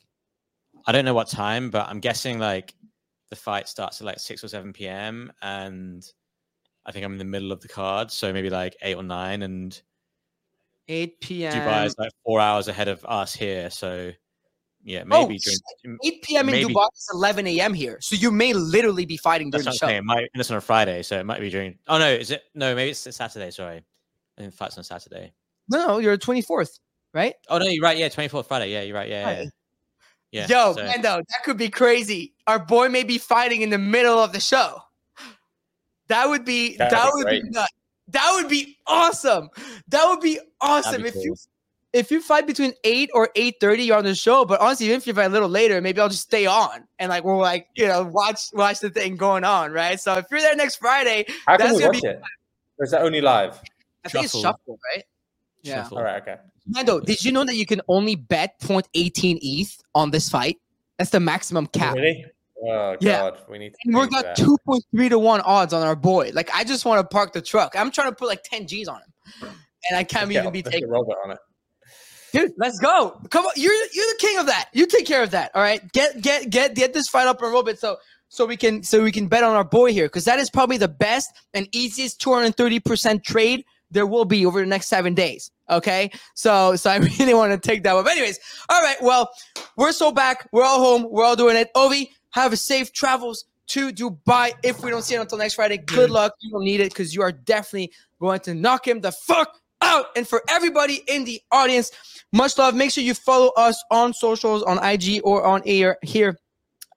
I 0.87 0.91
don't 0.91 1.05
know 1.05 1.13
what 1.13 1.27
time, 1.27 1.69
but 1.69 1.87
I'm 1.89 1.99
guessing 1.99 2.39
like 2.39 2.73
the 3.29 3.35
fight 3.35 3.67
starts 3.67 4.01
at 4.01 4.05
like 4.05 4.19
six 4.19 4.43
or 4.43 4.47
seven 4.47 4.73
p.m. 4.73 5.31
and 5.41 6.05
I 6.85 6.91
think 6.91 7.05
I'm 7.05 7.13
in 7.13 7.17
the 7.17 7.25
middle 7.25 7.51
of 7.51 7.61
the 7.61 7.67
card, 7.67 8.11
so 8.11 8.31
maybe 8.31 8.49
like 8.49 8.75
eight 8.81 8.95
or 8.95 9.03
nine, 9.03 9.41
and 9.41 9.79
8 10.87 11.19
p.m. 11.21 11.53
Dubai 11.53 11.85
is 11.87 11.95
like 11.97 12.11
four 12.23 12.39
hours 12.39 12.67
ahead 12.67 12.87
of 12.87 13.03
us 13.05 13.33
here, 13.33 13.69
so 13.71 14.11
Yeah, 14.87 15.03
Oh, 15.09 15.27
maybe 15.27 15.39
during. 15.39 15.97
8 16.05 16.21
p.m. 16.21 16.49
in 16.49 16.67
Dubai 16.67 16.87
is 16.95 17.09
11 17.11 17.47
a.m. 17.47 17.73
here, 17.73 17.97
so 18.01 18.15
you 18.15 18.29
may 18.29 18.53
literally 18.53 19.05
be 19.07 19.17
fighting 19.17 19.49
during 19.49 19.65
That's 19.65 19.79
the 19.79 19.87
show. 19.87 19.91
It 19.91 20.03
might, 20.03 20.29
and 20.31 20.39
it's 20.39 20.51
on 20.51 20.57
a 20.57 20.61
Friday, 20.61 21.01
so 21.01 21.19
it 21.19 21.25
might 21.25 21.39
be 21.39 21.49
during. 21.49 21.79
Oh 21.87 21.97
no, 21.97 22.07
is 22.11 22.29
it? 22.29 22.43
No, 22.53 22.75
maybe 22.75 22.91
it's 22.91 23.15
Saturday. 23.15 23.49
Sorry, 23.49 23.83
I 24.37 24.41
think 24.41 24.53
fights 24.53 24.77
on 24.77 24.83
Saturday. 24.83 25.33
No, 25.69 25.87
no, 25.87 25.97
you're 25.97 26.15
24th, 26.19 26.77
right? 27.15 27.33
Oh 27.49 27.57
no, 27.57 27.65
you're 27.65 27.81
right. 27.83 27.97
Yeah, 27.97 28.09
24th 28.09 28.47
Friday. 28.47 28.71
Yeah, 28.71 28.83
you're 28.83 28.95
right. 28.95 29.09
Yeah, 29.09 29.27
yeah. 29.31 29.37
Right. 29.39 29.47
yeah. 30.31 30.47
Yo, 30.47 30.73
so- 30.75 30.83
Mando, 30.85 31.15
that 31.17 31.43
could 31.43 31.57
be 31.57 31.69
crazy. 31.69 32.35
Our 32.45 32.59
boy 32.59 32.87
may 32.89 33.03
be 33.03 33.17
fighting 33.17 33.63
in 33.63 33.71
the 33.71 33.79
middle 33.79 34.19
of 34.19 34.33
the 34.33 34.39
show. 34.39 34.81
That 36.09 36.29
would 36.29 36.45
be 36.45 36.77
That'd 36.77 36.95
that 36.95 37.05
be 37.05 37.11
would 37.15 37.23
great. 37.25 37.43
be 37.43 37.49
nuts. 37.49 37.71
That 38.09 38.31
would 38.35 38.49
be 38.49 38.77
awesome. 38.85 39.49
That 39.87 40.05
would 40.07 40.19
be 40.21 40.39
awesome 40.61 41.01
be 41.01 41.07
if 41.07 41.15
you 41.15 41.29
cool. 41.31 41.37
If 41.95 42.11
you 42.11 42.21
fight 42.21 42.45
between 42.47 42.73
eight 42.83 43.09
or 43.13 43.29
eight 43.35 43.55
thirty, 43.61 43.83
you're 43.85 43.97
on 43.97 44.03
the 44.05 44.15
show. 44.15 44.45
But 44.45 44.61
honestly, 44.61 44.87
even 44.87 44.97
if 44.97 45.07
you 45.07 45.13
fight 45.13 45.25
a 45.27 45.29
little 45.29 45.49
later, 45.49 45.81
maybe 45.81 46.01
I'll 46.01 46.09
just 46.09 46.23
stay 46.23 46.45
on 46.45 46.85
and 46.99 47.09
like 47.09 47.23
we'll 47.23 47.37
like 47.39 47.67
you 47.75 47.87
know 47.87 48.03
watch 48.03 48.41
watch 48.53 48.79
the 48.81 48.89
thing 48.89 49.17
going 49.17 49.43
on, 49.45 49.71
right? 49.71 49.99
So 49.99 50.13
if 50.15 50.25
you're 50.31 50.41
there 50.41 50.55
next 50.55 50.77
Friday, 50.77 51.25
How 51.47 51.57
That's 51.57 51.71
can 51.71 51.75
we 51.75 51.81
gonna 51.81 51.93
watch 51.93 52.01
be- 52.03 52.07
it? 52.09 52.21
Or 52.79 52.85
is 52.85 52.91
that 52.91 53.01
only 53.01 53.21
live? 53.21 53.61
I 54.05 54.09
think 54.09 54.25
it's 54.25 54.33
Shuffle. 54.33 54.41
shuffle, 54.41 54.79
right? 54.95 55.03
Yeah. 55.63 55.75
Shuffle. 55.83 55.97
All 55.99 56.03
right, 56.03 56.21
okay. 56.21 56.37
Mando, 56.67 56.99
did 56.99 57.23
you 57.23 57.31
know 57.31 57.43
that 57.45 57.55
you 57.55 57.65
can 57.65 57.81
only 57.87 58.15
bet 58.15 58.59
0.18 58.61 59.39
ETH 59.41 59.77
on 59.95 60.11
this 60.11 60.29
fight? 60.29 60.57
That's 60.97 61.11
the 61.11 61.19
maximum 61.19 61.67
cap. 61.67 61.95
Really? 61.95 62.25
Oh 62.67 62.95
Yeah. 62.99 63.17
god, 63.31 63.39
we 63.49 63.59
need 63.59 63.71
to. 63.71 63.77
And 63.85 63.95
we're 63.95 64.03
change 64.07 64.23
got 64.23 64.35
two 64.35 64.57
point 64.65 64.83
three 64.95 65.09
to 65.09 65.19
one 65.19 65.41
odds 65.41 65.73
on 65.73 65.83
our 65.85 65.95
boy. 65.95 66.31
Like 66.33 66.49
I 66.53 66.63
just 66.63 66.85
want 66.85 67.01
to 67.01 67.07
park 67.13 67.33
the 67.33 67.41
truck. 67.41 67.75
I'm 67.77 67.91
trying 67.91 68.09
to 68.09 68.15
put 68.15 68.27
like 68.27 68.43
ten 68.43 68.67
G's 68.67 68.87
on 68.87 68.97
him, 68.97 69.13
and 69.89 69.97
I 69.97 70.03
can't 70.03 70.31
Yeah, 70.31 70.41
even 70.41 70.51
be 70.53 70.63
taking. 70.63 70.81
get 70.81 70.89
Robert 70.89 71.17
on 71.23 71.31
it. 71.31 71.37
Dude, 72.35 72.51
let's 72.57 72.77
go. 72.79 73.17
Come 73.29 73.45
on, 73.45 73.53
you're 73.55 73.73
you're 73.73 74.05
the 74.05 74.17
king 74.19 74.37
of 74.37 74.45
that. 74.47 74.69
You 74.73 74.85
take 74.85 75.05
care 75.05 75.23
of 75.23 75.31
that. 75.31 75.51
All 75.55 75.61
right, 75.61 75.81
get 75.93 76.21
get 76.21 76.49
get 76.49 76.75
get 76.75 76.93
this 76.93 77.07
fight 77.07 77.27
up 77.27 77.41
and 77.41 77.51
roll 77.51 77.65
it 77.69 77.79
so 77.79 77.95
so 78.27 78.45
we 78.45 78.57
can 78.57 78.83
so 78.83 79.01
we 79.01 79.11
can 79.11 79.27
bet 79.27 79.43
on 79.43 79.55
our 79.55 79.63
boy 79.63 79.93
here 79.93 80.07
because 80.07 80.25
that 80.25 80.37
is 80.37 80.49
probably 80.49 80.77
the 80.77 80.89
best 80.89 81.31
and 81.53 81.69
easiest 81.73 82.19
230 82.19 82.79
percent 82.81 83.23
trade 83.23 83.63
there 83.91 84.05
will 84.05 84.25
be 84.25 84.45
over 84.45 84.59
the 84.59 84.65
next 84.65 84.87
seven 84.87 85.13
days. 85.13 85.49
Okay, 85.69 86.11
so 86.33 86.75
so 86.75 86.89
I 86.89 86.97
really 87.19 87.33
want 87.33 87.53
to 87.53 87.57
take 87.57 87.83
that 87.83 87.93
one. 87.93 88.03
But 88.03 88.11
anyways, 88.11 88.37
all 88.67 88.81
right. 88.81 88.97
Well, 89.01 89.31
we're 89.77 89.93
so 89.93 90.11
back. 90.11 90.49
We're 90.51 90.65
all 90.65 90.79
home. 90.79 91.07
We're 91.09 91.23
all 91.23 91.37
doing 91.37 91.55
it. 91.55 91.73
Ovi, 91.73 92.09
have 92.31 92.51
a 92.51 92.57
safe 92.57 92.91
travels 92.91 93.45
to 93.67 93.91
Dubai. 93.91 94.51
If 94.61 94.83
we 94.83 94.91
don't 94.91 95.03
see 95.03 95.15
it 95.15 95.21
until 95.21 95.37
next 95.37 95.53
Friday, 95.53 95.77
good 95.77 96.09
mm. 96.09 96.13
luck. 96.13 96.33
You 96.41 96.51
don't 96.51 96.65
need 96.65 96.81
it 96.81 96.89
because 96.89 97.15
you 97.15 97.21
are 97.21 97.31
definitely 97.31 97.93
going 98.19 98.41
to 98.41 98.53
knock 98.53 98.85
him 98.85 98.99
the 98.99 99.13
fuck 99.13 99.61
out. 99.81 100.07
And 100.15 100.27
for 100.27 100.41
everybody 100.49 101.01
in 101.07 101.25
the 101.25 101.41
audience, 101.51 101.91
much 102.31 102.57
love. 102.57 102.75
Make 102.75 102.91
sure 102.91 103.03
you 103.03 103.13
follow 103.13 103.51
us 103.55 103.81
on 103.91 104.13
socials 104.13 104.63
on 104.63 104.83
IG 104.83 105.21
or 105.23 105.43
on 105.45 105.61
air 105.65 105.97
here 106.01 106.37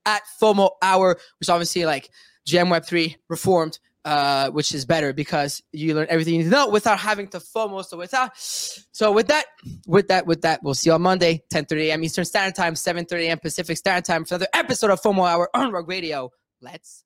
at 0.07 0.23
FOMO 0.41 0.71
Hour, 0.83 1.19
which 1.39 1.49
obviously 1.49 1.85
like 1.85 2.11
Gem 2.47 2.71
Web 2.71 2.85
3 2.85 3.17
reformed, 3.29 3.79
uh, 4.05 4.51
which 4.51 4.75
is 4.75 4.85
better 4.85 5.13
because 5.13 5.63
you 5.73 5.95
learn 5.95 6.07
everything 6.09 6.35
you 6.35 6.39
need 6.41 6.47
to 6.47 6.51
know 6.51 6.69
without 6.69 6.99
having 6.99 7.29
to 7.29 7.39
FOMO. 7.39 7.85
So 7.85 7.97
without 7.97 8.33
so 8.37 9.13
with 9.13 9.29
that, 9.29 9.47
with 9.87 10.09
that, 10.09 10.27
with 10.27 10.43
that, 10.43 10.63
we'll 10.63 10.75
see 10.75 10.91
you 10.91 10.95
on 10.95 11.03
Monday, 11.03 11.43
10:30 11.53 11.81
a.m. 11.89 12.05
Eastern 12.05 12.25
Standard 12.25 12.57
Time, 12.57 12.75
7:30 12.75 13.27
a.m. 13.27 13.39
Pacific 13.39 13.77
Standard 13.77 14.07
Time 14.07 14.25
for 14.25 14.35
another 14.35 14.49
episode 14.55 14.91
of 14.91 15.01
FOMO 15.03 15.29
Hour 15.29 15.51
on 15.55 15.71
Rug 15.71 15.89
Radio. 15.89 16.31
Let's 16.61 17.05